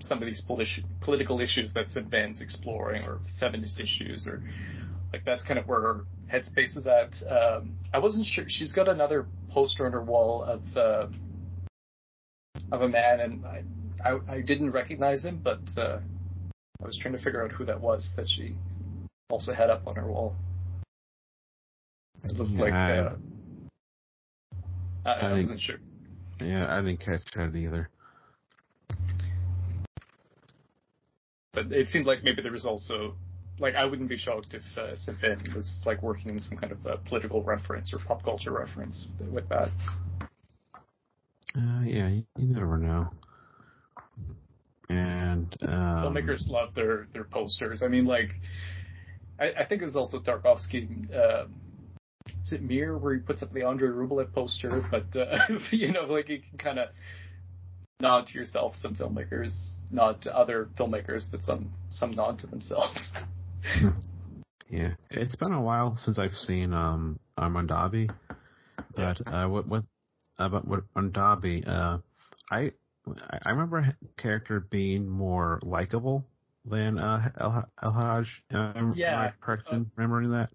some 0.00 0.22
of 0.22 0.26
these 0.26 0.42
politi- 0.48 0.84
political 1.00 1.40
issues 1.40 1.72
that 1.72 1.86
Ben's 2.10 2.40
exploring 2.40 3.02
or 3.04 3.20
feminist 3.40 3.80
issues 3.80 4.26
or 4.26 4.42
like 5.12 5.24
that's 5.24 5.42
kind 5.44 5.58
of 5.58 5.66
where 5.66 5.80
her 5.80 6.04
headspace 6.30 6.76
is 6.76 6.86
at. 6.86 7.14
Um, 7.30 7.76
I 7.92 7.98
wasn't 7.98 8.26
sure. 8.26 8.44
She's 8.46 8.72
got 8.72 8.88
another 8.88 9.26
poster 9.50 9.86
on 9.86 9.92
her 9.92 10.02
wall 10.02 10.42
of 10.42 10.76
uh, 10.76 11.06
of 12.70 12.82
a 12.82 12.88
man, 12.88 13.20
and 13.20 13.46
I, 13.46 13.62
I 14.04 14.18
I 14.28 14.40
didn't 14.42 14.72
recognize 14.72 15.24
him, 15.24 15.40
but 15.42 15.60
uh, 15.78 16.00
I 16.82 16.86
was 16.86 16.96
trying 16.98 17.14
to 17.16 17.22
figure 17.22 17.44
out 17.44 17.50
who 17.52 17.64
that 17.64 17.80
was 17.80 18.08
that 18.16 18.28
she 18.28 18.54
also 19.30 19.52
had 19.52 19.68
up 19.68 19.86
on 19.86 19.96
her 19.96 20.06
wall. 20.06 20.36
It 22.24 22.32
looked 22.36 22.52
Yeah, 22.52 22.60
like 22.60 22.72
I- 22.72 22.98
uh, 22.98 23.16
I, 25.04 25.10
I 25.10 25.16
I 25.16 25.20
think- 25.20 25.40
wasn't 25.42 25.60
sure. 25.60 25.78
yeah, 26.40 26.66
I 26.72 26.80
didn't 26.80 27.00
catch 27.00 27.22
that 27.34 27.54
either. 27.56 27.88
But 31.52 31.72
it 31.72 31.88
seemed 31.88 32.06
like 32.06 32.22
maybe 32.22 32.42
there 32.42 32.52
was 32.52 32.64
also 32.66 33.16
like 33.58 33.74
I 33.74 33.84
wouldn't 33.84 34.08
be 34.08 34.16
shocked 34.16 34.54
if 34.54 34.62
uh, 34.76 34.94
was 35.56 35.80
like 35.84 36.00
working 36.02 36.30
in 36.30 36.38
some 36.38 36.56
kind 36.56 36.70
of 36.70 36.86
uh, 36.86 36.96
political 37.08 37.42
reference 37.42 37.92
or 37.92 37.98
pop 37.98 38.22
culture 38.22 38.52
reference 38.52 39.08
with 39.32 39.48
that. 39.48 39.70
Uh, 41.56 41.80
yeah, 41.82 42.08
you, 42.08 42.24
you 42.36 42.46
never 42.54 42.78
know. 42.78 43.10
And 44.88 45.54
um, 45.62 46.02
filmmakers 46.02 46.48
love 46.48 46.74
their 46.74 47.08
their 47.12 47.24
posters. 47.24 47.82
I 47.82 47.88
mean, 47.88 48.06
like, 48.06 48.30
I, 49.38 49.52
I 49.60 49.66
think 49.66 49.82
it's 49.82 49.94
also 49.94 50.18
Tarkovsky. 50.18 51.14
Uh, 51.14 51.46
is 52.42 52.52
it 52.52 52.62
Mirror 52.62 52.98
where 52.98 53.14
he 53.14 53.20
puts 53.20 53.42
up 53.42 53.52
the 53.52 53.62
Andrei 53.62 53.90
Rublev 53.90 54.32
poster? 54.32 54.86
But 54.90 55.14
uh, 55.14 55.38
you 55.70 55.92
know, 55.92 56.04
like 56.04 56.28
you 56.28 56.40
can 56.40 56.58
kind 56.58 56.78
of 56.78 56.88
nod 58.00 58.26
to 58.28 58.38
yourself. 58.38 58.74
Some 58.80 58.94
filmmakers 58.94 59.52
nod 59.90 60.22
to 60.22 60.36
other 60.36 60.68
filmmakers, 60.78 61.30
but 61.30 61.42
some 61.42 61.72
some 61.90 62.12
nod 62.12 62.38
to 62.40 62.46
themselves. 62.46 63.12
yeah, 64.70 64.94
it's 65.10 65.36
been 65.36 65.52
a 65.52 65.60
while 65.60 65.96
since 65.96 66.18
I've 66.18 66.34
seen 66.34 66.72
um 66.72 67.18
Armandabi, 67.38 68.10
but 68.94 69.20
yeah. 69.26 69.44
uh, 69.44 69.48
what 69.48 69.66
what 69.66 69.84
about 70.38 70.66
what 70.66 70.84
Armandabi? 70.94 71.66
Uh, 71.68 71.98
I 72.50 72.72
I 73.44 73.50
remember 73.50 73.96
character 74.16 74.60
being 74.60 75.08
more 75.08 75.60
likable 75.62 76.24
than 76.64 76.98
uh, 76.98 77.30
El, 77.40 77.68
El 77.82 77.92
Hadji. 77.92 78.30
Yeah, 78.96 79.18
I 79.18 79.32
correct 79.40 79.68
in 79.72 79.80
uh, 79.80 79.84
remembering 79.96 80.30
that? 80.32 80.50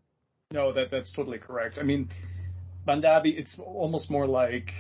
No, 0.52 0.74
that 0.74 0.92
that's 0.92 1.12
totally 1.12 1.40
correct. 1.40 1.78
I 1.80 1.84
mean, 1.84 2.10
Mandabi, 2.88 3.38
it's 3.38 3.60
almost 3.60 4.12
more 4.12 4.28
like, 4.28 4.72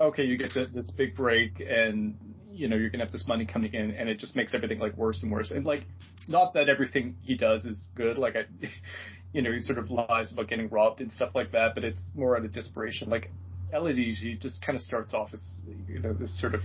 okay, 0.00 0.24
you 0.24 0.38
get 0.38 0.52
this 0.54 0.90
big 0.92 1.14
break, 1.16 1.60
and 1.60 2.16
you 2.50 2.68
know 2.68 2.76
you're 2.76 2.90
gonna 2.90 3.04
have 3.04 3.12
this 3.12 3.26
money 3.28 3.44
coming 3.44 3.74
in, 3.74 3.90
and 3.92 4.08
it 4.08 4.18
just 4.18 4.36
makes 4.36 4.54
everything 4.54 4.78
like 4.78 4.96
worse 4.96 5.22
and 5.22 5.30
worse. 5.30 5.50
And 5.50 5.66
like, 5.66 5.84
not 6.26 6.54
that 6.54 6.68
everything 6.68 7.16
he 7.22 7.36
does 7.36 7.64
is 7.64 7.78
good. 7.94 8.18
Like 8.18 8.36
I, 8.36 8.44
you 9.32 9.42
know, 9.42 9.52
he 9.52 9.60
sort 9.60 9.78
of 9.78 9.90
lies 9.90 10.32
about 10.32 10.48
getting 10.48 10.68
robbed 10.68 11.00
and 11.00 11.12
stuff 11.12 11.30
like 11.34 11.52
that, 11.52 11.74
but 11.74 11.84
it's 11.84 12.02
more 12.14 12.36
out 12.36 12.44
of 12.44 12.52
desperation. 12.52 13.10
Like 13.10 13.30
El 13.72 13.86
Hadji, 13.86 14.14
he 14.14 14.34
just 14.34 14.64
kind 14.64 14.76
of 14.76 14.82
starts 14.82 15.14
off 15.14 15.30
as 15.32 15.42
you 15.86 15.98
know 16.00 16.12
this 16.12 16.40
sort 16.40 16.54
of. 16.54 16.62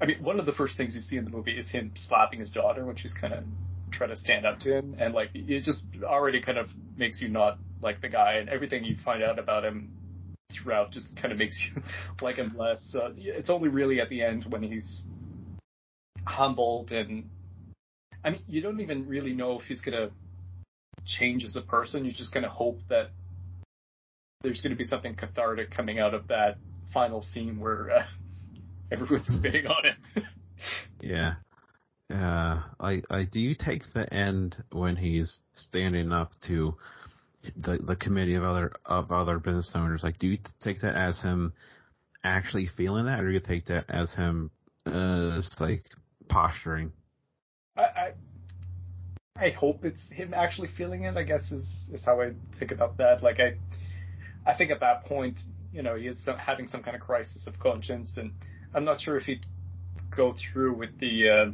I 0.00 0.06
mean, 0.06 0.22
one 0.22 0.38
of 0.40 0.46
the 0.46 0.52
first 0.52 0.76
things 0.76 0.94
you 0.94 1.00
see 1.00 1.16
in 1.16 1.24
the 1.24 1.30
movie 1.30 1.58
is 1.58 1.68
him 1.70 1.92
slapping 1.94 2.40
his 2.40 2.50
daughter 2.50 2.84
when 2.84 2.96
she's 2.96 3.14
kind 3.14 3.32
of 3.32 3.44
trying 3.90 4.10
to 4.10 4.16
stand 4.16 4.44
up 4.44 4.60
to 4.60 4.78
him, 4.78 4.96
and 4.98 5.14
like 5.14 5.30
it 5.34 5.62
just 5.62 5.84
already 6.02 6.40
kind 6.40 6.58
of 6.58 6.68
makes 6.96 7.20
you 7.20 7.28
not 7.28 7.58
like 7.82 8.00
the 8.00 8.08
guy, 8.08 8.34
and 8.34 8.48
everything 8.48 8.84
you 8.84 8.96
find 9.04 9.22
out 9.22 9.38
about 9.38 9.64
him 9.64 9.90
throughout 10.52 10.92
just 10.92 11.16
kind 11.16 11.32
of 11.32 11.38
makes 11.38 11.60
you 11.64 11.82
like 12.20 12.36
him 12.36 12.54
less. 12.56 12.82
Uh, 12.94 13.10
it's 13.16 13.50
only 13.50 13.68
really 13.68 14.00
at 14.00 14.08
the 14.08 14.22
end 14.22 14.44
when 14.48 14.62
he's 14.62 15.06
humbled 16.26 16.90
and 16.92 17.28
I 18.24 18.30
mean, 18.30 18.42
you 18.48 18.62
don't 18.62 18.80
even 18.80 19.06
really 19.06 19.34
know 19.34 19.60
if 19.60 19.66
he's 19.66 19.82
gonna 19.82 20.08
change 21.04 21.44
as 21.44 21.56
a 21.56 21.60
person. 21.60 22.04
You're 22.04 22.14
just 22.14 22.32
of 22.46 22.52
hope 22.52 22.80
that 22.88 23.10
there's 24.44 24.60
going 24.60 24.70
to 24.70 24.76
be 24.76 24.84
something 24.84 25.16
cathartic 25.16 25.70
coming 25.72 25.98
out 25.98 26.14
of 26.14 26.28
that 26.28 26.58
final 26.92 27.22
scene 27.22 27.58
where 27.58 27.90
uh, 27.90 28.04
everyone's 28.92 29.26
spitting 29.26 29.66
on 29.66 29.86
it. 29.86 30.22
yeah. 31.00 31.34
Uh, 32.12 32.62
I, 32.78 33.02
I, 33.10 33.24
do 33.24 33.40
you 33.40 33.56
take 33.58 33.82
the 33.94 34.12
end 34.12 34.62
when 34.70 34.94
he's 34.94 35.40
standing 35.54 36.12
up 36.12 36.32
to 36.46 36.74
the 37.56 37.78
the 37.78 37.96
committee 37.96 38.34
of 38.34 38.44
other 38.44 38.72
of 38.84 39.10
other 39.10 39.38
business 39.38 39.72
owners? 39.74 40.02
Like, 40.04 40.18
do 40.18 40.26
you 40.26 40.38
take 40.62 40.82
that 40.82 40.94
as 40.94 41.20
him 41.20 41.54
actually 42.22 42.68
feeling 42.76 43.06
that, 43.06 43.20
or 43.20 43.28
do 43.28 43.32
you 43.32 43.40
take 43.40 43.66
that 43.66 43.86
as 43.88 44.12
him 44.12 44.50
uh, 44.84 45.36
just 45.36 45.58
like 45.60 45.84
posturing? 46.28 46.92
I, 47.74 47.82
I 47.82 48.12
I 49.36 49.50
hope 49.50 49.84
it's 49.84 50.02
him 50.10 50.34
actually 50.34 50.68
feeling 50.76 51.04
it. 51.04 51.16
I 51.16 51.22
guess 51.22 51.50
is 51.50 51.64
is 51.92 52.04
how 52.04 52.20
I 52.20 52.32
think 52.58 52.70
about 52.70 52.98
that. 52.98 53.22
Like 53.22 53.40
I 53.40 53.54
I 54.46 54.54
think 54.54 54.70
at 54.70 54.80
that 54.80 55.04
point, 55.06 55.40
you 55.72 55.82
know, 55.82 55.96
he 55.96 56.06
is 56.06 56.18
having 56.38 56.68
some 56.68 56.82
kind 56.82 56.94
of 56.94 57.02
crisis 57.02 57.46
of 57.46 57.58
conscience, 57.58 58.12
and 58.16 58.32
I'm 58.74 58.84
not 58.84 59.00
sure 59.00 59.16
if 59.16 59.24
he'd 59.24 59.44
go 60.14 60.34
through 60.52 60.76
with 60.76 60.98
the 61.00 61.28
uh, 61.28 61.50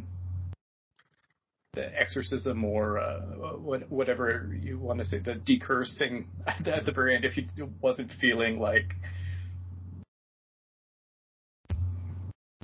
the 1.75 1.87
exorcism 1.99 2.65
or 2.65 2.99
uh, 2.99 3.21
whatever 3.21 4.53
you 4.61 4.79
want 4.79 4.99
to 4.99 5.05
say, 5.05 5.19
the 5.19 5.35
decursing 5.35 6.25
at 6.47 6.65
the, 6.65 6.77
at 6.77 6.85
the 6.85 6.93
very 6.93 7.15
end, 7.15 7.25
if 7.25 7.35
he 7.35 7.47
wasn't 7.81 8.11
feeling 8.21 8.59
like, 8.59 8.95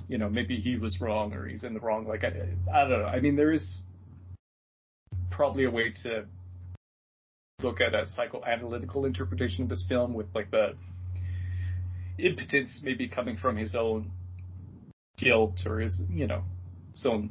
you 0.09 0.19
know, 0.19 0.29
maybe 0.29 0.57
he 0.57 0.77
was 0.77 0.99
wrong 1.01 1.33
or 1.35 1.47
he's 1.47 1.63
in 1.63 1.75
the 1.75 1.81
wrong. 1.81 2.07
Like, 2.07 2.25
I, 2.25 2.29
I 2.73 2.89
don't 2.89 3.01
know. 3.01 3.07
I 3.07 3.21
mean, 3.21 3.37
there 3.37 3.53
is 3.53 3.65
probably 5.31 5.65
a 5.65 5.71
way 5.71 5.93
to 6.03 6.25
look 7.63 7.81
at 7.81 7.95
a 7.95 8.05
psychoanalytical 8.05 9.07
interpretation 9.07 9.63
of 9.63 9.69
this 9.69 9.85
film 9.89 10.13
with 10.13 10.27
like 10.35 10.51
the 10.51 10.75
impotence 12.19 12.83
maybe 12.85 13.09
coming 13.09 13.37
from 13.37 13.57
his 13.57 13.75
own 13.75 14.11
guilt 15.19 15.63
or 15.67 15.81
his 15.81 16.03
you 16.11 16.27
know 16.27 16.43
his 16.93 17.07
own 17.07 17.31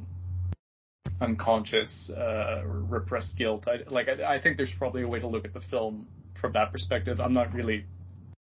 unconscious 1.20 2.10
uh, 2.14 2.62
or 2.64 2.84
repressed 2.88 3.36
guilt. 3.38 3.66
I, 3.68 3.88
like 3.90 4.08
I, 4.08 4.36
I 4.36 4.42
think 4.42 4.56
there's 4.56 4.72
probably 4.76 5.02
a 5.02 5.08
way 5.08 5.20
to 5.20 5.28
look 5.28 5.44
at 5.44 5.54
the 5.54 5.60
film 5.60 6.08
from 6.40 6.52
that 6.52 6.72
perspective. 6.72 7.20
I'm 7.20 7.32
not 7.32 7.54
really 7.54 7.86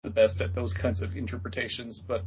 the 0.02 0.10
best 0.10 0.40
at 0.40 0.54
those 0.54 0.72
kinds 0.72 1.02
of 1.02 1.14
interpretations, 1.14 2.02
but 2.06 2.22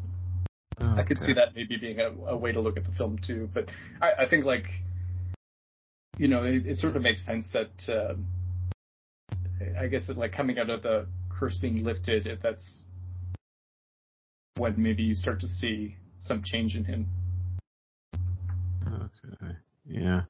oh, 0.79 0.95
I 0.95 1.03
could 1.03 1.19
see 1.19 1.33
that 1.33 1.55
maybe 1.55 1.77
being 1.77 1.99
a, 1.99 2.09
a, 2.29 2.37
way 2.37 2.51
to 2.51 2.61
look 2.61 2.77
at 2.77 2.85
the 2.85 2.91
film 2.91 3.19
too. 3.25 3.49
But 3.53 3.69
I, 4.01 4.23
I 4.23 4.29
think 4.29 4.45
like 4.45 4.67
you 6.17 6.27
know 6.27 6.43
it, 6.43 6.67
it, 6.67 6.77
sort 6.77 6.95
of 6.95 7.01
makes 7.01 7.25
sense 7.25 7.45
that. 7.53 7.91
Uh, 7.91 8.13
I 9.79 9.87
guess 9.87 10.07
it, 10.09 10.17
like 10.17 10.33
coming 10.33 10.59
out 10.59 10.69
of 10.69 10.83
the 10.83 11.07
curse 11.29 11.57
being 11.57 11.83
lifted, 11.83 12.27
if 12.27 12.41
that's 12.41 12.63
when 14.57 14.81
maybe 14.81 15.03
you 15.03 15.15
start 15.15 15.39
to 15.41 15.47
see 15.47 15.95
some 16.19 16.43
change 16.43 16.75
in 16.75 16.83
him. 16.83 17.07
Okay. 18.87 19.55
Yeah. 19.85 20.21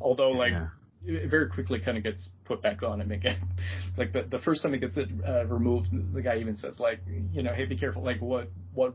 Although, 0.00 0.30
like, 0.30 0.52
yeah. 0.52 0.68
it 1.04 1.30
very 1.30 1.48
quickly 1.48 1.80
kind 1.80 1.96
of 1.96 2.04
gets 2.04 2.30
put 2.44 2.62
back 2.62 2.82
on 2.82 3.00
and 3.00 3.12
again, 3.12 3.40
like 3.96 4.12
the 4.12 4.22
the 4.30 4.38
first 4.38 4.62
time 4.62 4.74
it 4.74 4.78
gets 4.78 4.96
it 4.96 5.08
uh, 5.26 5.44
removed, 5.46 5.88
the 6.14 6.22
guy 6.22 6.38
even 6.38 6.56
says 6.56 6.78
like, 6.78 7.00
you 7.32 7.42
know, 7.42 7.52
hey, 7.52 7.66
be 7.66 7.76
careful. 7.76 8.02
Like, 8.02 8.20
what 8.20 8.48
what 8.74 8.94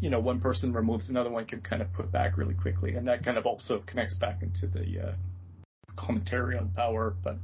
you 0.00 0.10
know, 0.10 0.20
one 0.20 0.40
person 0.40 0.72
removes, 0.72 1.08
another 1.08 1.30
one 1.30 1.46
can 1.46 1.60
kind 1.60 1.80
of 1.80 1.92
put 1.92 2.12
back 2.12 2.36
really 2.36 2.54
quickly, 2.54 2.94
and 2.94 3.08
that 3.08 3.24
kind 3.24 3.38
of 3.38 3.46
also 3.46 3.82
connects 3.86 4.14
back 4.14 4.42
into 4.42 4.66
the 4.66 5.08
uh, 5.08 5.12
commentary 5.96 6.58
on 6.58 6.68
power, 6.70 7.14
but 7.22 7.36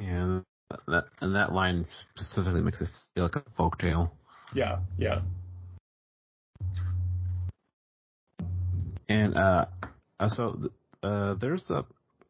yeah, 0.00 0.40
that 0.88 1.04
and 1.20 1.34
that 1.34 1.52
line 1.52 1.84
specifically 2.14 2.60
makes 2.60 2.80
it 2.80 2.88
feel 3.14 3.24
like 3.24 3.36
a 3.36 3.44
folk 3.56 3.78
tale. 3.78 4.12
Yeah, 4.54 4.78
yeah. 4.98 5.20
And 9.08 9.36
uh, 9.36 9.66
uh 10.18 10.28
so 10.28 10.70
uh, 11.02 11.34
there's 11.34 11.68
a 11.70 11.84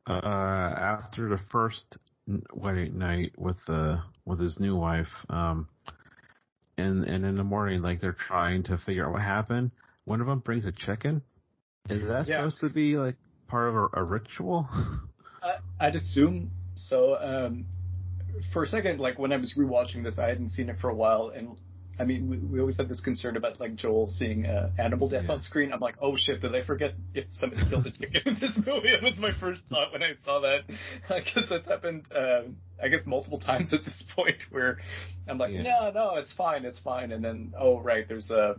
uh, 0.08 0.12
after 0.12 1.28
the 1.28 1.40
first 1.50 1.98
wedding 2.52 2.98
night 2.98 3.32
with 3.36 3.56
the 3.66 4.00
with 4.24 4.40
his 4.40 4.58
new 4.60 4.76
wife, 4.76 5.08
um, 5.28 5.68
and 6.76 7.04
and 7.04 7.24
in 7.24 7.36
the 7.36 7.44
morning, 7.44 7.82
like 7.82 8.00
they're 8.00 8.16
trying 8.26 8.62
to 8.64 8.78
figure 8.78 9.06
out 9.06 9.12
what 9.12 9.22
happened. 9.22 9.70
One 10.04 10.20
of 10.20 10.26
them 10.26 10.40
brings 10.40 10.64
a 10.64 10.72
chicken. 10.72 11.22
Is 11.88 12.06
that 12.08 12.28
yeah. 12.28 12.38
supposed 12.38 12.60
to 12.60 12.70
be 12.70 12.96
like 12.96 13.16
part 13.48 13.68
of 13.68 13.76
a, 13.76 13.88
a 13.94 14.04
ritual? 14.04 14.68
I, 15.42 15.56
I'd 15.80 15.96
assume 15.96 16.50
so 16.88 17.16
um, 17.16 17.66
for 18.52 18.64
a 18.64 18.66
second, 18.66 19.00
like 19.00 19.18
when 19.18 19.32
I 19.32 19.36
was 19.36 19.54
rewatching 19.56 20.04
this, 20.04 20.18
I 20.18 20.28
hadn't 20.28 20.50
seen 20.50 20.68
it 20.68 20.78
for 20.78 20.90
a 20.90 20.94
while, 20.94 21.32
and 21.34 21.56
I 21.98 22.04
mean, 22.04 22.28
we, 22.28 22.38
we 22.38 22.60
always 22.60 22.76
have 22.76 22.88
this 22.88 23.00
concern 23.00 23.36
about 23.36 23.58
like 23.58 23.74
Joel 23.74 24.06
seeing 24.06 24.44
uh, 24.44 24.70
animal 24.78 25.08
death 25.08 25.24
yeah. 25.26 25.32
on 25.32 25.40
screen. 25.40 25.72
I'm 25.72 25.80
like, 25.80 25.96
oh 26.00 26.16
shit, 26.16 26.42
did 26.42 26.54
I 26.54 26.62
forget 26.62 26.94
if 27.14 27.24
somebody 27.30 27.68
killed 27.68 27.86
a 27.86 27.90
chicken 27.90 28.20
in 28.26 28.34
this 28.40 28.52
movie? 28.66 28.88
It 28.96 29.02
was 29.02 29.16
my 29.18 29.32
first 29.40 29.62
thought 29.70 29.92
when 29.92 30.02
I 30.02 30.12
saw 30.24 30.40
that. 30.40 30.60
I 31.08 31.20
guess 31.20 31.48
that's 31.48 31.66
happened, 31.66 32.06
um, 32.14 32.56
I 32.82 32.88
guess 32.88 33.00
multiple 33.06 33.38
times 33.38 33.72
at 33.72 33.84
this 33.84 34.04
point 34.14 34.42
where 34.50 34.78
I'm 35.28 35.38
like, 35.38 35.52
yeah. 35.52 35.62
no, 35.62 35.90
no, 35.90 36.16
it's 36.16 36.32
fine, 36.34 36.64
it's 36.64 36.78
fine, 36.80 37.12
and 37.12 37.24
then 37.24 37.54
oh 37.58 37.80
right, 37.80 38.06
there's 38.06 38.30
a 38.30 38.56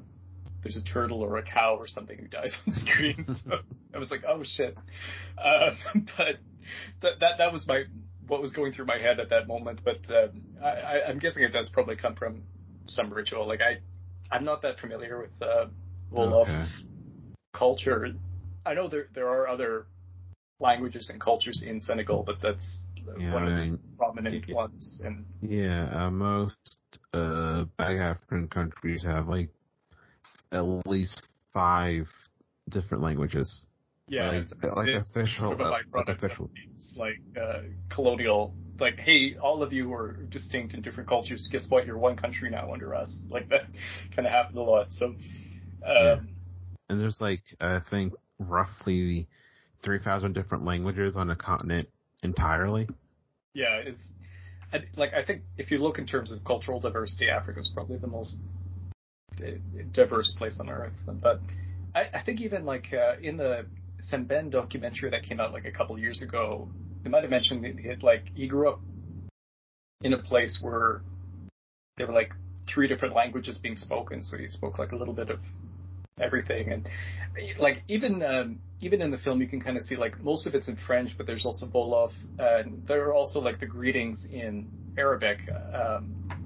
there's 0.63 0.75
a 0.75 0.81
turtle 0.81 1.21
or 1.21 1.37
a 1.37 1.43
cow 1.43 1.75
or 1.77 1.87
something 1.87 2.17
who 2.17 2.27
dies 2.27 2.55
on 2.65 2.73
screen. 2.73 3.23
so 3.45 3.59
I 3.93 3.99
was 3.99 4.09
like, 4.09 4.23
oh 4.27 4.43
shit. 4.43 4.75
Uh, 5.37 5.71
but 6.17 6.37
that 7.01 7.19
that 7.19 7.31
that 7.37 7.53
was 7.53 7.67
my 7.67 7.83
what 8.27 8.41
was 8.41 8.51
going 8.51 8.73
through 8.73 8.85
my 8.85 8.97
head 8.97 9.19
at 9.19 9.29
that 9.29 9.47
moment, 9.47 9.81
but 9.83 9.99
uh, 10.11 10.27
I, 10.63 11.09
I'm 11.09 11.19
guessing 11.19 11.43
it 11.43 11.53
does 11.53 11.69
probably 11.73 11.95
come 11.95 12.15
from 12.15 12.43
some 12.87 13.11
ritual. 13.11 13.47
Like 13.47 13.61
I, 13.61 13.79
I'm 14.35 14.43
not 14.43 14.61
that 14.63 14.79
familiar 14.79 15.21
with 15.21 15.31
uh, 15.41 15.65
Wolof 16.11 16.43
okay. 16.43 16.65
culture. 17.53 18.07
I 18.65 18.73
know 18.73 18.89
there 18.89 19.07
there 19.13 19.29
are 19.29 19.47
other 19.47 19.87
languages 20.59 21.09
and 21.11 21.21
cultures 21.21 21.63
in 21.65 21.79
Senegal, 21.79 22.23
but 22.23 22.35
that's 22.41 22.81
yeah, 23.17 23.33
one 23.33 23.43
I 23.43 23.61
mean, 23.61 23.73
of 23.73 23.81
the 23.81 23.97
prominent 23.97 24.45
yeah, 24.47 24.55
ones. 24.55 25.01
And 25.05 25.25
yeah, 25.41 26.05
uh, 26.05 26.11
most 26.11 26.55
uh, 27.13 27.65
Black 27.77 27.97
African 27.97 28.47
countries 28.47 29.03
have 29.03 29.27
like 29.27 29.49
at 30.51 30.61
least 30.85 31.23
five 31.53 32.07
different 32.69 33.03
languages. 33.03 33.65
Yeah, 34.09 34.31
like, 34.31 34.43
it's, 34.43 34.75
like 34.75 34.87
it's 34.87 35.11
official, 35.11 35.49
sort 35.49 35.61
of 35.61 35.67
uh, 35.67 35.71
like 35.93 36.07
official. 36.07 36.49
It's 36.73 36.93
like 36.95 37.19
uh, 37.39 37.63
colonial. 37.89 38.53
Like, 38.79 38.99
hey, 38.99 39.35
all 39.41 39.61
of 39.63 39.73
you 39.73 39.93
are 39.93 40.13
distinct 40.29 40.75
in 40.75 40.81
different 40.81 41.09
cultures. 41.09 41.47
Guess 41.51 41.65
what? 41.69 41.85
You're 41.85 41.97
one 41.97 42.15
country 42.15 42.49
now 42.49 42.71
under 42.71 42.95
us. 42.95 43.13
Like 43.29 43.49
that 43.49 43.63
kind 44.15 44.25
of 44.25 44.31
happened 44.31 44.57
a 44.57 44.61
lot. 44.61 44.91
So, 44.91 45.07
um, 45.07 45.17
yeah. 45.83 46.19
and 46.89 47.01
there's 47.01 47.19
like 47.19 47.41
I 47.59 47.79
think 47.89 48.13
roughly 48.39 49.27
three 49.83 49.99
thousand 49.99 50.33
different 50.33 50.63
languages 50.63 51.15
on 51.17 51.29
a 51.29 51.35
continent 51.35 51.89
entirely. 52.23 52.87
Yeah, 53.53 53.81
it's 53.83 54.03
like 54.95 55.13
I 55.13 55.23
think 55.25 55.41
if 55.57 55.69
you 55.71 55.79
look 55.79 55.97
in 55.97 56.05
terms 56.05 56.31
of 56.31 56.43
cultural 56.45 56.79
diversity, 56.79 57.29
Africa 57.29 57.59
is 57.59 57.71
probably 57.73 57.97
the 57.97 58.07
most 58.07 58.37
uh, 59.41 59.51
diverse 59.91 60.33
place 60.37 60.59
on 60.59 60.69
earth. 60.69 60.93
But 61.05 61.41
I, 61.93 62.09
I 62.13 62.23
think 62.23 62.41
even 62.41 62.65
like 62.65 62.93
uh, 62.93 63.19
in 63.21 63.37
the 63.37 63.65
Sembène 64.11 64.49
documentary 64.49 65.09
that 65.09 65.23
came 65.23 65.39
out 65.39 65.53
like 65.53 65.65
a 65.65 65.71
couple 65.71 65.97
years 65.97 66.21
ago, 66.21 66.69
they 67.03 67.09
might 67.09 67.23
have 67.23 67.31
mentioned 67.31 67.63
that 67.63 67.79
he 67.79 67.87
had, 67.87 68.03
like 68.03 68.31
he 68.35 68.47
grew 68.47 68.69
up 68.69 68.79
in 70.01 70.13
a 70.13 70.17
place 70.17 70.59
where 70.61 71.01
there 71.97 72.07
were 72.07 72.13
like 72.13 72.33
three 72.67 72.87
different 72.87 73.15
languages 73.15 73.57
being 73.57 73.75
spoken, 73.75 74.23
so 74.23 74.37
he 74.37 74.47
spoke 74.47 74.77
like 74.77 74.91
a 74.91 74.95
little 74.95 75.13
bit 75.13 75.29
of 75.29 75.39
everything, 76.19 76.71
and 76.71 76.89
like 77.59 77.83
even 77.87 78.23
um, 78.23 78.59
even 78.81 79.01
in 79.01 79.11
the 79.11 79.17
film 79.17 79.41
you 79.41 79.47
can 79.47 79.61
kind 79.61 79.77
of 79.77 79.83
see 79.83 79.95
like 79.95 80.19
most 80.21 80.47
of 80.47 80.55
it's 80.55 80.67
in 80.67 80.75
French, 80.75 81.11
but 81.17 81.25
there's 81.25 81.45
also 81.45 81.65
Wolof, 81.67 82.11
and 82.39 82.85
there 82.85 83.05
are 83.07 83.13
also 83.13 83.39
like 83.39 83.59
the 83.59 83.65
greetings 83.65 84.25
in 84.31 84.67
Arabic. 84.97 85.39
Um, 85.73 86.37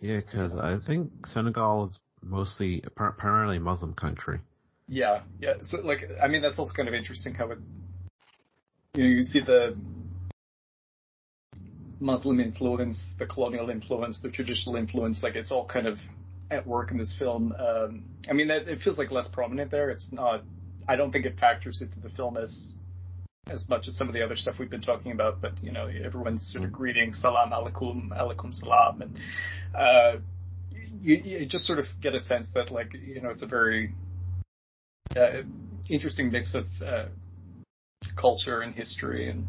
yeah, 0.00 0.20
because 0.20 0.54
I 0.54 0.78
think 0.86 1.10
Senegal 1.26 1.86
is 1.86 1.98
mostly 2.22 2.82
primarily 2.94 3.58
Muslim 3.58 3.94
country. 3.94 4.40
Yeah, 4.88 5.22
yeah. 5.40 5.54
So 5.64 5.78
like, 5.78 6.08
I 6.22 6.28
mean, 6.28 6.42
that's 6.42 6.58
also 6.58 6.72
kind 6.74 6.88
of 6.88 6.94
interesting 6.94 7.34
how 7.34 7.50
it, 7.50 7.58
you 8.94 9.02
know, 9.02 9.08
you 9.08 9.22
see 9.22 9.40
the 9.40 9.76
Muslim 12.00 12.40
influence, 12.40 13.14
the 13.18 13.26
colonial 13.26 13.70
influence, 13.70 14.20
the 14.20 14.30
traditional 14.30 14.76
influence, 14.76 15.22
like 15.22 15.34
it's 15.34 15.50
all 15.50 15.66
kind 15.66 15.86
of 15.86 15.98
at 16.50 16.66
work 16.66 16.90
in 16.90 16.98
this 16.98 17.14
film. 17.18 17.52
Um, 17.58 18.04
I 18.28 18.32
mean, 18.32 18.50
it, 18.50 18.68
it 18.68 18.80
feels 18.80 18.98
like 18.98 19.10
less 19.10 19.28
prominent 19.28 19.70
there. 19.70 19.90
It's 19.90 20.12
not. 20.12 20.44
I 20.88 20.94
don't 20.94 21.10
think 21.10 21.26
it 21.26 21.38
factors 21.38 21.82
into 21.82 21.98
the 21.98 22.10
film 22.10 22.36
as 22.36 22.74
as 23.48 23.68
much 23.68 23.86
as 23.86 23.96
some 23.96 24.08
of 24.08 24.14
the 24.14 24.22
other 24.22 24.36
stuff 24.36 24.56
we've 24.58 24.70
been 24.70 24.82
talking 24.82 25.12
about. 25.12 25.40
But 25.40 25.62
you 25.62 25.72
know, 25.72 25.86
everyone's 25.86 26.50
sort 26.52 26.64
of 26.64 26.72
greeting, 26.72 27.14
salam 27.14 27.50
alaikum, 27.50 28.10
alaikum 28.10 28.52
salam, 28.52 29.02
and 29.02 29.20
uh, 29.74 30.18
you, 31.00 31.16
you 31.16 31.46
just 31.46 31.64
sort 31.64 31.78
of 31.78 31.86
get 32.00 32.14
a 32.14 32.20
sense 32.20 32.46
that 32.54 32.70
like 32.70 32.92
you 32.94 33.20
know 33.20 33.30
it's 33.30 33.42
a 33.42 33.46
very 33.46 33.94
uh, 35.16 35.42
interesting 35.88 36.30
mix 36.30 36.54
of 36.54 36.66
uh, 36.84 37.06
culture 38.16 38.60
and 38.60 38.74
history, 38.74 39.30
and 39.30 39.46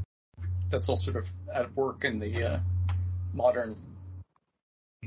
that's 0.72 0.88
all 0.90 0.98
sort 0.98 1.18
of 1.18 1.26
at 1.54 1.74
work 1.76 2.04
in 2.04 2.20
the 2.20 2.44
uh, 2.44 2.60
modern 3.34 3.76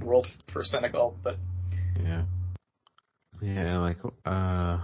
world 0.03 0.27
for 0.53 0.63
Senegal. 0.65 1.17
But 1.23 1.37
yeah, 2.03 2.25
yeah, 3.41 3.79
like 3.79 3.99
uh, 4.25 4.79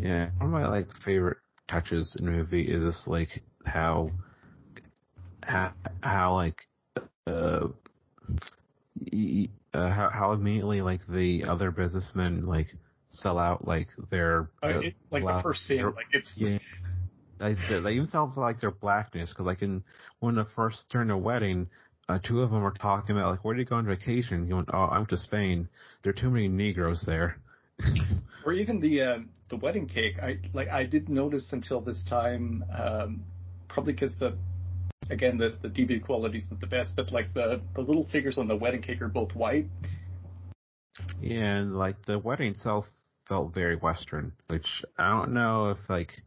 yeah, 0.00 0.30
one 0.38 0.46
of 0.46 0.50
my 0.50 0.66
like 0.66 0.88
favorite 1.04 1.38
touches 1.68 2.16
in 2.18 2.26
the 2.26 2.32
movie 2.32 2.62
is 2.62 2.82
this 2.82 3.04
like 3.06 3.42
how 3.64 4.10
how, 5.42 5.72
how 6.02 6.34
like 6.34 6.66
uh, 7.26 7.68
uh 9.74 9.90
how 9.90 10.10
how 10.12 10.32
immediately 10.32 10.82
like 10.82 11.00
the 11.08 11.44
other 11.44 11.70
businessmen 11.70 12.44
like 12.44 12.66
sell 13.12 13.38
out 13.38 13.66
like 13.66 13.88
their 14.10 14.50
uh, 14.62 14.80
it, 14.80 14.94
like 15.10 15.22
black, 15.22 15.36
the 15.36 15.42
first 15.42 15.66
scene 15.66 15.84
like 15.84 16.06
it's 16.12 16.32
yeah. 16.36 16.58
They, 17.38 17.54
they 17.54 17.92
even 17.94 18.06
sell 18.06 18.32
like 18.36 18.60
their 18.60 18.70
blackness 18.70 19.30
because 19.30 19.46
like 19.46 19.62
in 19.62 19.82
when 20.20 20.36
the 20.36 20.46
first 20.56 20.84
during 20.88 21.08
the 21.08 21.16
wedding 21.16 21.68
uh, 22.08 22.18
two 22.22 22.40
of 22.40 22.50
them 22.50 22.64
are 22.64 22.72
talking 22.72 23.16
about 23.16 23.30
like 23.30 23.44
where 23.44 23.54
did 23.54 23.60
you 23.60 23.66
go 23.66 23.76
on 23.76 23.86
vacation? 23.86 24.46
You 24.46 24.56
went 24.56 24.68
oh 24.72 24.84
I 24.84 24.98
went 24.98 25.10
to 25.10 25.16
Spain. 25.16 25.68
There 26.02 26.10
are 26.10 26.14
too 26.14 26.30
many 26.30 26.48
Negroes 26.48 27.02
there. 27.06 27.38
Or 28.44 28.52
even 28.52 28.80
the 28.80 29.00
uh, 29.00 29.18
the 29.50 29.56
wedding 29.56 29.86
cake 29.86 30.18
I 30.20 30.38
like 30.52 30.68
I 30.68 30.84
didn't 30.84 31.14
notice 31.14 31.46
until 31.52 31.80
this 31.80 32.02
time 32.08 32.64
um, 32.76 33.22
probably 33.68 33.92
because 33.92 34.16
the 34.18 34.36
again 35.10 35.38
the 35.38 35.56
the 35.62 35.68
DVD 35.68 36.02
quality 36.02 36.38
isn't 36.38 36.60
the 36.60 36.66
best 36.66 36.96
but 36.96 37.12
like 37.12 37.32
the 37.34 37.60
the 37.76 37.82
little 37.82 38.04
figures 38.08 38.38
on 38.38 38.48
the 38.48 38.56
wedding 38.56 38.82
cake 38.82 39.00
are 39.00 39.06
both 39.06 39.36
white. 39.36 39.66
Yeah, 41.20 41.58
and 41.58 41.78
like 41.78 42.04
the 42.04 42.18
wedding 42.18 42.50
itself 42.50 42.86
felt 43.32 43.54
very 43.54 43.76
Western, 43.76 44.30
which 44.48 44.84
I 44.98 45.08
don't 45.08 45.32
know 45.32 45.70
if 45.70 45.78
like 45.88 46.22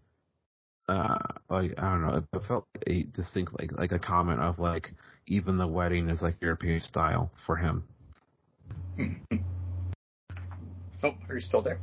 uh 0.89 1.19
like 1.51 1.75
I 1.77 1.91
don't 1.91 2.01
know, 2.01 2.23
it 2.33 2.45
felt 2.47 2.65
a 2.87 3.03
distinct 3.03 3.53
like 3.59 3.71
like 3.73 3.91
a 3.91 3.99
comment 3.99 4.39
of 4.39 4.57
like 4.57 4.91
even 5.27 5.59
the 5.59 5.67
wedding 5.67 6.09
is 6.09 6.23
like 6.23 6.41
European 6.41 6.81
style 6.81 7.29
for 7.45 7.57
him. 7.57 7.83
oh, 11.03 11.13
are 11.29 11.35
you 11.35 11.39
still 11.39 11.61
there? 11.61 11.77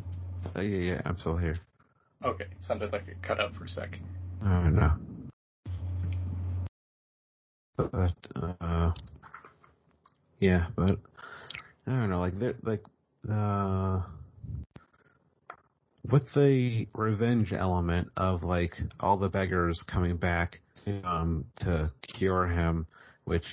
Uh, 0.57 0.61
yeah, 0.61 0.95
yeah, 0.95 1.03
I'm 1.05 1.16
still 1.18 1.37
here. 1.37 1.57
Okay, 2.25 2.47
it 2.47 2.64
sounded 2.66 2.93
like 2.93 3.07
it 3.07 3.23
cut 3.23 3.39
out 3.39 3.55
for 3.55 3.66
a 3.66 3.68
sec. 3.68 4.01
Oh 4.45 4.68
no. 4.70 4.91
But 7.77 8.14
uh, 8.61 8.91
yeah, 10.41 10.66
but 10.75 10.99
I 11.87 12.01
don't 12.01 12.11
know, 12.11 12.18
like 12.18 12.37
they're 12.41 12.57
like 12.64 12.83
uh 13.31 14.01
with 16.11 16.32
the 16.34 16.88
revenge 16.94 17.53
element 17.53 18.09
of 18.16 18.42
like 18.42 18.74
all 19.00 19.16
the 19.16 19.28
beggars 19.28 19.84
coming 19.86 20.16
back 20.16 20.61
um 21.05 21.44
to 21.61 21.92
cure 22.14 22.46
him, 22.46 22.86
which 23.24 23.44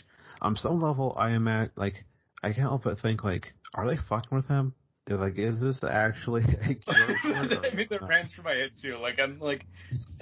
on 0.41 0.55
some 0.55 0.79
level 0.79 1.15
I 1.17 1.31
am 1.31 1.47
at 1.47 1.71
like 1.77 2.05
I 2.41 2.47
can't 2.47 2.69
help 2.69 2.83
but 2.83 2.99
think 2.99 3.23
like, 3.23 3.53
are 3.73 3.87
they 3.87 3.97
fucking 3.97 4.35
with 4.35 4.47
him? 4.47 4.73
They're 5.05 5.17
like, 5.17 5.37
is 5.37 5.59
this 5.59 5.79
actually 5.83 6.43
a 6.61 6.75
cure? 6.75 7.17
I 7.23 7.73
mean, 7.75 7.87
that 7.89 8.07
ran 8.07 8.27
through 8.27 8.43
my 8.43 8.53
head 8.53 8.71
too. 8.81 8.97
Like, 8.97 9.19
I'm 9.19 9.39
like, 9.39 9.65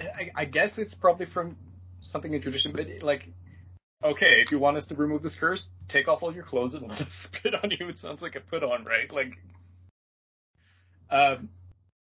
I, 0.00 0.30
I 0.34 0.44
guess 0.44 0.72
it's 0.78 0.94
probably 0.94 1.26
from 1.26 1.56
something 2.00 2.32
in 2.32 2.40
tradition, 2.40 2.72
but 2.72 2.82
it, 2.82 3.02
like, 3.02 3.28
okay, 4.02 4.40
if 4.40 4.50
you 4.50 4.58
want 4.58 4.76
us 4.76 4.86
to 4.86 4.94
remove 4.94 5.22
this 5.22 5.36
curse, 5.38 5.68
take 5.88 6.08
off 6.08 6.22
all 6.22 6.34
your 6.34 6.44
clothes 6.44 6.74
and 6.74 6.88
let 6.88 7.00
us 7.00 7.08
spit 7.24 7.54
on 7.54 7.70
you. 7.70 7.88
It 7.88 7.98
sounds 7.98 8.22
like 8.22 8.34
a 8.34 8.40
put 8.40 8.62
on, 8.62 8.84
right? 8.84 9.12
Like, 9.12 9.34
um, 11.10 11.50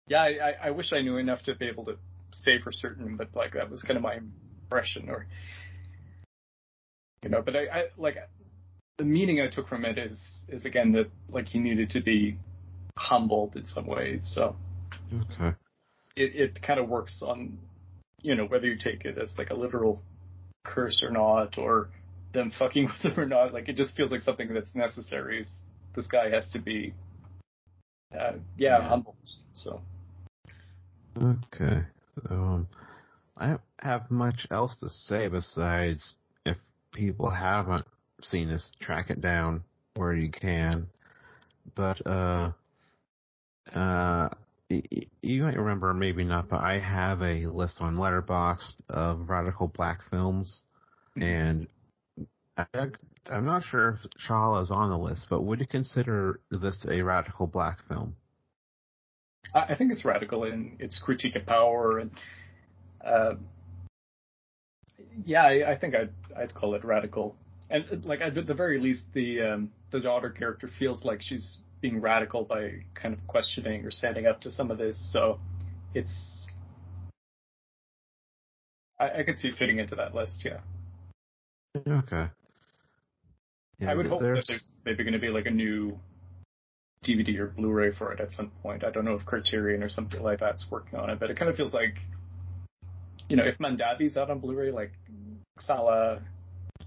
yeah, 0.07 0.21
I, 0.21 0.69
I 0.69 0.71
wish 0.71 0.93
I 0.93 1.01
knew 1.01 1.17
enough 1.17 1.43
to 1.45 1.55
be 1.55 1.67
able 1.67 1.85
to 1.87 1.97
say 2.31 2.59
for 2.63 2.73
certain, 2.73 3.17
but 3.17 3.29
like 3.35 3.55
that 3.55 3.71
was 3.71 3.83
kind 3.83 3.97
of 3.97 4.03
my 4.03 4.19
impression, 4.65 5.09
or 5.09 5.27
you 7.23 7.31
know. 7.31 7.43
But 7.43 7.57
I, 7.57 7.61
I 7.61 7.85
like 7.97 8.17
the 8.99 9.05
meaning 9.05 9.41
I 9.41 9.49
took 9.49 9.69
from 9.69 9.85
it 9.85 9.99
is 9.99 10.21
is 10.49 10.67
again 10.67 10.93
that 10.93 11.11
like 11.31 11.49
he 11.49 11.59
needed 11.59 11.91
to 11.91 12.03
be 12.03 12.37
humbled 12.97 13.57
in 13.57 13.67
some 13.67 13.87
ways. 13.87 14.21
So 14.35 14.57
okay, 15.13 15.57
it 16.17 16.35
it 16.35 16.63
kind 16.63 16.79
of 16.79 16.89
works 16.89 17.23
on 17.25 17.59
you 18.21 18.35
know 18.35 18.45
whether 18.45 18.67
you 18.67 18.77
take 18.77 19.05
it 19.07 19.17
as 19.17 19.31
like 19.39 19.51
a 19.51 19.55
literal 19.55 20.03
curse 20.65 21.03
or 21.03 21.11
not, 21.11 21.57
or 21.57 21.89
them 22.35 22.53
fucking 22.59 22.91
with 23.05 23.13
him 23.13 23.21
or 23.21 23.27
not. 23.27 23.55
Like 23.55 23.71
it 23.71 23.77
just 23.77 23.97
feels 23.97 24.11
like 24.11 24.21
something 24.21 24.53
that's 24.53 24.75
necessary. 24.75 25.47
This 25.97 26.07
guy 26.09 26.29
has 26.29 26.51
to 26.51 26.59
be 26.59 26.93
uh, 28.13 28.33
yeah, 28.59 28.79
yeah, 28.79 28.89
humble. 28.89 29.17
So. 29.55 29.81
Okay. 31.17 31.83
Um, 32.31 32.69
I 33.37 33.49
don't 33.49 33.61
have 33.81 34.11
much 34.11 34.47
else 34.51 34.75
to 34.81 34.89
say 34.89 35.29
besides 35.29 36.15
if 36.45 36.57
people 36.93 37.31
haven't 37.31 37.87
seen 38.23 38.49
this, 38.49 38.71
track 38.81 39.11
it 39.11 39.21
down 39.21 39.63
where 39.97 40.15
you 40.15 40.31
can. 40.31 40.89
But 41.75 42.07
uh, 42.07 42.53
uh, 43.75 44.29
you 44.69 45.43
might 45.43 45.59
remember, 45.59 45.93
maybe 45.95 46.25
not, 46.25 46.49
but 46.49 46.61
I 46.61 46.79
have 46.79 47.23
a 47.23 47.47
list 47.47 47.81
on 47.81 47.97
Letterboxd 47.97 48.75
of 48.89 49.29
radical 49.29 49.69
black 49.69 50.01
films, 50.11 50.63
and 51.17 51.67
I, 52.57 52.67
I'm 53.31 53.45
not 53.45 53.65
sure 53.65 53.91
if 53.91 54.11
Xala 54.29 54.63
is 54.63 54.71
on 54.71 54.91
the 54.91 54.99
list, 54.99 55.27
but 55.31 55.43
would 55.43 55.61
you 55.61 55.67
consider 55.67 56.41
this 56.51 56.85
a 56.89 57.03
radical 57.03 57.47
black 57.47 57.79
film? 57.89 58.17
I 59.53 59.75
think 59.75 59.93
it's 59.93 60.05
radical 60.05 60.45
in 60.45 60.77
its 60.79 60.99
critique 60.99 61.37
of 61.37 61.47
power, 61.47 61.99
and 61.99 62.11
uh, 63.05 63.35
yeah, 65.25 65.43
I, 65.43 65.73
I, 65.73 65.79
think 65.79 65.95
I'd 65.95 66.13
I'd 66.37 66.55
call 66.55 66.75
it 66.75 66.85
radical. 66.85 67.37
And 67.71 68.05
like 68.05 68.21
at 68.21 68.35
the 68.35 68.55
very 68.55 68.81
least, 68.81 69.03
the 69.13 69.43
um, 69.43 69.71
the 69.91 70.01
daughter 70.01 70.31
character 70.31 70.69
feels 70.79 71.05
like 71.05 71.23
she's 71.23 71.59
being 71.81 72.01
radical 72.01 72.45
by 72.45 72.85
kind 72.95 73.15
of 73.15 73.27
questioning 73.27 73.85
or 73.85 73.91
standing 73.91 74.27
up 74.27 74.41
to 74.43 74.51
some 74.51 74.71
of 74.71 74.79
this. 74.79 74.99
So 75.13 75.39
it's 75.95 76.45
I, 78.99 79.21
I 79.21 79.23
could 79.23 79.39
see 79.39 79.53
fitting 79.57 79.79
into 79.79 79.95
that 79.97 80.15
list. 80.15 80.45
Yeah. 80.45 80.61
Okay. 81.77 82.29
Yeah, 83.79 83.91
I 83.91 83.95
would 83.95 84.07
hope 84.07 84.23
there's... 84.23 84.39
that 84.39 84.45
there's 84.49 84.81
maybe 84.85 85.05
going 85.05 85.15
to 85.15 85.19
be 85.19 85.29
like 85.29 85.47
a 85.47 85.51
new 85.51 85.99
DVD 87.05 87.39
or 87.39 87.47
Blu-ray 87.49 87.93
for 87.93 88.13
it 88.13 88.21
at 88.21 88.33
some 88.33 88.51
point. 88.63 88.85
I 88.85 88.91
don't 88.91 89.05
know 89.05 89.15
if 89.15 89.25
Criterion 89.25 89.83
or 89.83 89.89
something 89.89 90.23
like 90.23 90.41
that's 90.41 90.67
working 90.71 90.99
on 90.99 91.11
it, 91.11 91.21
but 91.21 91.31
it 91.31 91.39
kind 91.39 91.51
of 91.51 91.57
feels 91.57 91.73
like, 91.73 91.99
you 93.29 93.37
know, 93.37 93.45
if 93.45 93.59
Mandabi's 93.59 94.17
out 94.17 94.31
on 94.31 94.39
Blu-ray, 94.39 94.71
like 94.71 94.93
Xala 95.61 96.23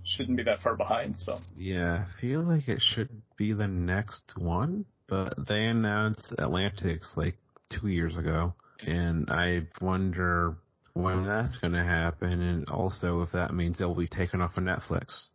shouldn't 0.03 0.37
be 0.37 0.43
that 0.43 0.61
far 0.61 0.75
behind. 0.75 1.17
So 1.17 1.39
yeah, 1.57 2.05
I 2.05 2.21
feel 2.21 2.41
like 2.41 2.67
it 2.67 2.81
should 2.81 3.09
be 3.37 3.53
the 3.53 3.67
next 3.67 4.33
one, 4.37 4.85
but 5.07 5.33
they 5.47 5.65
announced 5.65 6.33
Atlantics 6.39 7.13
like 7.15 7.35
two 7.69 7.87
years 7.87 8.15
ago, 8.15 8.53
and 8.85 9.29
I 9.29 9.67
wonder 9.81 10.57
when 10.93 11.25
that's 11.27 11.55
going 11.57 11.73
to 11.73 11.83
happen, 11.83 12.41
and 12.41 12.69
also 12.69 13.21
if 13.21 13.31
that 13.33 13.53
means 13.53 13.77
they'll 13.77 13.93
be 13.93 14.07
taken 14.07 14.41
off 14.41 14.57
of 14.57 14.63
Netflix. 14.63 15.27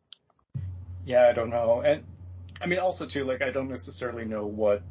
Yeah, 1.05 1.29
I 1.29 1.33
don't 1.33 1.51
know, 1.51 1.83
and 1.85 2.05
I 2.63 2.67
mean, 2.67 2.79
also 2.79 3.07
too, 3.07 3.25
like 3.25 3.43
I 3.43 3.51
don't 3.51 3.69
necessarily 3.69 4.25
know 4.25 4.47
what 4.47 4.83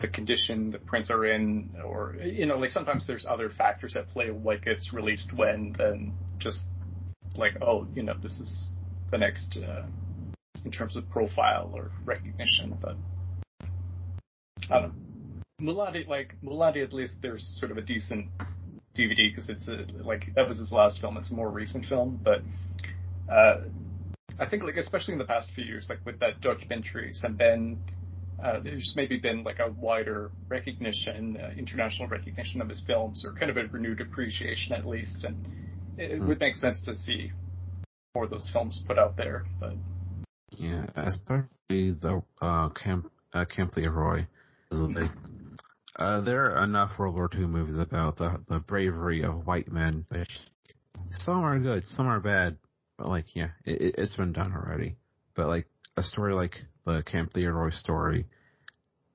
the 0.00 0.08
condition 0.08 0.72
the 0.72 0.78
prints 0.78 1.10
are 1.10 1.24
in, 1.24 1.70
or 1.84 2.16
you 2.22 2.46
know, 2.46 2.58
like 2.58 2.70
sometimes 2.70 3.06
there's 3.06 3.24
other 3.24 3.50
factors 3.50 3.96
at 3.96 4.08
play, 4.10 4.30
like 4.30 4.66
it's 4.66 4.92
released 4.92 5.32
when, 5.34 5.72
than 5.78 6.12
just 6.38 6.68
like 7.36 7.56
oh, 7.62 7.86
you 7.94 8.02
know, 8.02 8.14
this 8.20 8.40
is 8.40 8.70
the 9.10 9.18
next 9.18 9.58
uh, 9.58 9.84
in 10.64 10.70
terms 10.70 10.96
of 10.96 11.08
profile 11.10 11.70
or 11.74 11.92
recognition. 12.04 12.76
But 12.80 12.96
I 14.70 14.80
don't. 14.80 15.06
Moolaadé, 15.60 16.06
like 16.06 16.34
Moolaadé, 16.44 16.82
at 16.84 16.92
least 16.92 17.14
there's 17.22 17.56
sort 17.58 17.70
of 17.70 17.78
a 17.78 17.82
decent 17.82 18.26
DVD 18.94 19.34
because 19.34 19.48
it's 19.48 19.68
a, 19.68 19.86
like 20.02 20.34
that 20.34 20.48
was 20.48 20.58
his 20.58 20.72
last 20.72 21.00
film. 21.00 21.16
It's 21.16 21.30
a 21.30 21.34
more 21.34 21.48
recent 21.48 21.86
film, 21.86 22.20
but 22.22 22.42
uh, 23.32 23.62
I 24.38 24.46
think 24.46 24.62
like 24.62 24.76
especially 24.76 25.12
in 25.12 25.18
the 25.18 25.24
past 25.24 25.50
few 25.54 25.64
years, 25.64 25.86
like 25.88 26.04
with 26.04 26.20
that 26.20 26.40
documentary 26.40 27.12
Sembène, 27.12 27.78
uh, 28.42 28.60
there's 28.60 28.92
maybe 28.96 29.18
been 29.18 29.42
like 29.44 29.58
a 29.60 29.70
wider 29.72 30.30
recognition, 30.48 31.38
uh, 31.38 31.50
international 31.56 32.08
recognition 32.08 32.60
of 32.60 32.68
his 32.68 32.82
films, 32.86 33.24
or 33.24 33.32
kind 33.32 33.50
of 33.50 33.56
a 33.56 33.66
renewed 33.68 34.00
appreciation 34.00 34.74
at 34.74 34.86
least, 34.86 35.24
and 35.24 35.36
it, 35.96 36.12
it 36.12 36.20
would 36.20 36.38
make 36.38 36.56
sense 36.56 36.84
to 36.84 36.94
see 36.94 37.32
more 38.14 38.24
of 38.24 38.30
those 38.30 38.50
films 38.52 38.82
put 38.86 38.98
out 38.98 39.16
there. 39.16 39.46
But 39.58 39.74
yeah, 40.50 40.86
especially 40.96 41.92
the 41.92 42.22
uh, 42.42 42.68
Camp 42.70 43.10
uh, 43.32 43.44
Camp 43.46 43.74
Thiaroye. 43.74 44.26
Like, 44.70 45.10
uh, 45.96 46.20
there 46.20 46.44
are 46.44 46.64
enough 46.64 46.98
World 46.98 47.14
War 47.14 47.30
II 47.34 47.46
movies 47.46 47.78
about 47.78 48.18
the 48.18 48.40
the 48.48 48.58
bravery 48.58 49.22
of 49.22 49.46
white 49.46 49.72
men. 49.72 50.04
Some 51.10 51.42
are 51.42 51.58
good, 51.58 51.84
some 51.84 52.06
are 52.06 52.20
bad, 52.20 52.58
but 52.98 53.08
like 53.08 53.34
yeah, 53.34 53.48
it, 53.64 53.94
it's 53.98 54.16
been 54.16 54.32
done 54.32 54.52
already. 54.52 54.96
But 55.34 55.48
like 55.48 55.66
a 55.96 56.02
story 56.02 56.34
like 56.34 56.56
the 56.84 57.02
Camp 57.02 57.32
Thiaroye 57.32 57.72
story 57.72 58.26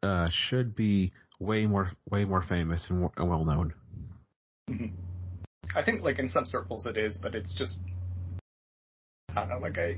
uh, 0.03 0.29
should 0.31 0.75
be 0.75 1.13
way 1.39 1.65
more 1.65 1.91
way 2.09 2.25
more 2.25 2.43
famous 2.43 2.81
and, 2.89 2.99
more, 2.99 3.11
and 3.17 3.29
well 3.29 3.45
known. 3.45 3.73
Mm-hmm. 4.69 4.95
I 5.75 5.83
think 5.83 6.03
like 6.03 6.19
in 6.19 6.29
some 6.29 6.45
circles 6.45 6.85
it 6.85 6.97
is, 6.97 7.19
but 7.21 7.35
it's 7.35 7.55
just 7.55 7.79
I 9.35 9.41
don't 9.41 9.49
know, 9.49 9.59
like 9.59 9.77
I 9.77 9.97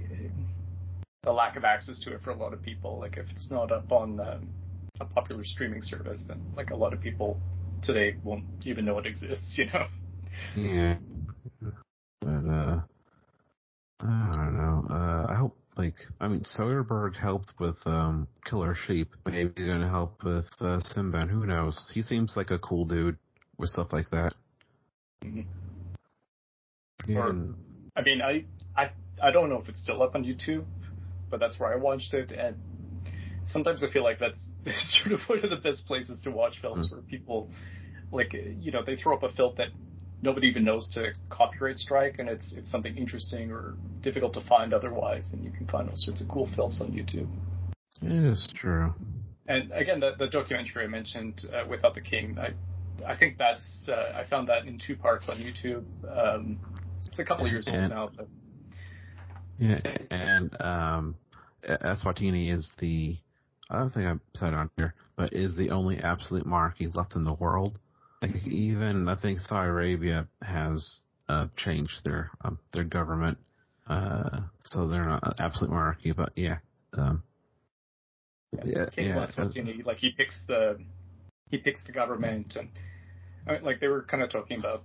the 1.24 1.32
lack 1.32 1.56
of 1.56 1.64
access 1.64 2.00
to 2.02 2.14
it 2.14 2.22
for 2.22 2.32
a 2.32 2.36
lot 2.36 2.54
of 2.54 2.62
people. 2.62 3.00
Like 3.00 3.18
if 3.18 3.30
it's 3.32 3.50
not 3.50 3.72
up 3.72 3.92
on 3.92 4.20
um, 4.20 4.50
a 5.00 5.06
popular 5.06 5.44
streaming 5.44 5.82
service, 5.82 6.24
then 6.28 6.42
like 6.56 6.70
a 6.70 6.76
lot 6.76 6.94
of 6.94 7.02
people 7.02 7.40
today 7.82 8.16
won't 8.24 8.46
even 8.66 8.86
know 8.86 8.98
it 9.00 9.06
exists. 9.06 9.58
You 9.58 9.66
know. 9.66 9.86
Yeah. 10.56 10.96
But 12.22 12.52
uh, 12.52 12.80
I 14.04 14.36
don't 14.36 14.58
know. 14.58 14.86
Uh, 14.90 15.26
I 15.30 15.36
hope 15.36 15.58
like 15.78 15.96
I 16.20 16.28
mean 16.28 16.42
Soderbergh 16.42 17.16
helped 17.16 17.54
with 17.60 17.78
um 17.86 18.28
Killer 18.46 18.76
Sheep. 18.76 19.10
Maybe 19.26 19.52
he's 19.56 19.66
gonna 19.66 19.90
help 19.90 20.24
with 20.24 20.48
uh, 20.60 20.80
Sembène. 20.96 21.30
Who 21.30 21.46
knows? 21.46 21.90
He 21.94 22.04
seems 22.04 22.36
like 22.36 22.52
a 22.52 22.60
cool 22.60 22.86
dude 22.86 23.18
with 23.58 23.70
stuff 23.70 23.94
like 23.94 24.10
that. 24.12 24.34
Mm-hmm. 25.24 27.18
Or, 27.18 27.56
I 27.96 28.02
mean, 28.02 28.22
I 28.22 28.46
I 28.76 28.92
I 29.22 29.32
don't 29.32 29.50
know 29.50 29.60
if 29.62 29.70
it's 29.70 29.82
still 29.82 30.02
up 30.04 30.16
on 30.16 30.24
YouTube, 30.24 30.66
but 31.30 31.40
that's 31.40 31.60
where 31.60 31.74
I 31.74 31.78
watched 31.78 32.14
it, 32.14 32.32
and 32.32 32.58
sometimes 33.46 33.84
I 33.84 33.92
feel 33.92 34.04
like 34.04 34.20
that's, 34.20 34.40
sort 35.02 35.14
of 35.14 35.22
one 35.28 35.40
of 35.40 35.50
the 35.50 35.58
best 35.58 35.86
places 35.86 36.20
to 36.24 36.32
watch 36.32 36.60
films 36.62 36.88
mm-hmm. 36.88 36.96
where 36.96 37.04
people 37.04 37.50
like 38.12 38.34
you 38.34 38.72
know 38.72 38.84
they 38.86 38.96
throw 38.96 39.16
up 39.16 39.24
a 39.24 39.30
film 39.30 39.54
that 39.58 39.70
nobody 40.24 40.48
even 40.48 40.64
knows 40.64 40.90
to 40.94 41.14
copyright 41.30 41.78
strike, 41.78 42.18
and 42.18 42.30
it's 42.30 42.52
it's 42.54 42.72
something 42.72 42.98
interesting 42.98 43.52
or 43.52 43.76
difficult 44.02 44.34
to 44.34 44.42
find 44.42 44.74
otherwise, 44.74 45.26
and 45.34 45.44
you 45.44 45.52
can 45.52 45.68
find 45.68 45.90
all 45.90 45.96
sorts 45.96 46.22
of 46.22 46.28
cool 46.28 46.50
films 46.56 46.82
on 46.82 46.92
YouTube. 46.92 47.28
It 48.02 48.12
is 48.12 48.48
true. 48.56 48.94
And 49.48 49.72
again, 49.74 50.00
the, 50.00 50.14
the 50.18 50.28
documentary 50.28 50.86
I 50.86 50.88
mentioned, 50.88 51.42
uh, 51.54 51.68
Without 51.68 51.94
the 51.94 52.02
King, 52.02 52.38
I 52.40 52.54
I 53.06 53.16
think 53.16 53.38
that's 53.38 53.66
uh, 53.88 54.14
I 54.16 54.24
found 54.24 54.48
that 54.48 54.66
in 54.66 54.80
two 54.80 54.96
parts 54.96 55.30
on 55.30 55.38
YouTube. 55.38 55.84
Um, 56.10 56.60
it's 57.06 57.20
a 57.20 57.26
couple 57.26 57.46
of 57.46 57.52
years 57.52 57.68
and, 57.68 57.76
old 57.76 57.90
now, 57.92 58.10
but 58.16 58.28
yeah, 59.58 59.82
and 60.10 60.62
um, 60.62 61.16
Eswatini 61.68 62.52
is 62.52 62.72
the 62.80 63.18
I 63.70 63.80
don't 63.80 63.90
think 63.90 64.06
I 64.06 64.40
said 64.40 64.54
on 64.54 64.70
here, 64.78 64.94
but 65.16 65.34
is 65.34 65.56
the 65.56 65.72
only 65.72 65.98
absolute 65.98 66.46
monarchy 66.46 66.88
left 66.88 67.16
in 67.16 67.24
the 67.24 67.34
world. 67.34 67.80
Like 68.24 68.48
even 68.48 69.10
I 69.10 69.16
think 69.16 69.40
Saudi 69.40 69.68
Arabia 69.68 70.28
has 70.42 71.02
uh, 71.28 71.48
changed 71.58 72.06
their 72.06 72.32
um, 72.42 72.58
their 72.72 72.86
government, 72.86 73.38
uh, 73.88 74.40
so 74.64 74.88
they're 74.88 75.06
not 75.06 75.28
an 75.28 75.34
absolute 75.40 75.72
monarchy. 75.72 76.14
But 76.14 76.32
yeah, 76.36 76.60
um, 76.94 77.22
yeah, 78.66 78.86
King 78.96 79.08
yeah, 79.08 79.26
like 79.86 79.98
he 79.98 80.12
picks 80.12 80.40
the 80.48 80.80
he 81.52 81.58
picks 81.58 81.84
the 81.84 81.92
government, 81.92 82.56
and 82.56 82.70
I 83.46 83.54
mean, 83.54 83.64
like 83.64 83.82
they 83.82 83.88
were 83.88 84.04
kind 84.04 84.24
of 84.24 84.30
talking 84.30 84.58
about 84.58 84.84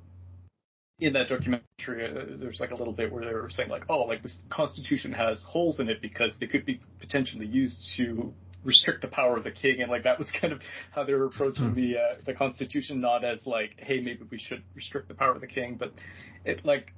in 0.98 1.12
that 1.12 1.28
documentary, 1.28 1.62
uh, 2.10 2.36
there's 2.40 2.58
like 2.58 2.72
a 2.72 2.74
little 2.74 2.92
bit 2.92 3.12
where 3.12 3.24
they 3.24 3.32
were 3.32 3.50
saying 3.50 3.68
like, 3.68 3.84
oh, 3.88 4.00
like 4.00 4.22
this 4.22 4.36
constitution 4.50 5.12
has 5.12 5.40
holes 5.46 5.78
in 5.78 5.88
it 5.88 6.02
because 6.02 6.32
they 6.40 6.46
could 6.48 6.66
be 6.66 6.80
potentially 6.98 7.46
used 7.46 7.92
to 7.96 8.34
restrict 8.64 9.02
the 9.02 9.08
power 9.08 9.36
of 9.36 9.44
the 9.44 9.50
king, 9.50 9.80
and 9.80 9.90
like 9.90 10.04
that 10.04 10.18
was 10.18 10.30
kind 10.40 10.52
of 10.52 10.60
how 10.92 11.04
they 11.04 11.14
were 11.14 11.26
approaching 11.26 11.74
the 11.74 11.96
uh, 11.96 12.14
the 12.26 12.34
constitution, 12.34 13.00
not 13.00 13.24
as 13.24 13.46
like, 13.46 13.70
hey, 13.78 14.00
maybe 14.00 14.20
we 14.30 14.38
should 14.38 14.62
restrict 14.74 15.08
the 15.08 15.14
power 15.14 15.34
of 15.34 15.40
the 15.40 15.46
king, 15.46 15.76
but 15.78 15.92
it 16.44 16.64
like, 16.64 16.92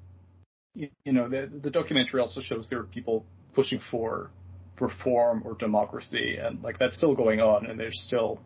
you, 0.74 0.88
you 1.04 1.12
know, 1.12 1.28
the 1.28 1.50
the 1.62 1.70
documentary 1.70 2.20
also 2.20 2.40
shows 2.40 2.68
there 2.68 2.80
are 2.80 2.84
people 2.84 3.24
pushing 3.54 3.80
for 3.90 4.30
reform 4.80 5.42
or 5.44 5.54
democracy, 5.54 6.36
and 6.36 6.62
like 6.62 6.78
that's 6.78 6.96
still 6.96 7.14
going 7.14 7.40
on, 7.40 7.66
and 7.66 7.78
there's 7.78 8.00
still 8.00 8.40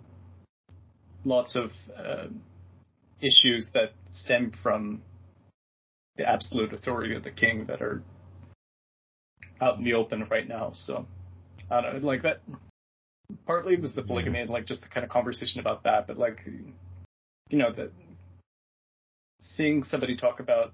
lots 1.24 1.56
of 1.56 1.70
uh, 1.96 2.26
issues 3.20 3.70
that 3.74 3.92
stem 4.12 4.52
from 4.62 5.02
the 6.16 6.28
absolute 6.28 6.72
authority 6.72 7.14
of 7.14 7.24
the 7.24 7.30
king 7.30 7.66
that 7.66 7.82
are 7.82 8.02
out 9.60 9.78
in 9.78 9.84
the 9.84 9.94
open 9.94 10.26
right 10.30 10.48
now. 10.48 10.70
So 10.72 11.06
I 11.70 11.80
don't 11.80 12.02
know, 12.02 12.06
like 12.06 12.22
that. 12.22 12.40
Partly 13.46 13.74
it 13.74 13.80
was 13.80 13.94
the 13.94 14.02
polygamy 14.02 14.40
and 14.40 14.50
like 14.50 14.66
just 14.66 14.82
the 14.82 14.88
kind 14.88 15.04
of 15.04 15.10
conversation 15.10 15.60
about 15.60 15.84
that, 15.84 16.06
but 16.06 16.18
like 16.18 16.40
you 17.50 17.58
know 17.58 17.72
that 17.72 17.92
seeing 19.40 19.84
somebody 19.84 20.16
talk 20.16 20.40
about 20.40 20.72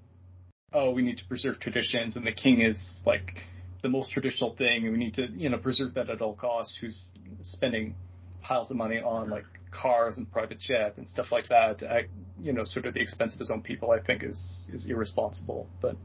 oh 0.73 0.91
we 0.91 1.03
need 1.03 1.19
to 1.19 1.25
preserve 1.27 1.59
traditions 1.59 2.17
and 2.17 2.27
the 2.27 2.33
king 2.33 2.61
is 2.61 2.79
like 3.05 3.35
the 3.83 3.89
most 3.89 4.13
traditional 4.13 4.55
thing 4.55 4.85
and 4.85 4.93
we 4.93 4.99
need 4.99 5.15
to 5.15 5.27
you 5.33 5.49
know 5.49 5.59
preserve 5.59 5.95
that 5.95 6.09
at 6.09 6.21
all 6.21 6.35
costs 6.35 6.79
who's 6.81 7.03
spending 7.43 7.95
piles 8.43 8.71
of 8.71 8.77
money 8.77 8.99
on 8.99 9.29
like 9.29 9.45
cars 9.71 10.19
and 10.19 10.31
private 10.31 10.59
jet 10.59 10.95
and 10.97 11.09
stuff 11.09 11.27
like 11.31 11.49
that 11.49 11.83
at 11.83 12.05
you 12.41 12.53
know 12.53 12.65
sort 12.65 12.87
of 12.87 12.95
the 12.95 13.01
expense 13.01 13.33
of 13.33 13.39
his 13.39 13.51
own 13.51 13.63
people, 13.63 13.91
I 13.91 14.01
think 14.01 14.23
is 14.23 14.39
is 14.73 14.87
irresponsible. 14.87 15.69
But 15.81 15.97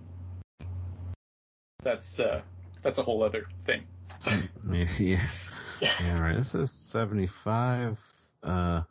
that's 1.83 2.19
uh, 2.19 2.41
that's 2.83 2.97
a 2.97 3.03
whole 3.03 3.23
other 3.23 3.45
thing. 3.65 3.83
yeah. 4.99 5.27
Yeah, 5.82 6.19
right. 6.19 6.38
This 6.38 6.53
is 6.55 6.71
seventy 6.91 7.30
five. 7.43 7.97
Uh, 8.43 8.82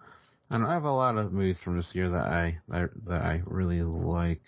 and 0.51 0.65
I 0.67 0.73
have 0.75 0.85
a 0.85 0.93
lot 0.93 1.17
of 1.17 1.33
movies 1.33 1.59
from 1.63 1.77
this 1.77 1.89
year 1.93 2.11
that 2.11 2.27
I 2.27 2.59
that, 2.69 2.91
that 3.07 3.23
I 3.23 3.43
really 3.47 3.83
like. 3.83 4.43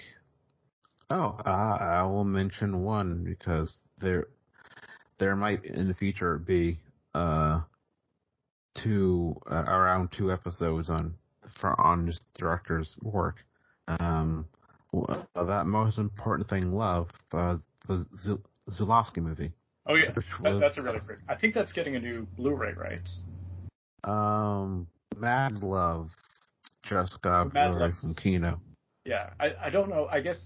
Oh, 1.11 1.39
uh, 1.47 1.79
I 1.81 2.03
will 2.03 2.25
mention 2.25 2.83
one 2.83 3.25
because 3.25 3.79
there 3.99 4.27
there 5.19 5.37
might 5.37 5.65
in 5.65 5.89
the 5.89 5.95
future 5.95 6.39
be 6.39 6.79
uh 7.15 7.61
two 8.75 9.37
uh, 9.51 9.65
around 9.67 10.13
two 10.13 10.33
episodes 10.33 10.91
on 10.91 11.15
for 11.59 11.81
on 11.81 12.07
this 12.07 12.21
director's 12.37 12.95
work. 13.03 13.37
Um, 14.01 14.47
uh, 14.95 15.45
that 15.45 15.67
most 15.67 15.99
important 15.99 16.49
thing, 16.49 16.73
love, 16.73 17.09
uh, 17.33 17.57
the 17.87 18.07
Z- 18.23 18.39
Zulawski 18.71 19.19
movie. 19.19 19.53
Oh 19.89 19.95
yeah, 19.95 20.13
that, 20.43 20.59
that's 20.59 20.79
a 20.79 20.83
really 20.83 20.99
great. 20.99 21.19
I 21.29 21.37
think 21.37 21.55
that's 21.55 21.73
getting 21.73 21.95
a 21.95 22.01
new 22.01 22.27
Blu-ray, 22.37 22.75
right? 22.75 23.09
Um, 24.05 24.89
Mad 25.17 25.63
Love 25.63 26.11
just 26.85 27.21
got 27.23 27.53
Blu-ray 27.53 27.93
from 28.01 28.15
Kino. 28.15 28.61
Yeah, 29.05 29.31
I 29.39 29.67
I 29.67 29.71
don't 29.71 29.89
know. 29.89 30.09
I 30.11 30.21
guess 30.21 30.39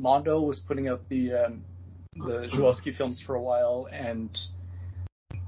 Mondo 0.00 0.40
was 0.40 0.60
putting 0.60 0.88
out 0.88 1.08
the 1.08 1.32
um, 1.32 1.64
the 2.14 2.48
Zulawski 2.52 2.96
films 2.96 3.20
for 3.26 3.34
a 3.34 3.42
while, 3.42 3.88
and 3.92 4.30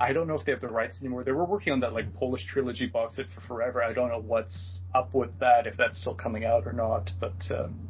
I 0.01 0.13
don't 0.13 0.27
know 0.27 0.35
if 0.35 0.45
they 0.45 0.53
have 0.53 0.61
the 0.61 0.69
rights 0.69 0.99
anymore. 1.01 1.23
They 1.23 1.33
were 1.33 1.45
working 1.45 1.73
on 1.73 1.81
that 1.81 1.93
like 1.93 2.13
Polish 2.15 2.45
trilogy 2.47 2.87
box 2.87 3.17
set 3.17 3.27
for 3.33 3.41
forever. 3.43 3.83
I 3.83 3.93
don't 3.93 4.09
know 4.09 4.21
what's 4.21 4.81
up 4.95 5.15
with 5.15 5.31
that, 5.39 5.69
if 5.69 5.77
that's 5.77 6.01
still 6.01 6.17
coming 6.17 6.45
out 6.45 6.67
or 6.67 6.73
not. 6.73 7.11
But 7.21 7.41
um, 7.57 7.89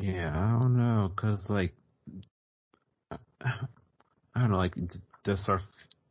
yeah, 0.00 0.30
I 0.30 0.58
don't 0.60 0.76
know, 0.76 1.10
cause 1.16 1.46
like 1.48 1.74
I 4.36 4.40
don't 4.40 4.50
know, 4.50 4.58
like 4.58 4.74
this 5.24 5.46
our 5.48 5.60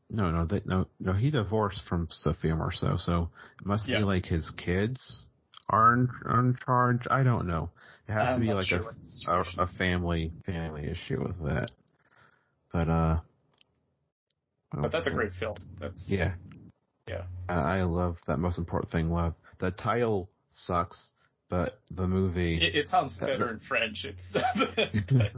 no 0.09 0.31
no 0.31 0.45
they, 0.45 0.61
no 0.65 0.87
no 0.99 1.13
he 1.13 1.29
divorced 1.29 1.83
from 1.87 2.07
Sophie 2.09 2.51
Marceau, 2.53 2.97
so 2.97 3.29
it 3.59 3.65
must 3.67 3.87
yeah. 3.87 3.99
be 3.99 4.03
like 4.03 4.25
his 4.25 4.49
kids 4.57 5.27
are 5.69 5.93
in, 5.93 6.09
are 6.25 6.39
in 6.39 6.57
charge. 6.65 7.01
I 7.09 7.21
don't 7.21 7.45
know. 7.47 7.69
It 8.07 8.13
has 8.13 8.29
I'm 8.29 8.39
to 8.39 8.47
be 8.47 8.51
like 8.53 8.65
sure 8.65 8.95
a, 9.27 9.31
a 9.31 9.63
a 9.63 9.67
family 9.77 10.31
family 10.47 10.87
issue 10.89 11.21
with 11.21 11.39
that. 11.47 11.69
But 12.73 12.89
uh 12.89 13.19
but 14.71 14.91
that's 14.91 15.05
a 15.05 15.11
great 15.11 15.33
film. 15.33 15.57
That's 15.79 16.03
yeah. 16.07 16.33
Yeah. 17.07 17.25
I 17.47 17.83
love 17.83 18.17
that 18.25 18.37
most 18.37 18.57
important 18.57 18.91
thing. 18.91 19.11
Love 19.11 19.35
the 19.59 19.69
title 19.69 20.31
sucks, 20.51 21.11
but 21.47 21.79
the 21.91 22.07
movie. 22.07 22.57
It, 22.57 22.75
it 22.75 22.87
sounds 22.87 23.15
better 23.17 23.51
in 23.51 23.59
French. 23.59 24.03
It's. 24.03 24.25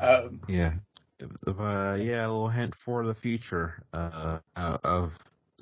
um, 0.00 0.40
yeah. 0.48 0.72
Uh, 1.20 1.94
yeah, 1.94 2.26
a 2.26 2.28
little 2.28 2.48
hint 2.48 2.74
for 2.84 3.06
the 3.06 3.14
future 3.14 3.82
uh, 3.94 4.38
of 4.54 5.12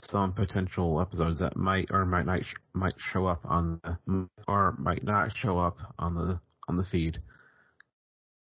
some 0.03 0.33
potential 0.33 1.01
episodes 1.01 1.39
that 1.39 1.57
might 1.57 1.89
or 1.91 2.05
might 2.05 2.27
not 2.27 2.43
sh- 2.43 2.55
might 2.73 2.95
show 3.13 3.27
up 3.27 3.41
on 3.45 3.81
the, 3.85 4.29
or 4.49 4.75
might 4.79 5.05
not 5.05 5.31
show 5.37 5.59
up 5.59 5.77
on 5.99 6.15
the 6.15 6.41
on 6.69 6.77
the 6.77 6.85
feed. 6.85 7.19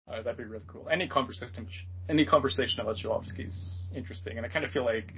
Uh, 0.08 0.22
that'd 0.22 0.38
be 0.38 0.44
really 0.44 0.64
cool. 0.68 0.88
Any 0.92 1.08
conversation, 1.08 1.68
any 2.10 2.26
conversation 2.26 2.82
about 2.82 2.98
Zulawski 2.98 3.48
is 3.48 3.86
interesting, 3.96 4.38
and 4.38 4.46
I 4.46 4.50
kind 4.50 4.66
of 4.66 4.72
feel 4.72 4.84
like 4.84 5.14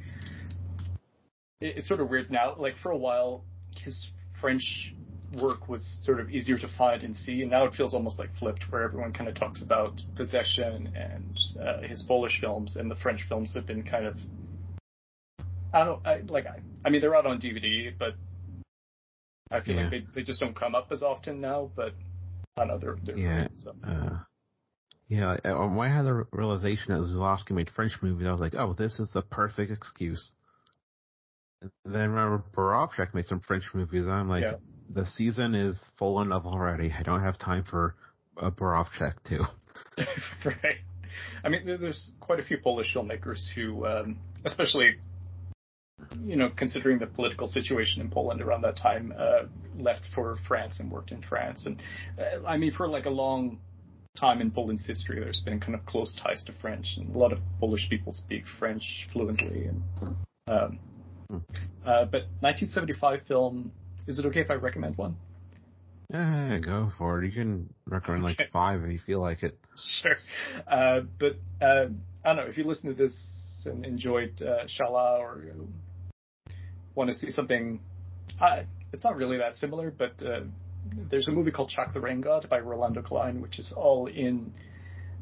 it, 1.62 1.78
it's 1.78 1.88
sort 1.88 2.02
of 2.02 2.10
weird 2.10 2.30
now. 2.30 2.56
Like 2.58 2.76
for 2.78 2.92
a 2.92 2.98
while, 2.98 3.46
his 3.78 4.12
French 4.42 4.94
work 5.34 5.68
was 5.68 5.84
sort 6.06 6.20
of 6.20 6.30
easier 6.30 6.58
to 6.58 6.68
find 6.68 7.04
and 7.04 7.16
see, 7.16 7.42
and 7.42 7.52
now 7.52 7.66
it 7.66 7.74
feels 7.74 7.94
almost 7.94 8.20
like 8.20 8.34
flipped, 8.36 8.72
where 8.72 8.84
everyone 8.84 9.14
kind 9.14 9.30
of 9.30 9.36
talks 9.36 9.62
about 9.62 10.02
Possession 10.16 10.94
and 10.96 11.40
uh, 11.62 11.82
his 11.82 12.04
Polish 12.04 12.40
films, 12.40 12.76
and 12.76 12.90
the 12.90 12.96
French 12.96 13.24
films 13.28 13.54
have 13.56 13.68
been 13.68 13.84
kind 13.84 14.06
of 14.06 14.18
I 15.76 15.84
don't 15.84 16.08
I, 16.08 16.22
like. 16.28 16.46
I, 16.48 16.60
I 16.86 16.90
mean, 16.90 17.02
they're 17.02 17.16
out 17.16 17.26
on 17.26 17.40
DVD, 17.40 17.92
but 17.98 18.16
I 19.52 19.60
feel 19.60 19.76
yeah. 19.76 19.82
like 19.82 19.92
they, 19.92 20.06
they 20.16 20.24
just 20.24 20.40
don't 20.40 20.56
come 20.56 20.74
up 20.74 20.88
as 20.92 21.04
often 21.04 21.42
now. 21.42 21.70
But 21.76 21.94
I 22.58 22.66
know 22.66 22.78
they're, 22.78 22.98
they're 23.04 23.18
yeah. 23.18 23.40
Great, 23.40 23.56
so. 23.56 23.76
uh, 23.86 24.18
yeah, 25.10 25.36
when 25.44 25.92
I 25.92 25.94
had 25.94 26.06
the 26.06 26.26
realization 26.32 26.94
that 26.94 27.02
Zulawski 27.02 27.52
made 27.52 27.70
French 27.70 27.94
movies, 28.02 28.26
I 28.26 28.32
was 28.32 28.42
like, 28.42 28.56
oh, 28.56 28.74
this 28.74 29.00
is 29.00 29.12
the 29.14 29.22
perfect 29.22 29.72
excuse. 29.72 30.32
And 31.62 31.72
then 31.86 32.10
remember 32.10 32.44
Borowczyk 32.56 33.14
made 33.14 33.28
some 33.28 33.42
French 33.42 33.66
movies. 33.74 34.08
I'm 34.08 34.30
like, 34.30 34.44
yeah. 34.44 34.56
The 34.94 35.06
season 35.06 35.56
is 35.56 35.78
full 35.98 36.22
enough 36.22 36.46
already. 36.46 36.92
I 36.98 37.04
don't 37.04 37.22
have 37.22 37.38
time 37.38 37.64
for 37.64 37.96
a 38.38 38.52
Borowczyk 38.52 39.16
too. 39.28 39.44
right. 40.46 40.78
I 41.44 41.50
mean, 41.50 41.66
there's 41.66 42.14
quite 42.20 42.40
a 42.40 42.44
few 42.44 42.58
Polish 42.58 42.94
filmmakers 42.94 43.48
who, 43.54 43.86
um, 43.86 44.18
especially 44.44 44.96
you 46.24 46.36
know, 46.36 46.50
considering 46.56 47.00
the 47.00 47.08
political 47.08 47.48
situation 47.48 48.02
in 48.02 48.10
Poland 48.10 48.42
around 48.42 48.62
that 48.64 48.78
time, 48.78 49.14
uh, 49.18 49.44
left 49.78 50.02
for 50.14 50.38
France 50.48 50.80
and 50.80 50.92
worked 50.92 51.12
in 51.12 51.22
France. 51.22 51.66
And 51.66 51.82
uh, 52.20 52.46
I 52.46 52.58
mean, 52.58 52.72
for 52.72 52.88
like 52.88 53.06
a 53.06 53.10
long 53.10 53.60
time 54.18 54.42
in 54.42 54.52
Poland's 54.52 54.86
history, 54.86 55.20
there's 55.20 55.42
been 55.42 55.60
kind 55.60 55.76
of 55.76 55.86
close 55.86 56.16
ties 56.16 56.44
to 56.46 56.54
French, 56.54 56.96
and 56.98 57.16
a 57.16 57.18
lot 57.18 57.32
of 57.32 57.40
Polish 57.60 57.90
people 57.90 58.12
speak 58.12 58.44
French 58.60 59.08
fluently. 59.12 59.68
And 59.68 59.84
um, 60.48 60.80
uh, 61.86 62.06
but 62.06 62.28
1975 62.42 63.22
film. 63.28 63.72
Is 64.08 64.20
it 64.20 64.26
okay 64.28 64.42
if 64.42 64.52
I 64.52 64.56
recommend 64.56 64.98
one? 64.98 65.16
Yeah, 66.12 66.60
go 66.60 66.92
for 66.98 67.24
it. 67.24 67.28
You 67.28 67.32
can 67.32 67.74
recommend 67.88 68.24
like 68.24 68.40
okay. 68.40 68.50
five 68.54 68.84
if 68.84 68.92
you 68.92 69.00
feel 69.00 69.22
like 69.22 69.44
it. 69.44 69.58
Sure. 69.76 70.18
Uh, 70.68 71.02
but 71.20 71.38
uh, 71.62 71.88
I 72.24 72.28
don't 72.30 72.36
know 72.38 72.44
if 72.44 72.58
you 72.58 72.64
listen 72.66 72.96
to 72.96 72.96
this 72.96 73.14
and 73.66 73.86
enjoyed 73.86 74.42
uh, 74.42 74.66
Xala 74.68 75.20
or 75.20 75.44
want 76.94 77.10
to 77.10 77.16
see 77.16 77.32
something. 77.32 77.80
Uh, 78.40 78.64
it's 78.94 79.04
not 79.04 79.16
really 79.16 79.38
that 79.38 79.56
similar, 79.58 79.92
but 79.92 80.14
uh, 80.26 80.42
there's 81.10 81.28
a 81.28 81.32
movie 81.32 81.52
called 81.52 81.70
Chac 81.70 81.94
the 81.94 82.00
Rain 82.00 82.22
God 82.22 82.48
by 82.50 82.60
Rolando 82.60 83.02
Klein, 83.02 83.42
which 83.42 83.60
is 83.60 83.74
all 83.76 84.08
in 84.08 84.54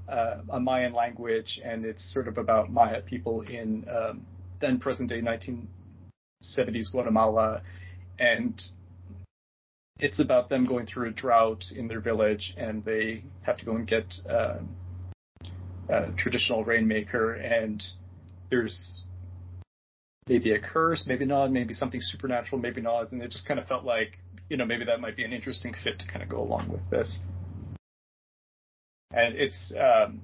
uh, 0.10 0.42
a 0.50 0.60
Mayan 0.60 0.94
language, 0.94 1.60
and 1.64 1.86
it's 1.86 2.14
sort 2.14 2.28
of 2.28 2.38
about 2.38 2.72
Maya 2.72 3.02
people 3.02 3.42
in 3.42 3.86
um, 3.90 4.26
then 4.60 4.80
present 4.80 5.10
day 5.10 5.22
1970s 5.22 6.92
Guatemala, 6.92 7.62
and 8.20 8.62
it's 10.00 10.20
about 10.20 10.50
them 10.50 10.66
going 10.66 10.86
through 10.86 11.10
a 11.10 11.12
drought 11.12 11.64
in 11.76 11.88
their 11.88 12.02
village, 12.02 12.54
and 12.58 12.84
they 12.84 13.24
have 13.42 13.58
to 13.58 13.66
go 13.66 13.76
and 13.76 13.88
get 13.88 14.14
uh, 14.30 14.60
a 15.90 16.12
traditional 16.18 16.64
rainmaker, 16.64 17.34
and 17.34 17.84
there's 18.50 19.06
maybe 20.28 20.52
a 20.52 20.60
curse, 20.60 21.06
maybe 21.08 21.26
not, 21.26 21.52
maybe 21.52 21.74
something 21.74 22.02
supernatural, 22.02 22.62
maybe 22.62 22.82
not, 22.82 23.12
and 23.12 23.22
it 23.22 23.32
just 23.32 23.48
kind 23.48 23.60
of 23.60 23.68
felt 23.68 23.84
like, 23.84 24.20
you 24.50 24.58
know, 24.58 24.66
maybe 24.66 24.86
that 24.86 25.00
might 25.00 25.16
be 25.16 25.24
an 25.24 25.34
interesting 25.34 25.74
fit 25.84 26.00
to 26.00 26.08
kind 26.08 26.24
of 26.24 26.30
go 26.30 26.42
along 26.42 26.70
with 26.70 26.90
this. 26.90 27.20
And 29.12 29.36
it's 29.36 29.72
um, 29.80 30.22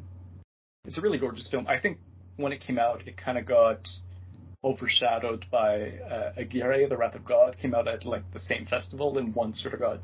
it's 0.86 0.98
a 0.98 1.02
really 1.02 1.20
gorgeous 1.20 1.48
film. 1.50 1.68
I 1.68 1.80
think 1.80 2.00
when 2.38 2.52
it 2.52 2.62
came 2.62 2.80
out, 2.80 3.08
it 3.08 3.18
kind 3.18 3.38
of 3.38 3.46
got 3.46 3.88
overshadowed 4.64 5.46
by 5.52 5.92
uh, 6.00 6.34
Aguirre, 6.38 6.88
The 6.88 6.98
Wrath 6.98 7.16
of 7.16 7.26
God, 7.26 7.58
came 7.62 7.74
out 7.74 7.88
at 7.88 8.06
like 8.06 8.32
the 8.34 8.40
same 8.40 8.66
festival, 8.66 9.18
and 9.18 9.34
one 9.34 9.54
sort 9.54 9.74
of 9.74 9.80
got 9.80 10.00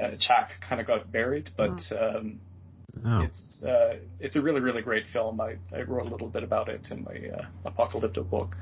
uh, 0.00 0.16
Chac 0.18 0.50
kind 0.66 0.80
of 0.80 0.86
got 0.86 1.10
buried, 1.12 1.50
but 1.56 1.70
mm. 1.70 2.16
um, 2.16 2.40
Oh. 3.04 3.20
It's 3.22 3.62
uh, 3.62 3.96
it's 4.18 4.36
a 4.36 4.40
really 4.40 4.60
really 4.60 4.82
great 4.82 5.04
film. 5.12 5.40
I, 5.40 5.56
I 5.74 5.82
wrote 5.82 6.06
a 6.06 6.10
little 6.10 6.28
bit 6.28 6.42
about 6.42 6.68
it 6.68 6.86
in 6.90 7.04
my 7.04 7.14
uh, 7.36 7.70
Apocalypto 7.70 8.28
book. 8.28 8.56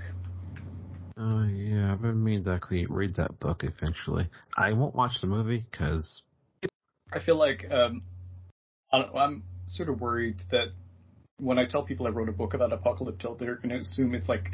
Oh 1.16 1.22
uh, 1.22 1.46
yeah, 1.46 1.92
I've 1.92 2.02
been 2.02 2.22
meaning 2.22 2.44
to 2.44 2.52
actually 2.52 2.86
read 2.86 3.16
that 3.16 3.38
book 3.40 3.64
eventually. 3.64 4.28
I 4.56 4.72
won't 4.72 4.94
watch 4.94 5.20
the 5.20 5.26
movie 5.26 5.64
because 5.70 6.22
I 7.12 7.20
feel 7.24 7.36
like 7.36 7.66
um, 7.70 8.02
I'm 8.92 9.42
sort 9.66 9.88
of 9.88 10.00
worried 10.00 10.36
that 10.50 10.68
when 11.41 11.59
I 11.59 11.66
tell 11.66 11.82
people 11.82 12.07
I 12.07 12.11
wrote 12.11 12.28
a 12.28 12.32
book 12.32 12.55
about 12.55 12.70
Apocalypto, 12.70 13.39
they're 13.39 13.57
going 13.57 13.70
to 13.70 13.78
assume 13.78 14.14
it's 14.14 14.28
like 14.28 14.51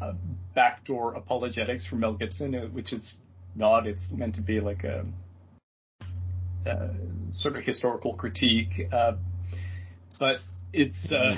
a 0.00 0.14
backdoor 0.54 1.14
apologetics 1.14 1.86
for 1.86 1.96
Mel 1.96 2.14
Gibson, 2.14 2.54
uh, 2.54 2.66
which 2.66 2.92
is 2.92 3.18
not. 3.54 3.86
It's 3.86 4.02
meant 4.10 4.34
to 4.34 4.42
be 4.42 4.60
like 4.60 4.84
a 4.84 5.06
uh, 6.68 6.88
sort 7.30 7.56
of 7.56 7.64
historical 7.64 8.14
critique, 8.14 8.88
uh, 8.92 9.12
but 10.18 10.38
it's 10.72 10.98
uh, 11.10 11.36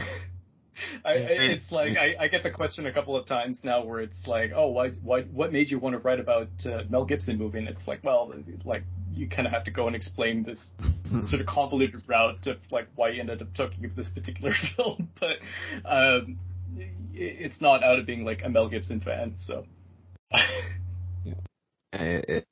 I, 1.05 1.13
it's 1.15 1.71
like 1.71 1.97
I, 1.97 2.25
I, 2.25 2.29
get 2.29 2.43
the 2.43 2.51
question 2.51 2.87
a 2.87 2.93
couple 2.93 3.17
of 3.17 3.27
times 3.27 3.59
now 3.63 3.85
where 3.85 4.01
it's 4.01 4.27
like, 4.27 4.53
oh, 4.55 4.69
why, 4.69 4.91
why, 5.03 5.23
what 5.23 5.53
made 5.53 5.71
you 5.71 5.79
want 5.79 5.95
to 5.95 5.99
write 5.99 6.21
about 6.21 6.49
uh, 6.65 6.83
Mel 6.89 7.05
Gibson 7.05 7.39
movie? 7.39 7.59
And 7.59 7.69
it's 7.69 7.87
like, 7.87 8.03
well, 8.03 8.33
like 8.65 8.85
you 9.15 9.29
kind 9.29 9.47
of 9.47 9.53
have 9.53 9.65
to 9.65 9.71
go 9.71 9.87
and 9.87 9.97
explain 9.97 10.43
this 10.43 10.61
sort 11.27 11.41
of 11.41 11.47
convoluted 11.47 12.03
route 12.07 12.47
of 12.47 12.59
like 12.71 12.89
why 12.95 13.11
you 13.11 13.21
ended 13.21 13.43
up 13.43 13.55
talking 13.55 13.85
about 13.85 13.97
this 13.97 14.09
particular 14.09 14.53
film, 14.77 15.11
but 15.21 15.39
um, 15.89 16.39
it's 17.13 17.61
not 17.61 17.83
out 17.83 17.99
of 17.99 18.07
being 18.07 18.25
like 18.25 18.43
a 18.45 18.49
Mel 18.49 18.69
Gibson 18.69 19.01
fan, 19.01 19.35
so. 19.39 19.65
yeah. 21.25 21.35
It, 21.93 22.47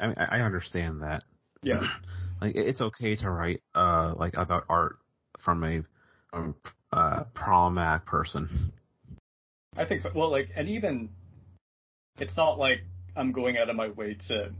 I 0.00 0.06
mean, 0.06 0.16
I 0.18 0.40
understand 0.40 1.02
that. 1.02 1.24
Yeah. 1.62 1.80
like 2.40 2.54
it's 2.54 2.80
okay 2.80 3.16
to 3.16 3.30
write 3.30 3.62
uh 3.74 4.14
like 4.16 4.36
about 4.36 4.64
art 4.68 4.98
from 5.40 5.64
a 5.64 5.82
um, 6.32 6.54
uh 6.92 7.24
problematic 7.34 8.06
person. 8.06 8.72
I 9.76 9.84
think 9.84 10.02
so. 10.02 10.10
Well, 10.14 10.30
like, 10.30 10.48
and 10.56 10.68
even 10.68 11.10
it's 12.18 12.36
not 12.36 12.58
like 12.58 12.80
I'm 13.16 13.32
going 13.32 13.58
out 13.58 13.70
of 13.70 13.76
my 13.76 13.88
way 13.88 14.16
to 14.28 14.50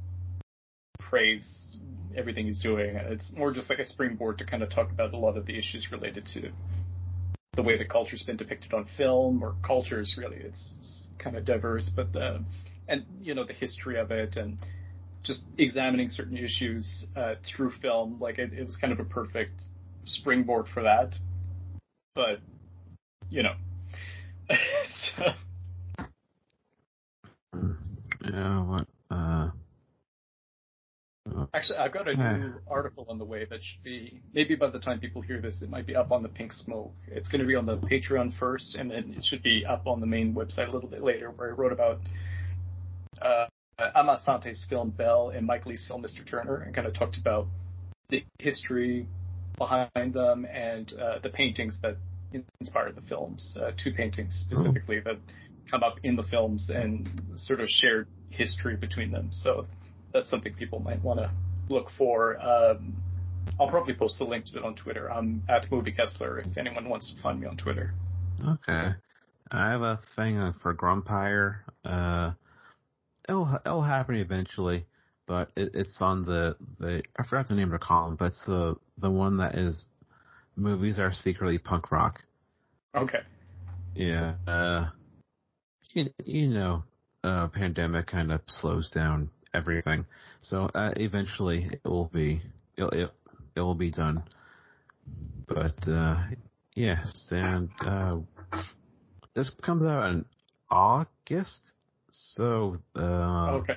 praise 0.99 1.79
everything 2.17 2.47
he's 2.47 2.61
doing. 2.61 2.97
It's 2.97 3.31
more 3.37 3.53
just 3.53 3.71
like 3.71 3.79
a 3.79 3.85
springboard 3.85 4.39
to 4.39 4.45
kind 4.45 4.63
of 4.63 4.71
talk 4.71 4.91
about 4.91 5.13
a 5.13 5.17
lot 5.19 5.37
of 5.37 5.47
the 5.47 5.57
issues 5.59 5.91
related 5.91 6.27
to 6.35 6.51
the 7.55 7.63
way 7.63 7.77
the 7.77 7.85
culture's 7.85 8.23
been 8.23 8.37
depicted 8.37 8.73
on 8.73 8.87
film 8.97 9.43
or 9.43 9.55
cultures 9.63 10.17
really. 10.17 10.37
It's, 10.37 10.71
it's 10.79 11.09
kind 11.19 11.37
of 11.37 11.45
diverse, 11.45 11.91
but 11.95 12.13
the 12.13 12.45
and 12.89 13.05
you 13.21 13.35
know 13.35 13.45
the 13.45 13.53
history 13.53 13.99
of 13.99 14.11
it 14.11 14.37
and 14.37 14.59
just 15.23 15.45
examining 15.59 16.09
certain 16.09 16.37
issues 16.37 17.07
uh, 17.17 17.35
through 17.45 17.71
film. 17.71 18.19
Like 18.21 18.39
it, 18.39 18.53
it 18.53 18.65
was 18.65 18.77
kind 18.77 18.93
of 18.93 19.01
a 19.01 19.05
perfect 19.05 19.63
springboard 20.05 20.69
for 20.69 20.83
that. 20.85 21.15
But 22.15 22.41
you 23.31 23.43
know, 23.43 23.55
so. 24.85 25.23
Yeah. 28.25 28.63
What? 28.63 28.87
Uh. 29.11 29.51
Actually, 31.55 31.79
I've 31.79 31.93
got 31.93 32.09
a 32.09 32.15
new 32.15 32.55
article 32.69 33.07
on 33.09 33.19
the 33.19 33.25
way 33.25 33.47
that 33.49 33.63
should 33.63 33.83
be 33.83 34.21
maybe 34.33 34.55
by 34.55 34.71
the 34.71 34.79
time 34.79 35.01
people 35.01 35.23
hear 35.23 35.41
this, 35.41 35.63
it 35.63 35.71
might 35.71 35.87
be 35.87 35.97
up 35.97 36.13
on 36.13 36.23
the 36.23 36.29
Pink 36.29 36.53
Smoke. 36.53 36.93
It's 37.07 37.29
going 37.29 37.41
to 37.41 37.47
be 37.47 37.55
on 37.55 37.67
the 37.67 37.77
Patreon 37.77 38.37
first, 38.39 38.75
and 38.75 38.91
then 38.91 39.15
it 39.17 39.25
should 39.25 39.43
be 39.43 39.65
up 39.67 39.87
on 39.87 40.01
the 40.01 40.07
main 40.07 40.35
website 40.35 40.69
a 40.69 40.71
little 40.71 40.89
bit 40.89 41.03
later, 41.03 41.31
where 41.31 41.51
I 41.51 41.53
wrote 41.53 41.73
about 41.73 42.01
uh, 43.21 43.47
Amma 43.95 44.21
Asante's 44.25 44.65
film 44.69 44.91
Belle 44.91 45.31
and 45.35 45.47
Mike 45.47 45.67
Leigh's 45.67 45.87
film 45.87 46.03
Mr. 46.03 46.29
Turner 46.29 46.57
and 46.57 46.75
kind 46.75 46.87
of 46.87 46.95
talked 46.95 47.17
about 47.17 47.47
the 48.11 48.25
history 48.39 49.07
behind 49.57 50.15
them 50.15 50.47
and 50.47 50.93
uh, 50.95 51.19
the 51.23 51.29
paintings 51.29 51.79
that 51.83 51.97
inspired 52.61 52.95
the 52.95 53.03
films. 53.03 53.57
Uh, 53.61 53.73
two 53.83 53.93
paintings 53.93 54.45
specifically 54.47 55.01
that 55.01 55.17
come 55.71 55.83
up 55.83 55.97
in 56.03 56.17
the 56.17 56.23
films 56.23 56.71
and 56.71 57.09
sort 57.37 57.61
of 57.61 57.69
shared 57.69 58.09
history 58.31 58.77
between 58.77 59.11
them. 59.11 59.29
So 59.31 59.67
that's 60.13 60.31
something 60.31 60.55
people 60.55 60.81
might 60.81 61.03
want 61.03 61.21
to 61.21 61.31
look 61.69 61.91
for. 61.97 62.41
Um, 62.41 62.95
I'll 63.61 63.69
probably 63.69 63.95
post 63.95 64.19
the 64.19 64.25
link 64.25 64.47
to 64.47 64.59
it 64.59 64.65
on 64.65 64.75
Twitter. 64.75 65.11
I'm 65.11 65.43
at 65.49 65.71
Movie 65.71 65.93
Kessler 65.93 66.39
if 66.39 66.57
anyone 66.57 66.89
wants 66.89 67.13
to 67.13 67.21
find 67.21 67.41
me 67.41 67.47
on 67.47 67.57
Twitter. 67.57 67.95
Okay. 68.47 68.93
I 69.51 69.71
have 69.71 69.83
a 69.83 70.01
thing 70.17 70.55
for 70.63 70.73
Grumpire. 70.75 71.65
Uh, 71.85 72.33
it'll 73.29 73.59
it'll 73.65 73.83
happen 73.83 74.17
eventually, 74.17 74.87
but 75.27 75.51
it, 75.57 75.71
it's 75.75 76.01
on 76.01 76.25
the 76.25 76.57
the 76.79 77.03
I 77.19 77.25
forgot 77.25 77.49
the 77.49 77.55
name 77.55 77.73
of 77.73 77.81
the 77.81 77.85
column, 77.85 78.17
but 78.17 78.27
it's 78.27 78.45
the 78.47 78.77
the 78.99 79.11
one 79.11 79.39
that 79.39 79.57
is 79.57 79.87
movies 80.55 80.99
are 80.99 81.13
secretly 81.13 81.59
punk 81.59 81.91
rock. 81.91 82.23
Okay. 82.95 83.21
Yeah. 83.95 84.35
Uh, 84.47 84.89
you, 85.93 86.11
you 86.25 86.49
know, 86.49 86.85
uh, 87.25 87.49
pandemic 87.49 88.07
kind 88.07 88.33
of 88.33 88.41
slows 88.47 88.91
down 88.91 89.31
everything, 89.55 90.07
so 90.41 90.71
uh, 90.75 90.93
eventually 90.97 91.69
it 91.73 91.89
will 91.89 92.11
be 92.13 92.41
it 92.77 92.85
it, 92.93 93.11
it 93.57 93.61
will 93.61 93.75
be 93.75 93.91
done. 93.91 94.23
But 95.47 95.89
uh, 95.89 96.17
yes, 96.75 97.29
and 97.31 97.71
uh, 97.81 98.19
this 99.35 99.51
comes 99.63 99.85
out 99.85 100.11
in 100.11 100.25
August, 100.71 101.73
so 102.11 102.79
uh, 102.97 103.51
okay. 103.53 103.75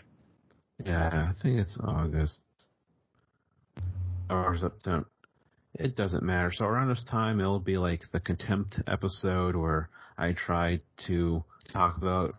Yeah, 0.86 1.34
I 1.36 1.42
think 1.42 1.60
it's 1.60 1.78
August 1.84 2.42
or 4.30 4.58
September. 4.60 5.08
It 5.76 5.96
doesn't 5.96 6.24
matter. 6.24 6.52
So 6.52 6.66
around 6.66 6.90
this 6.90 7.04
time, 7.10 7.40
it'll 7.40 7.60
be 7.60 7.78
like 7.78 8.02
the 8.12 8.20
contempt 8.20 8.80
episode 8.88 9.56
where 9.56 9.90
I 10.18 10.34
try 10.34 10.82
to 11.08 11.44
talk 11.72 11.98
about 11.98 12.36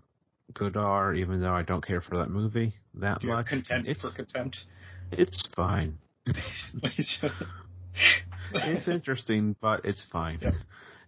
Godard, 0.54 1.18
even 1.18 1.40
though 1.40 1.52
I 1.52 1.62
don't 1.62 1.84
care 1.84 2.00
for 2.00 2.18
that 2.18 2.30
movie 2.30 2.74
that 2.94 3.20
Do 3.20 3.26
you 3.26 3.32
much. 3.32 3.48
have 3.50 3.64
contempt 3.64 3.88
it's, 3.88 4.00
for 4.00 4.12
contempt? 4.12 4.58
It's 5.10 5.48
fine. 5.54 5.98
it's 8.52 8.88
interesting, 8.88 9.56
but 9.60 9.84
it's 9.84 10.04
fine. 10.12 10.38
Yep. 10.40 10.54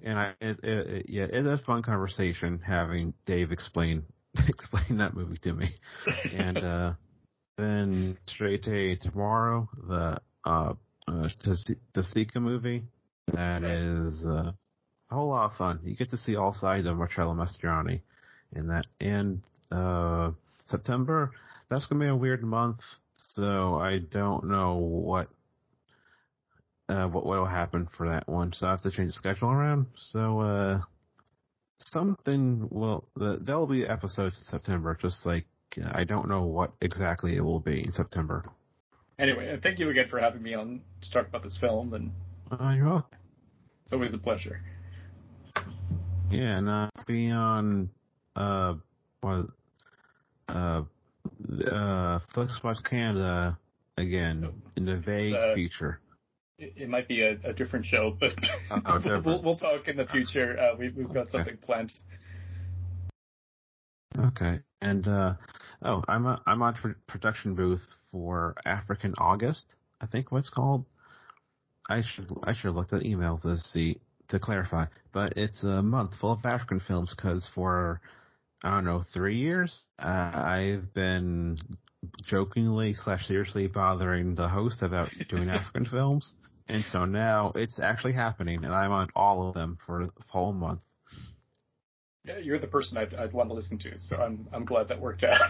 And 0.02 0.18
I, 0.18 0.32
it, 0.40 0.58
it, 0.62 0.86
it, 0.86 1.06
yeah, 1.08 1.26
it's 1.30 1.46
a 1.62 1.64
fun 1.64 1.82
conversation 1.82 2.60
having 2.66 3.14
Dave 3.26 3.52
explain 3.52 4.04
explain 4.48 4.98
that 4.98 5.14
movie 5.14 5.38
to 5.42 5.52
me. 5.52 5.74
and 6.32 6.58
uh, 6.58 6.92
then 7.56 8.18
straight 8.26 8.64
to 8.64 8.96
tomorrow, 8.96 9.68
the 9.88 10.20
uh, 10.44 10.74
uh, 11.08 11.28
the 11.46 12.02
Sica 12.14 12.36
movie. 12.36 12.82
That 13.32 13.64
is 13.64 14.24
uh, 14.26 14.52
a 15.10 15.14
whole 15.14 15.28
lot 15.30 15.50
of 15.50 15.56
fun. 15.56 15.80
You 15.84 15.96
get 15.96 16.10
to 16.10 16.18
see 16.18 16.36
all 16.36 16.52
sides 16.52 16.86
of 16.86 16.96
Marcello 16.96 17.32
Mastroianni 17.32 18.02
in 18.56 18.68
that. 18.68 18.86
And 19.00 19.42
uh, 19.70 20.30
September, 20.66 21.32
that's 21.68 21.86
gonna 21.86 22.04
be 22.04 22.08
a 22.08 22.16
weird 22.16 22.42
month. 22.42 22.80
So 23.34 23.76
I 23.76 23.98
don't 24.10 24.44
know 24.44 24.76
what 24.76 25.28
uh, 26.88 27.06
what 27.08 27.24
will 27.24 27.46
happen 27.46 27.88
for 27.96 28.08
that 28.08 28.28
one. 28.28 28.52
So 28.52 28.66
I 28.66 28.70
have 28.70 28.82
to 28.82 28.90
change 28.90 29.12
the 29.12 29.18
schedule 29.18 29.50
around. 29.50 29.86
So 29.96 30.40
uh, 30.40 30.80
something 31.76 32.68
will 32.70 33.08
there 33.16 33.58
will 33.58 33.66
be 33.66 33.86
episodes 33.86 34.36
in 34.38 34.44
September. 34.44 34.96
Just 35.00 35.24
like 35.24 35.46
I 35.92 36.04
don't 36.04 36.28
know 36.28 36.44
what 36.44 36.72
exactly 36.80 37.36
it 37.36 37.40
will 37.40 37.60
be 37.60 37.84
in 37.84 37.92
September. 37.92 38.44
Anyway, 39.18 39.58
thank 39.62 39.78
you 39.78 39.90
again 39.90 40.08
for 40.08 40.18
having 40.18 40.42
me 40.42 40.54
on 40.54 40.80
to 41.00 41.10
talk 41.10 41.28
about 41.28 41.42
this 41.42 41.58
film, 41.60 41.94
and 41.94 42.12
uh, 42.50 42.70
you're 42.70 42.86
welcome. 42.86 43.18
It's 43.84 43.92
always 43.92 44.12
a 44.12 44.18
pleasure. 44.18 44.60
Yeah, 46.30 46.58
and 46.58 46.70
I'll 46.70 46.90
be 47.06 47.30
on 47.30 47.90
uh, 48.36 48.74
uh, 49.22 49.42
uh, 50.48 52.18
Flixbus 52.34 52.84
Canada 52.84 53.58
again 53.96 54.48
in 54.76 54.84
the 54.84 54.96
vague 54.96 55.34
uh, 55.34 55.54
future. 55.54 56.00
It, 56.58 56.74
it, 56.76 56.88
might 56.88 57.08
be 57.08 57.22
a, 57.22 57.38
a 57.44 57.52
different 57.52 57.84
show, 57.84 58.16
but 58.18 58.32
oh, 58.70 59.20
we'll, 59.24 59.42
we'll, 59.42 59.56
talk 59.56 59.88
in 59.88 59.96
the 59.96 60.06
future. 60.06 60.58
Uh, 60.58 60.76
we, 60.76 60.86
have 60.86 61.14
got 61.14 61.28
something 61.30 61.54
okay. 61.54 61.66
planned. 61.66 61.92
Okay, 64.16 64.60
and 64.80 65.08
uh, 65.08 65.34
oh, 65.82 66.04
I'm 66.06 66.26
a, 66.26 66.40
I'm 66.46 66.62
on 66.62 66.76
production 67.08 67.54
booth 67.54 67.82
for 68.12 68.54
African 68.64 69.14
August. 69.18 69.74
I 70.00 70.06
think 70.06 70.30
what's 70.30 70.48
called. 70.48 70.84
I 71.88 72.02
should 72.02 72.32
I 72.44 72.54
should 72.54 72.74
look 72.74 72.92
at 72.92 73.04
email 73.04 73.38
to 73.38 73.58
see 73.58 74.00
to 74.28 74.38
clarify, 74.38 74.86
but 75.12 75.32
it's 75.36 75.62
a 75.64 75.82
month 75.82 76.12
full 76.20 76.32
of 76.32 76.44
African 76.44 76.80
films 76.80 77.12
because 77.14 77.48
for 77.54 78.00
I 78.64 78.70
don't 78.70 78.86
know 78.86 79.04
three 79.12 79.36
years 79.36 79.78
uh, 79.98 80.30
I've 80.34 80.94
been 80.94 81.58
jokingly 82.24 82.94
slash 82.94 83.26
seriously 83.26 83.66
bothering 83.66 84.34
the 84.34 84.48
host 84.48 84.82
about 84.82 85.10
doing 85.28 85.50
African 85.50 85.84
films, 85.84 86.34
and 86.66 86.82
so 86.90 87.04
now 87.04 87.52
it's 87.54 87.78
actually 87.78 88.14
happening, 88.14 88.64
and 88.64 88.74
I'm 88.74 88.90
on 88.90 89.08
all 89.14 89.48
of 89.48 89.54
them 89.54 89.78
for 89.86 90.06
the 90.06 90.12
whole 90.28 90.54
month. 90.54 90.80
Yeah, 92.24 92.38
you're 92.38 92.58
the 92.58 92.66
person 92.66 92.96
I'd, 92.96 93.14
I'd 93.14 93.34
want 93.34 93.50
to 93.50 93.54
listen 93.54 93.78
to, 93.80 93.98
so 93.98 94.16
I'm 94.16 94.48
I'm 94.50 94.64
glad 94.64 94.88
that 94.88 94.98
worked 94.98 95.24
out. 95.24 95.40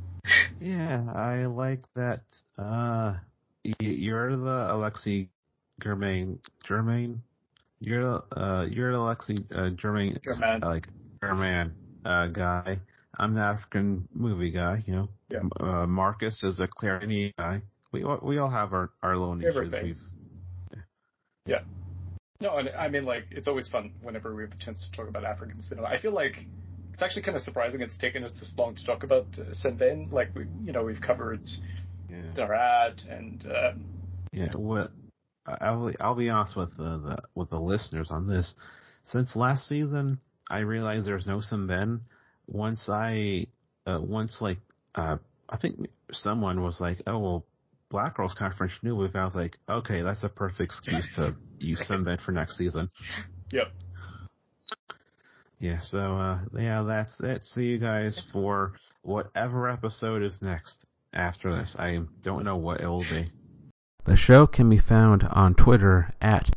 yeah, 0.60 1.10
I 1.10 1.46
like 1.46 1.84
that. 1.96 2.20
Uh, 2.58 3.14
you're 3.80 4.36
the 4.36 4.68
Alexi 4.70 5.28
Germain 5.82 6.38
Germain. 6.64 7.22
You're 7.80 8.22
uh 8.36 8.66
you're 8.70 8.92
the 8.92 8.98
Alexi 8.98 9.44
uh, 9.54 9.70
Germain 9.70 10.20
Germain. 10.22 10.60
like 10.60 10.86
Germain 11.20 11.72
uh 12.04 12.26
guy. 12.28 12.78
I'm 13.18 13.34
the 13.34 13.42
African 13.42 14.08
movie 14.14 14.50
guy. 14.50 14.82
You 14.86 14.94
know. 14.94 15.08
Yeah. 15.28 15.40
Uh, 15.60 15.86
Marcus 15.86 16.42
is 16.42 16.60
a 16.60 16.68
clarinet 16.68 17.36
guy. 17.36 17.62
We 17.92 18.04
we 18.22 18.38
all 18.38 18.50
have 18.50 18.72
our 18.72 18.90
our 19.02 19.16
little 19.16 19.34
niches. 19.34 20.02
Yeah. 20.72 20.80
yeah. 21.46 21.60
No, 22.42 22.56
and 22.56 22.70
I 22.70 22.88
mean, 22.88 23.04
like, 23.04 23.26
it's 23.30 23.46
always 23.46 23.68
fun 23.68 23.92
whenever 24.02 24.34
we 24.34 24.42
have 24.42 24.52
a 24.52 24.56
chance 24.56 24.84
to 24.84 24.96
talk 24.96 25.08
about 25.08 25.24
African 25.24 25.62
cinema. 25.62 25.86
I 25.86 26.00
feel 26.00 26.12
like 26.12 26.44
it's 26.92 27.00
actually 27.00 27.22
kind 27.22 27.36
of 27.36 27.42
surprising 27.42 27.80
it's 27.80 27.96
taken 27.96 28.24
us 28.24 28.32
this 28.40 28.52
long 28.58 28.74
to 28.74 28.84
talk 28.84 29.04
about 29.04 29.26
uh, 29.38 29.54
Sembène. 29.64 30.10
Like, 30.10 30.34
we, 30.34 30.46
you 30.64 30.72
know, 30.72 30.82
we've 30.82 31.00
covered 31.00 31.48
yeah. 32.10 32.16
Darad 32.34 33.08
and. 33.08 33.46
Um, 33.46 33.84
yeah, 34.32 34.50
what 34.56 34.90
I'll 35.46 35.92
I'll 36.00 36.14
be 36.16 36.30
honest 36.30 36.56
with 36.56 36.76
the, 36.76 36.98
the 36.98 37.18
with 37.34 37.50
the 37.50 37.60
listeners 37.60 38.08
on 38.10 38.26
this. 38.26 38.54
Since 39.04 39.36
last 39.36 39.68
season, 39.68 40.18
I 40.52 40.60
realized 40.60 41.06
there's 41.06 41.26
no 41.26 41.38
Sembène. 41.38 42.00
Once 42.46 42.88
I 42.88 43.46
uh, 43.86 44.00
once 44.00 44.38
like 44.40 44.58
uh, 44.94 45.16
I 45.48 45.56
think 45.56 45.88
someone 46.12 46.62
was 46.62 46.80
like, 46.80 46.98
"Oh 47.06 47.18
well, 47.18 47.46
Black 47.92 48.16
Girls 48.16 48.34
Conference 48.34 48.72
New 48.82 48.96
Wave, 48.96 49.14
I 49.14 49.24
was 49.24 49.34
like, 49.34 49.58
okay, 49.68 50.00
that's 50.00 50.22
a 50.24 50.28
perfect 50.28 50.60
excuse 50.60 51.06
to 51.16 51.36
use 51.58 51.86
Sembène 51.88 52.20
for 52.20 52.32
next 52.32 52.56
season. 52.56 52.90
Yep. 53.52 53.70
Yeah, 55.60 55.78
so 55.82 56.16
uh, 56.16 56.38
yeah, 56.58 56.82
that's 56.84 57.20
it. 57.20 57.44
See 57.44 57.64
you 57.64 57.78
guys 57.78 58.18
for 58.32 58.72
whatever 59.02 59.68
episode 59.68 60.22
is 60.22 60.38
next 60.40 60.86
after 61.12 61.54
this. 61.54 61.76
I 61.78 62.00
don't 62.22 62.44
know 62.44 62.56
what 62.56 62.80
it 62.80 62.86
will 62.86 63.04
be. 63.04 63.30
The 64.06 64.16
show 64.16 64.46
can 64.46 64.70
be 64.70 64.78
found 64.78 65.22
on 65.24 65.54
Twitter 65.54 66.14
at 66.22 66.51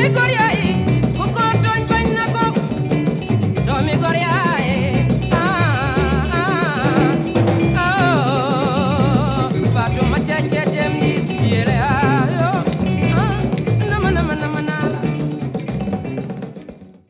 Gregoria 0.00 0.39